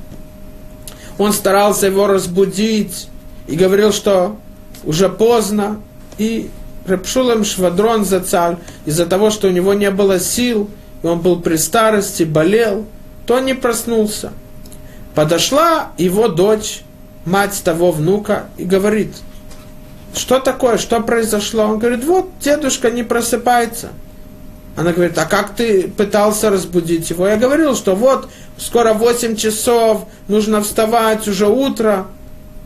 Он 1.20 1.34
старался 1.34 1.86
его 1.86 2.08
разбудить 2.08 3.10
и 3.48 3.56
говорил, 3.56 3.94
что 3.94 4.38
уже 4.84 5.10
поздно, 5.10 5.82
и 6.18 6.50
Рапшулам 6.86 7.44
Швадрон 7.44 8.06
зацаль, 8.06 8.58
из-за 8.86 9.06
того, 9.06 9.30
что 9.30 9.48
у 9.48 9.52
него 9.52 9.74
не 9.74 9.92
было 9.92 10.20
сил, 10.20 10.70
и 11.04 11.08
он 11.08 11.20
был 11.20 11.40
при 11.42 11.56
старости, 11.56 12.24
болел, 12.24 12.86
то 13.26 13.40
не 13.40 13.54
проснулся. 13.54 14.34
Подошла 15.16 15.92
его 15.98 16.28
дочь, 16.28 16.82
мать 17.26 17.62
того 17.64 17.92
внука, 17.92 18.46
и 18.58 18.64
говорит, 18.64 19.14
что 20.14 20.40
такое, 20.40 20.78
что 20.78 21.00
произошло? 21.02 21.64
Он 21.64 21.80
говорит, 21.80 22.04
вот 22.04 22.30
дедушка 22.40 22.92
не 22.92 23.04
просыпается. 23.04 23.90
Она 24.76 24.94
говорит, 24.94 25.18
а 25.18 25.26
как 25.26 25.54
ты 25.56 25.84
пытался 25.84 26.50
разбудить 26.50 27.10
его? 27.10 27.28
Я 27.28 27.38
говорил, 27.38 27.76
что 27.76 27.94
вот 27.96 28.30
скоро 28.58 28.94
8 28.94 29.36
часов, 29.36 30.06
нужно 30.28 30.62
вставать, 30.62 31.28
уже 31.28 31.48
утро, 31.48 32.08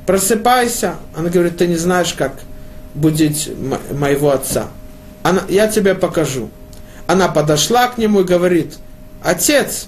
просыпайся. 0.06 0.95
Она 1.16 1.30
говорит, 1.30 1.58
ты 1.58 1.68
не 1.68 1.76
знаешь, 1.76 2.14
как 2.14 2.34
будить 2.93 3.49
мо- 3.58 3.80
моего 3.91 4.32
отца. 4.32 4.68
Она, 5.24 5.43
я 5.49 5.68
тебе 5.68 5.95
покажу. 5.95 6.49
Она 7.08 7.28
подошла 7.28 7.88
к 7.88 7.97
нему 7.97 8.22
и 8.22 8.24
говорит, 8.24 8.78
отец, 9.24 9.88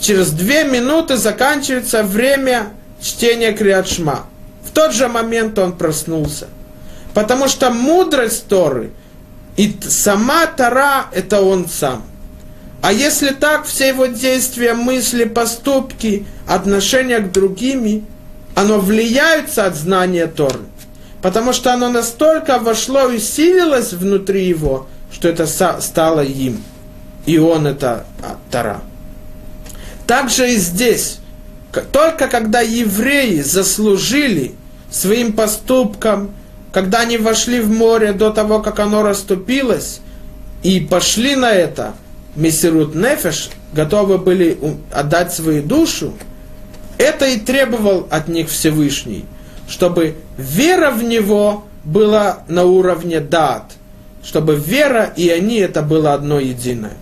через 0.00 0.30
две 0.30 0.64
минуты 0.64 1.16
заканчивается 1.16 2.02
время 2.02 2.70
чтения 3.00 3.52
Криадшма. 3.52 4.26
В 4.64 4.70
тот 4.70 4.92
же 4.92 5.08
момент 5.08 5.58
он 5.58 5.72
проснулся. 5.76 6.48
Потому 7.14 7.48
что 7.48 7.70
мудрость 7.70 8.46
Торы– 8.48 8.90
и 9.56 9.76
сама 9.82 10.46
Тара– 10.46 11.06
это 11.12 11.42
он 11.42 11.68
сам. 11.68 12.04
А 12.80 12.92
если 12.92 13.30
так, 13.30 13.64
все 13.66 13.88
его 13.88 14.06
действия, 14.06 14.74
мысли, 14.74 15.24
поступки, 15.24 16.26
отношения 16.46 17.20
к 17.20 17.30
другими, 17.30 18.04
оно 18.54 18.78
влияется 18.78 19.66
от 19.66 19.76
знания 19.76 20.26
Торы. 20.26 20.60
Потому 21.22 21.52
что 21.52 21.72
оно 21.72 21.88
настолько 21.88 22.58
вошло 22.58 23.08
и 23.08 23.16
усилилось 23.16 23.92
внутри 23.92 24.44
его, 24.46 24.88
что 25.12 25.28
это 25.28 25.46
стало 25.46 26.20
им. 26.20 26.62
И 27.26 27.38
он 27.38 27.66
это 27.66 28.04
а, 28.20 28.36
Тара. 28.50 28.82
Также 30.06 30.52
и 30.52 30.56
здесь. 30.56 31.20
Только 31.92 32.26
когда 32.28 32.60
евреи 32.60 33.40
заслужили 33.40 34.54
своим 34.90 35.32
поступком, 35.32 36.32
когда 36.72 37.00
они 37.00 37.18
вошли 37.18 37.60
в 37.60 37.70
море 37.70 38.12
до 38.12 38.30
того, 38.30 38.60
как 38.60 38.80
оно 38.80 39.02
расступилось, 39.02 40.00
и 40.62 40.80
пошли 40.80 41.36
на 41.36 41.52
это, 41.52 41.94
Мессирут 42.34 42.94
Нефеш, 42.94 43.50
готовы 43.72 44.18
были 44.18 44.58
отдать 44.92 45.32
свою 45.32 45.62
душу, 45.62 46.14
это 46.98 47.26
и 47.26 47.38
требовал 47.38 48.06
от 48.10 48.28
них 48.28 48.48
Всевышний, 48.48 49.24
чтобы 49.68 50.16
вера 50.36 50.90
в 50.90 51.02
Него 51.02 51.64
была 51.84 52.40
на 52.48 52.64
уровне 52.64 53.20
дат, 53.20 53.72
чтобы 54.24 54.54
вера 54.56 55.12
и 55.16 55.28
они 55.28 55.56
это 55.56 55.82
было 55.82 56.14
одно 56.14 56.38
единое. 56.38 56.96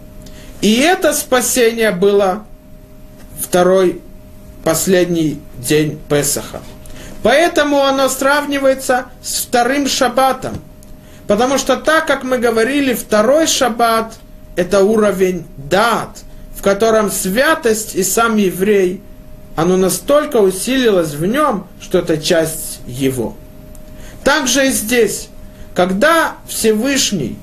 И 0.60 0.76
это 0.76 1.12
спасение 1.12 1.90
было 1.90 2.44
второй, 3.40 4.00
последний 4.64 5.40
день 5.58 5.98
Песаха. 6.08 6.60
Поэтому 7.22 7.80
оно 7.82 8.08
сравнивается 8.08 9.06
с 9.22 9.42
вторым 9.42 9.86
шаббатом. 9.86 10.60
Потому 11.26 11.58
что 11.58 11.76
так, 11.76 12.06
как 12.06 12.24
мы 12.24 12.38
говорили, 12.38 12.94
второй 12.94 13.46
шаббат– 13.46 14.14
это 14.56 14.80
уровень 14.80 15.46
дат, 15.56 16.18
в 16.56 16.62
котором 16.62 17.10
святость 17.10 17.94
и 17.94 18.02
сам 18.02 18.36
еврей, 18.36 19.00
оно 19.56 19.76
настолько 19.76 20.36
усилилось 20.36 21.14
в 21.14 21.26
нем, 21.26 21.66
что 21.80 21.98
это 21.98 22.18
часть 22.18 22.80
его. 22.86 23.36
Также 24.24 24.68
и 24.68 24.70
здесь, 24.70 25.28
когда 25.74 26.36
Всевышний 26.46 27.38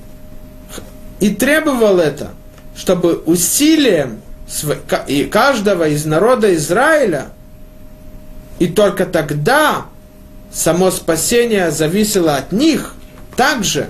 и 1.19 1.29
требовал 1.29 1.99
это, 1.99 2.31
чтобы 2.75 3.15
усилием 3.25 4.21
каждого 5.29 5.87
из 5.87 6.05
народа 6.05 6.53
Израиля– 6.55 7.27
и 8.59 8.67
только 8.67 9.05
тогда 9.05 9.85
само 10.51 10.91
спасение 10.91 11.71
зависело 11.71 12.35
от 12.35 12.51
них, 12.51 12.95
также, 13.35 13.89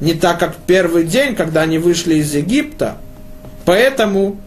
не 0.00 0.14
так 0.14 0.38
как 0.38 0.56
первый 0.66 1.04
день, 1.04 1.34
когда 1.34 1.62
они 1.62 1.78
вышли 1.78 2.16
из 2.16 2.34
Египта. 2.34 2.96
Поэтому 3.64 4.38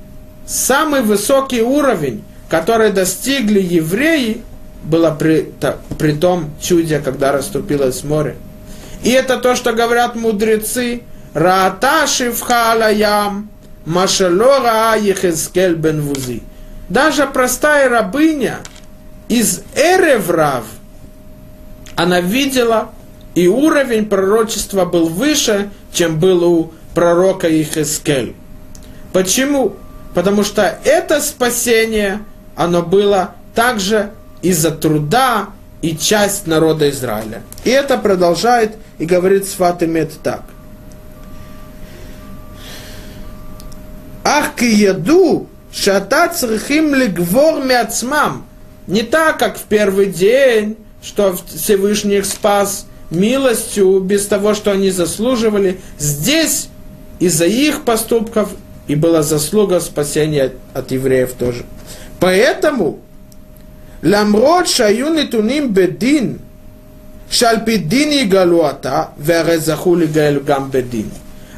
самый 0.48 1.02
высокий 1.02 1.62
уровень, 1.62 2.24
который 2.50 2.92
достигли 2.92 3.62
евреи, 3.62 4.42
было 4.84 5.12
при, 5.12 5.52
то, 5.60 5.80
при 5.98 6.14
том 6.14 6.52
чуде, 6.62 7.00
когда 7.00 7.32
расступилось 7.32 8.04
море. 8.04 8.36
И 9.04 9.12
это 9.12 9.38
то, 9.38 9.56
что 9.56 9.74
говорят 9.74 10.16
мудрецы. 10.16 11.04
Рааташи 11.34 12.32
в 12.32 12.42
халаям, 12.42 13.50
машалора 13.86 14.96
ехескель 14.98 15.76
бен 15.76 16.02
вузи. 16.02 16.42
Даже 16.90 17.28
простая 17.28 17.88
рабыня– 17.88 18.58
из 19.30 19.62
Эреврав 19.76 20.66
она 21.96 22.20
видела, 22.20 22.90
и 23.36 23.48
уровень 23.48 24.06
пророчества 24.06 24.86
был 24.86 25.08
выше, 25.08 25.70
чем 25.94 26.20
был 26.20 26.44
у 26.44 26.74
пророка 26.96 27.48
Ихескель. 27.48 28.36
Почему? 29.14 29.76
Потому 30.16 30.44
что 30.44 30.80
это 30.84 31.22
спасение, 31.22 32.22
оно 32.60 32.82
было 32.82 33.36
также 33.56 34.12
из-за 34.42 34.72
труда 34.72 35.48
и 35.82 35.96
часть 35.96 36.46
народа 36.46 36.90
Израиля. 36.90 37.42
И 37.64 37.70
это 37.70 37.98
продолжает 37.98 38.76
и 38.98 39.06
говорит 39.06 39.48
Сватымет 39.48 40.12
так. 40.22 40.44
Ах, 44.26 44.62
еду, 44.62 45.48
шата 45.72 46.28
црихим 46.28 46.94
лигвор 46.94 47.64
мяцмам, 47.64 48.46
не 48.88 49.04
так, 49.04 49.40
как 49.40 49.58
в 49.58 49.64
первый 49.64 50.08
день, 50.08 50.76
что 51.02 51.38
Всевышний 51.48 52.18
их 52.18 52.26
спас 52.26 52.88
милостью, 53.10 54.02
без 54.02 54.26
того, 54.28 54.54
что 54.54 54.72
они 54.72 54.92
заслуживали. 54.92 55.80
Здесь 55.98 56.68
из-за 57.20 57.46
их 57.46 57.86
поступков 57.86 58.50
и 58.90 58.96
была 58.96 59.24
заслуга 59.24 59.80
спасения 59.80 60.52
от 60.74 60.92
евреев 60.92 61.32
тоже. 61.40 61.64
Поэтому 62.20 63.00
Ламрот 64.02 64.68
шаю 64.68 65.14
нетуним 65.14 65.72
бедин, 65.72 66.40
шальпидин 67.30 68.12
и 68.12 68.24
галуата, 68.26 69.10
верезахули 69.18 70.06
гам 70.40 70.70
бедин. 70.70 71.12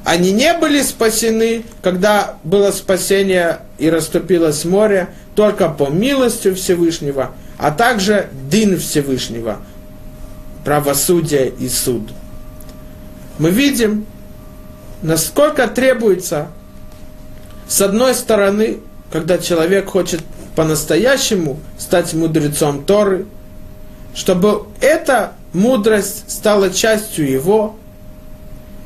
Они 0.04 0.32
не 0.32 0.54
были 0.56 0.82
спасены, 0.82 1.64
когда 1.84 2.36
было 2.44 2.72
спасение 2.72 3.60
и 3.78 3.90
расступилось 3.90 4.66
море, 4.66 5.10
только 5.36 5.70
по 5.70 5.90
милости 5.90 6.54
Всевышнего, 6.54 7.32
а 7.58 7.72
также 7.72 8.30
дин 8.50 8.80
Всевышнего, 8.80 9.60
правосудие 10.66 11.50
и 11.50 11.70
суд. 11.70 12.12
Мы 13.38 13.52
видим, 13.52 14.08
насколько 15.04 15.68
требуется, 15.68 16.48
с 17.68 17.82
одной 17.82 18.16
стороны, 18.16 18.80
когда 19.12 19.38
человек 19.38 19.88
хочет 19.88 20.22
по-настоящему 20.56 21.60
стать 21.78 22.14
мудрецом 22.14 22.84
Торы, 22.84 23.26
чтобы 24.14 24.66
эта 24.82 25.34
мудрость 25.54 26.30
стала 26.30 26.70
частью 26.70 27.30
его, 27.30 27.76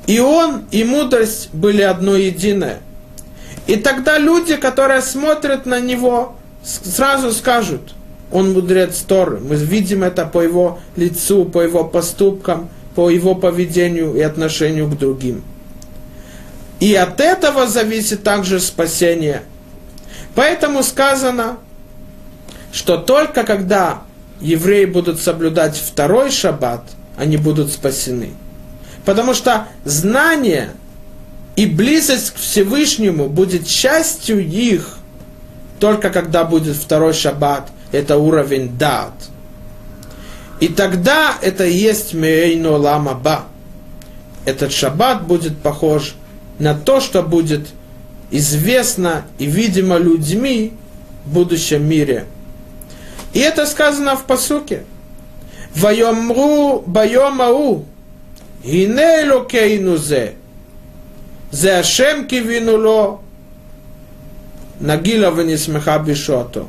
и 0.07 0.19
он, 0.19 0.65
и 0.71 0.83
мудрость 0.83 1.49
были 1.53 1.81
одно 1.81 2.15
единое. 2.15 2.79
И 3.67 3.77
тогда 3.77 4.19
люди, 4.19 4.55
которые 4.55 5.01
смотрят 5.01 5.65
на 5.65 5.79
него, 5.79 6.35
сразу 6.63 7.31
скажут, 7.31 7.95
он 8.31 8.53
мудрец 8.53 8.99
Торы. 8.99 9.39
Мы 9.39 9.55
видим 9.55 10.03
это 10.03 10.25
по 10.25 10.41
его 10.41 10.79
лицу, 10.95 11.45
по 11.45 11.61
его 11.61 11.83
поступкам, 11.83 12.69
по 12.93 13.09
его 13.09 13.33
поведению 13.33 14.15
и 14.15 14.21
отношению 14.21 14.87
к 14.87 14.97
другим. 14.97 15.43
И 16.79 16.93
от 16.93 17.19
этого 17.19 17.67
зависит 17.67 18.23
также 18.23 18.59
спасение. 18.59 19.43
Поэтому 20.35 20.83
сказано, 20.83 21.57
что 22.71 22.97
только 22.97 23.43
когда 23.43 24.01
евреи 24.41 24.85
будут 24.85 25.21
соблюдать 25.21 25.77
второй 25.77 26.29
шаббат, 26.29 26.83
они 27.17 27.37
будут 27.37 27.71
спасены. 27.71 28.33
Потому 29.05 29.33
что 29.33 29.67
знание 29.85 30.71
и 31.55 31.65
близость 31.65 32.31
к 32.31 32.35
Всевышнему 32.35 33.29
будет 33.29 33.65
частью 33.65 34.45
их, 34.45 34.97
только 35.79 36.09
когда 36.09 36.43
будет 36.43 36.75
второй 36.75 37.13
шаббат, 37.13 37.69
это 37.91 38.17
уровень 38.17 38.77
дат. 38.77 39.13
И 40.59 40.67
тогда 40.67 41.35
это 41.41 41.65
и 41.65 41.73
есть 41.73 42.13
Мейну 42.13 42.77
Лама 42.77 43.13
Ба. 43.13 43.45
Этот 44.45 44.71
шаббат 44.73 45.25
будет 45.25 45.57
похож 45.57 46.15
на 46.59 46.73
то, 46.73 46.99
что 46.99 47.23
будет 47.23 47.67
известно 48.31 49.25
и 49.37 49.45
видимо 49.45 49.97
людьми 49.97 50.73
в 51.25 51.33
будущем 51.33 51.87
мире. 51.87 52.25
И 53.33 53.39
это 53.39 53.65
сказано 53.65 54.15
в 54.15 54.25
посуке. 54.25 54.83
Вайомру 55.75 56.83
байомау, 56.85 57.85
гинейло 58.63 59.45
кейнузе, 59.45 60.35
зеашем 61.51 62.27
кивинуло, 62.27 63.21
нагила 64.79 65.31
венесмеха 65.31 65.99
бишото. 65.99 66.67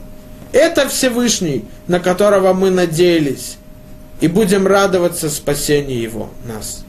Это 0.53 0.89
Всевышний, 0.89 1.65
на 1.87 2.01
которого 2.01 2.53
мы 2.53 2.71
надеялись, 2.71 3.59
и 4.21 4.29
будем 4.29 4.67
радоваться 4.67 5.31
спасению 5.31 6.01
его, 6.01 6.31
нас. 6.47 6.85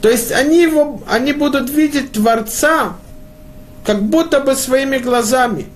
То 0.00 0.08
есть 0.08 0.32
они, 0.32 0.62
его, 0.62 1.00
они 1.08 1.32
будут 1.32 1.70
видеть 1.70 2.12
Творца 2.12 2.96
как 3.84 4.02
будто 4.02 4.40
бы 4.40 4.54
своими 4.54 4.98
глазами, 4.98 5.66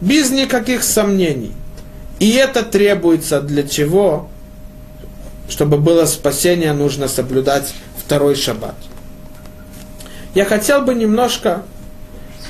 без 0.00 0.30
никаких 0.30 0.82
сомнений. 0.84 1.52
И 2.18 2.30
это 2.32 2.62
требуется 2.62 3.40
для 3.40 3.62
чего? 3.64 4.28
Чтобы 5.48 5.76
было 5.76 6.06
спасение, 6.06 6.72
нужно 6.72 7.08
соблюдать 7.08 7.74
второй 7.98 8.36
шаббат. 8.36 8.76
Я 10.34 10.44
хотел 10.44 10.82
бы 10.82 10.94
немножко 10.94 11.62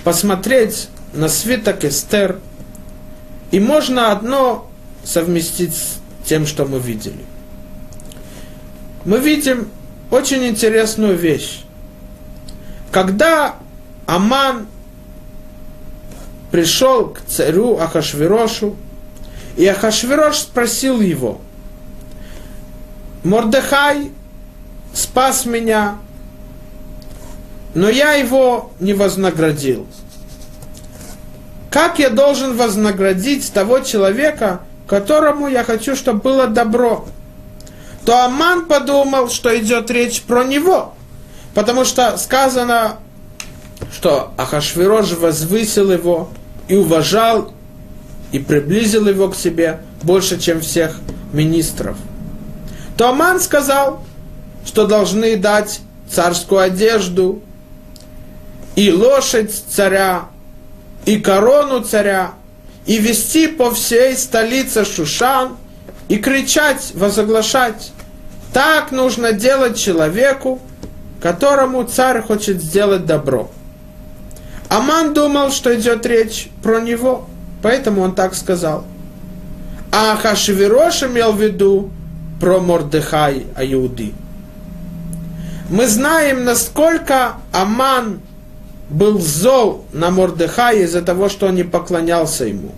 посмотреть 0.05 0.89
на 1.13 1.29
свиток 1.29 1.85
Эстер, 1.85 2.39
и 3.51 3.61
можно 3.61 4.13
одно 4.13 4.71
совместить 5.05 5.75
с 5.75 5.99
тем, 6.25 6.47
что 6.47 6.65
мы 6.65 6.79
видели. 6.79 7.25
Мы 9.05 9.19
видим 9.19 9.69
очень 10.11 10.47
интересную 10.47 11.17
вещь. 11.17 11.63
Когда 12.91 13.57
Аман 14.07 14.67
пришел 16.53 17.09
к 17.09 17.23
царю 17.27 17.79
Ахашвирошу, 17.79 18.77
и 19.57 19.67
Ахашвирош 19.67 20.39
спросил 20.39 21.01
его, 21.01 21.41
Мордехай 23.25 24.13
спас 24.95 25.47
меня, 25.47 25.97
но 27.75 27.89
я 27.89 28.13
его 28.13 28.71
не 28.81 28.93
вознаградил. 28.93 29.87
Как 31.71 31.99
я 31.99 32.11
должен 32.11 32.55
вознаградить 32.57 33.51
того 33.53 33.81
человека, 33.81 34.61
которому 34.87 35.49
я 35.49 35.65
хочу, 35.65 35.97
чтобы 35.97 36.21
было 36.21 36.47
добро? 36.49 37.07
То 38.05 38.25
Аман 38.25 38.67
подумал, 38.67 39.31
что 39.31 39.59
идет 39.59 39.91
речь 39.91 40.21
про 40.23 40.45
него. 40.45 40.93
Потому 41.55 41.85
что 41.87 42.19
сказано, 42.19 42.99
что 43.91 44.33
Ахашвирош 44.37 45.13
возвысил 45.13 45.93
его 45.93 46.29
и 46.69 46.75
уважал 46.77 47.53
и 48.33 48.39
приблизил 48.39 49.09
его 49.09 49.29
к 49.29 49.37
себе 49.37 49.81
больше, 50.03 50.39
чем 50.41 50.61
всех 50.61 50.99
министров. 51.33 51.97
То 52.97 53.09
Аман 53.09 53.41
сказал, 53.41 54.03
что 54.65 54.87
должны 54.87 55.37
дать 55.37 55.81
царскую 56.11 56.61
одежду 56.61 57.43
и 58.77 58.91
лошадь 58.91 59.53
царя, 59.53 60.29
и 61.05 61.19
корону 61.19 61.83
царя, 61.83 62.33
и 62.87 62.99
вести 62.99 63.49
по 63.49 63.71
всей 63.73 64.17
столице 64.17 64.85
Шушан, 64.85 65.57
и 66.09 66.17
кричать, 66.17 66.93
возоглашать. 66.95 67.93
Так 68.53 68.93
нужно 68.93 69.33
делать 69.33 69.79
человеку, 69.79 70.61
которому 71.21 71.85
царь 71.85 72.21
хочет 72.21 72.61
сделать 72.61 73.07
добро. 73.07 73.51
Аман 74.73 75.15
думал, 75.15 75.51
что 75.51 75.75
идет 75.75 76.07
речь 76.07 76.49
про 76.63 76.81
него– 76.81 77.27
Поэтому 77.63 78.03
он 78.03 78.15
так 78.15 78.35
сказал. 78.35 78.85
А 79.93 80.17
Хашвирош 80.17 81.05
имел 81.05 81.33
в 81.33 81.41
виду 81.41 81.91
про 82.41 82.59
Мордыхай 82.59 83.47
Аюды. 83.55 84.13
Мы 85.71 85.87
знаем, 85.87 86.45
насколько 86.45 87.35
Аман 87.53 88.21
был 88.91 89.19
зол 89.21 89.85
на 89.93 90.11
Мордыхай 90.11 90.83
из-за 90.83 91.03
того, 91.03 91.29
что 91.29 91.47
он 91.47 91.55
не 91.55 91.63
поклонялся 91.63 92.45
ему. 92.45 92.73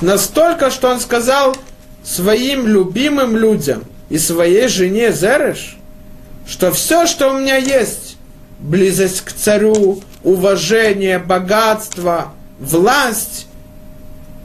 Настолько, 0.00 0.70
что 0.70 0.90
он 0.90 1.00
сказал 1.00 1.56
своим 2.02 2.66
любимым 2.66 3.36
людям 3.36 3.84
и 4.08 4.18
своей 4.18 4.68
жене 4.68 5.12
Зереш, 5.12 5.78
что 6.46 6.72
все, 6.72 7.06
что 7.06 7.30
у 7.30 7.38
меня 7.38 7.56
есть, 7.56 8.09
близость 8.60 9.22
к 9.22 9.32
царю, 9.32 10.00
уважение, 10.22 11.18
богатство, 11.18 12.32
власть, 12.58 13.46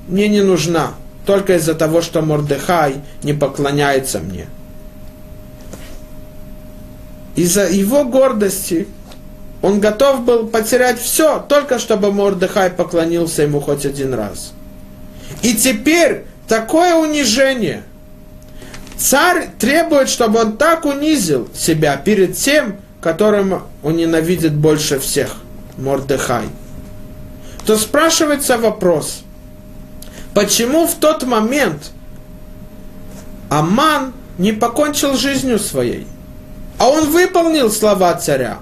мне 0.08 0.28
не 0.28 0.42
нужна, 0.42 0.94
только 1.26 1.56
из-за 1.56 1.74
того, 1.74 2.02
что 2.02 2.22
Мордехай 2.22 2.96
не 3.24 3.34
поклоняется 3.34 4.20
мне. 4.20 4.48
Из-за 7.36 7.68
его 7.68 8.06
гордости 8.06 8.88
он 9.62 9.80
готов 9.80 10.22
был 10.22 10.48
потерять 10.48 11.00
все, 11.00 11.40
только 11.40 11.80
чтобы 11.80 12.12
Мордехай 12.12 12.70
поклонился 12.70 13.42
ему 13.44 13.60
хоть 13.60 13.86
один 13.86 14.14
раз. 14.14 14.54
И 15.42 15.56
теперь 15.56 16.26
такое 16.48 16.96
унижение. 16.96 17.84
Царь 18.98 19.50
требует, 19.60 20.08
чтобы 20.08 20.40
он 20.40 20.56
так 20.56 20.86
унизил 20.86 21.50
себя 21.54 21.98
перед 21.98 22.38
тем, 22.38 22.78
которым 23.06 23.62
он 23.84 23.96
ненавидит 23.96 24.54
больше 24.54 25.00
всех, 25.00 25.38
Мордехай. 25.78 26.50
То 27.66 27.78
спрашивается 27.78 28.58
вопрос– 28.58 29.22
Почему 30.36 30.86
в 30.86 30.96
тот 30.96 31.24
момент 31.24 31.92
Аман 33.50 34.14
не 34.38 34.52
покончил 34.52 35.16
жизнью 35.16 35.60
своей? 35.60 36.06
А 36.78 36.90
он 36.90 37.10
выполнил 37.10 37.72
слова 37.72 38.14
царя. 38.16 38.60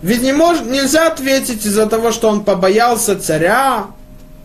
Ведь 0.00 0.22
не 0.22 0.32
мож, 0.32 0.60
нельзя 0.60 1.08
ответить 1.08 1.66
из-за 1.66 1.86
того, 1.86 2.12
что 2.12 2.28
он 2.28 2.44
побоялся 2.44 3.18
царя, 3.20 3.88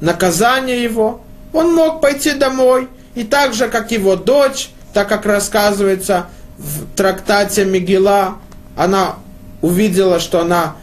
наказания 0.02 0.82
его. 0.82 1.22
Он 1.54 1.76
мог 1.76 2.02
пойти 2.02 2.34
домой, 2.34 2.90
и 3.14 3.24
так 3.24 3.54
же, 3.54 3.68
как 3.68 3.92
его 3.92 4.16
дочь, 4.16 4.72
так 4.94 5.08
как 5.08 5.28
рассказывается 5.28 6.26
в 6.58 6.88
трактате 6.96 7.66
Мигела, 7.66 8.38
она 8.76 9.16
увидела, 9.62 10.20
что 10.20 10.42
она 10.42 10.76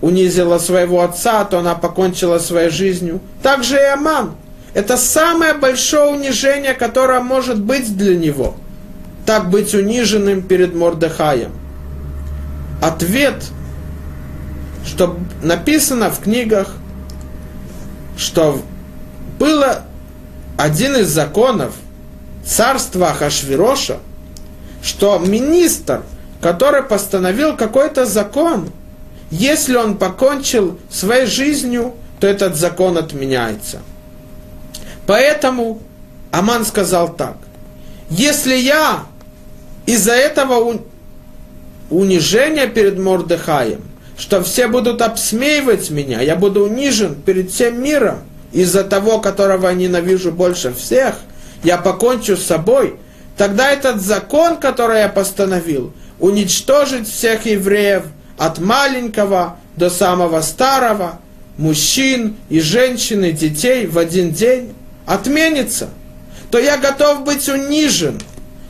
унизила 0.00 0.58
своего 0.58 1.02
отца, 1.02 1.44
то 1.44 1.58
она 1.58 1.74
покончила 1.74 2.38
своей 2.38 2.70
жизнью. 2.70 3.20
Так 3.42 3.64
же 3.64 3.76
и 3.76 3.84
Аман– 3.84 4.34
это 4.74 4.96
самое 4.96 5.54
большое 5.54 6.10
унижение, 6.10 6.74
которое 6.74 7.20
может 7.20 7.60
быть 7.60 7.96
для 7.96 8.16
него. 8.16 8.54
Так 9.26 9.50
быть 9.50 9.74
униженным 9.74 10.42
перед 10.42 10.74
Мордехаем. 10.74 11.52
Ответ, 12.80 13.44
что 14.86 15.18
написано 15.42 16.10
в 16.10 16.20
книгах, 16.20 16.74
что 18.16 18.62
было 19.38 19.82
один 20.56 20.96
из 20.96 21.08
законов 21.08 21.74
царства 22.44 23.12
Хашвироша, 23.12 23.98
что 24.82 25.18
министр, 25.18 26.02
который 26.40 26.82
постановил 26.82 27.56
какой-то 27.56 28.06
закон, 28.06 28.70
если 29.30 29.76
он 29.76 29.96
покончил 29.96 30.78
своей 30.90 31.26
жизнью, 31.26 31.94
то 32.20 32.26
этот 32.26 32.56
закон 32.56 32.96
отменяется. 32.96 33.80
Поэтому 35.06 35.80
Аман 36.30 36.64
сказал 36.64 37.14
так. 37.14 37.36
Если 38.10 38.54
я 38.54 39.04
из-за 39.86 40.12
этого 40.12 40.78
унижения 41.90 42.66
перед 42.66 42.98
Мордыхаем, 42.98 43.82
что 44.16 44.42
все 44.42 44.66
будут 44.68 45.00
обсмеивать 45.00 45.90
меня, 45.90 46.20
я 46.20 46.36
буду 46.36 46.64
унижен 46.64 47.14
перед 47.14 47.50
всем 47.50 47.82
миром, 47.82 48.18
из-за 48.52 48.82
того, 48.82 49.20
которого 49.20 49.68
я 49.68 49.74
ненавижу 49.74 50.32
больше 50.32 50.72
всех, 50.72 51.16
я 51.62 51.76
покончу 51.76 52.36
с 52.36 52.44
собой, 52.44 52.96
тогда 53.36 53.70
этот 53.70 54.00
закон, 54.00 54.56
который 54.56 55.00
я 55.00 55.08
постановил, 55.08 55.92
уничтожить 56.20 57.08
всех 57.08 57.46
евреев 57.46 58.04
от 58.36 58.58
маленького 58.58 59.56
до 59.76 59.90
самого 59.90 60.40
старого, 60.40 61.20
мужчин 61.56 62.36
и 62.48 62.60
женщин 62.60 63.24
и 63.24 63.32
детей 63.32 63.86
в 63.86 63.98
один 63.98 64.32
день, 64.32 64.72
отменится, 65.06 65.88
то 66.50 66.58
я 66.58 66.76
готов 66.76 67.24
быть 67.24 67.48
унижен, 67.48 68.20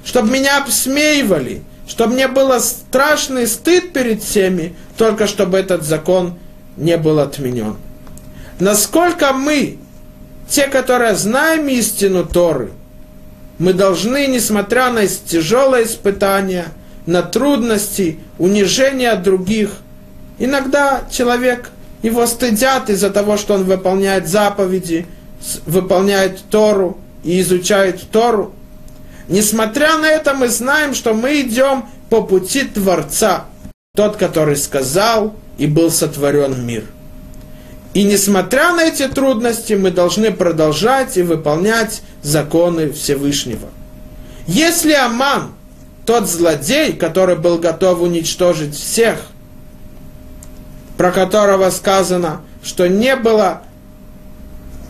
чтобы 0.04 0.30
меня 0.30 0.58
обсмеивали, 0.58 1.62
чтобы 1.86 2.14
мне 2.14 2.28
было 2.28 2.58
страшный 2.58 3.46
стыд 3.46 3.92
перед 3.92 4.22
всеми, 4.22 4.74
только 4.96 5.26
чтобы 5.26 5.58
этот 5.58 5.82
закон 5.82 6.38
не 6.76 6.96
был 6.96 7.18
отменен. 7.18 7.76
Насколько 8.60 9.32
мы, 9.32 9.78
те, 10.48 10.66
которые 10.66 11.14
знаем 11.14 11.68
истину 11.68 12.24
Торы, 12.24 12.70
мы 13.58 13.72
должны, 13.72 14.26
несмотря 14.26 14.90
на 14.90 15.06
тяжелые 15.06 15.84
испытания, 15.84 16.66
на 17.08 17.22
трудности, 17.22 18.20
унижение 18.38 19.16
других, 19.16 19.70
иногда 20.38 21.04
человек, 21.10 21.70
его 22.02 22.26
стыдят 22.26 22.90
из-за 22.90 23.08
того, 23.08 23.38
что 23.38 23.54
он 23.54 23.64
выполняет 23.64 24.28
заповеди, 24.28 25.06
выполняет 25.64 26.42
Тору 26.50 26.98
и 27.24 27.40
изучает 27.40 28.02
Тору. 28.12 28.52
Несмотря 29.26 29.96
на 29.96 30.06
это, 30.06 30.34
мы 30.34 30.48
знаем, 30.48 30.92
что 30.92 31.14
мы 31.14 31.40
идем 31.40 31.86
по 32.10 32.20
пути 32.20 32.64
Творца, 32.64 33.46
тот, 33.96 34.16
который 34.16 34.56
сказал 34.56 35.34
и 35.56 35.66
был 35.66 35.90
сотворен 35.90 36.66
мир. 36.66 36.84
И 37.94 38.04
несмотря 38.04 38.74
на 38.74 38.82
эти 38.82 39.08
трудности, 39.08 39.72
мы 39.72 39.92
должны 39.92 40.30
продолжать 40.30 41.16
и 41.16 41.22
выполнять 41.22 42.02
законы 42.22 42.92
Всевышнего. 42.92 43.70
Если 44.46 44.92
Аман, 44.92 45.52
тот 46.08 46.26
злодей, 46.26 46.94
который 46.94 47.36
был 47.36 47.58
готов 47.58 48.00
уничтожить 48.00 48.74
всех, 48.74 49.18
про 50.96 51.12
которого 51.12 51.68
сказано, 51.68 52.40
что 52.62 52.88
не 52.88 53.14
было 53.14 53.60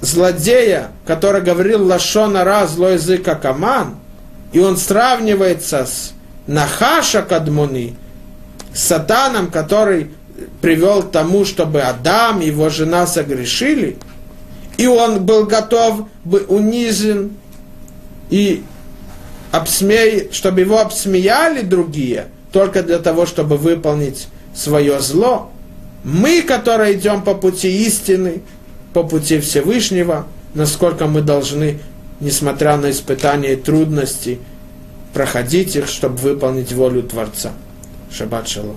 злодея, 0.01 0.93
который 1.05 1.43
говорил 1.43 1.85
Лашона 1.85 2.45
Ра, 2.45 2.69
злой 2.69 2.93
язык, 2.93 3.25
как 3.25 3.45
Аман, 3.47 3.97
и 4.53 4.61
он 4.61 4.77
сравнивается 4.77 5.87
с 5.87 6.13
Нахаша 6.47 7.23
Кадмуни, 7.23 7.97
с 8.73 8.85
сатаном, 8.85 9.49
который 9.49 10.13
привел 10.61 11.03
к 11.03 11.11
тому, 11.11 11.45
чтобы 11.45 11.81
Адам 11.81 12.43
и 12.43 12.47
его 12.47 12.69
жена 12.69 13.09
согрешили, 13.09 13.99
и 14.77 14.87
он 14.87 15.27
был 15.27 15.47
готов 15.47 16.07
быть 16.23 16.49
унижен 16.49 17.33
и 18.31 18.63
обсмей, 19.53 20.29
чтобы 20.33 20.61
его 20.61 20.79
обсмеяли 20.79 21.63
другие, 21.63 22.29
только 22.53 22.83
для 22.83 22.99
того, 22.99 23.27
чтобы 23.27 23.57
выполнить 23.57 24.29
свое 24.55 25.01
зло. 25.01 25.51
Мы, 26.05 26.43
которые 26.43 26.95
идем 26.95 27.23
по 27.23 27.35
пути 27.35 27.85
истины, 27.87 28.43
по 28.93 29.03
пути 29.03 29.41
Всевышнего, 29.41 30.27
насколько 30.55 31.07
мы 31.07 31.21
должны, 31.21 31.81
несмотря 32.21 32.77
на 32.77 32.91
испытания 32.91 33.55
и 33.55 33.57
трудности, 33.57 34.39
проходить 35.13 35.77
их, 35.77 35.89
чтобы 35.89 36.17
выполнить 36.19 36.73
волю 36.73 37.03
Творца. 37.03 37.53
Шаббат 38.11 38.49
шалом. 38.49 38.77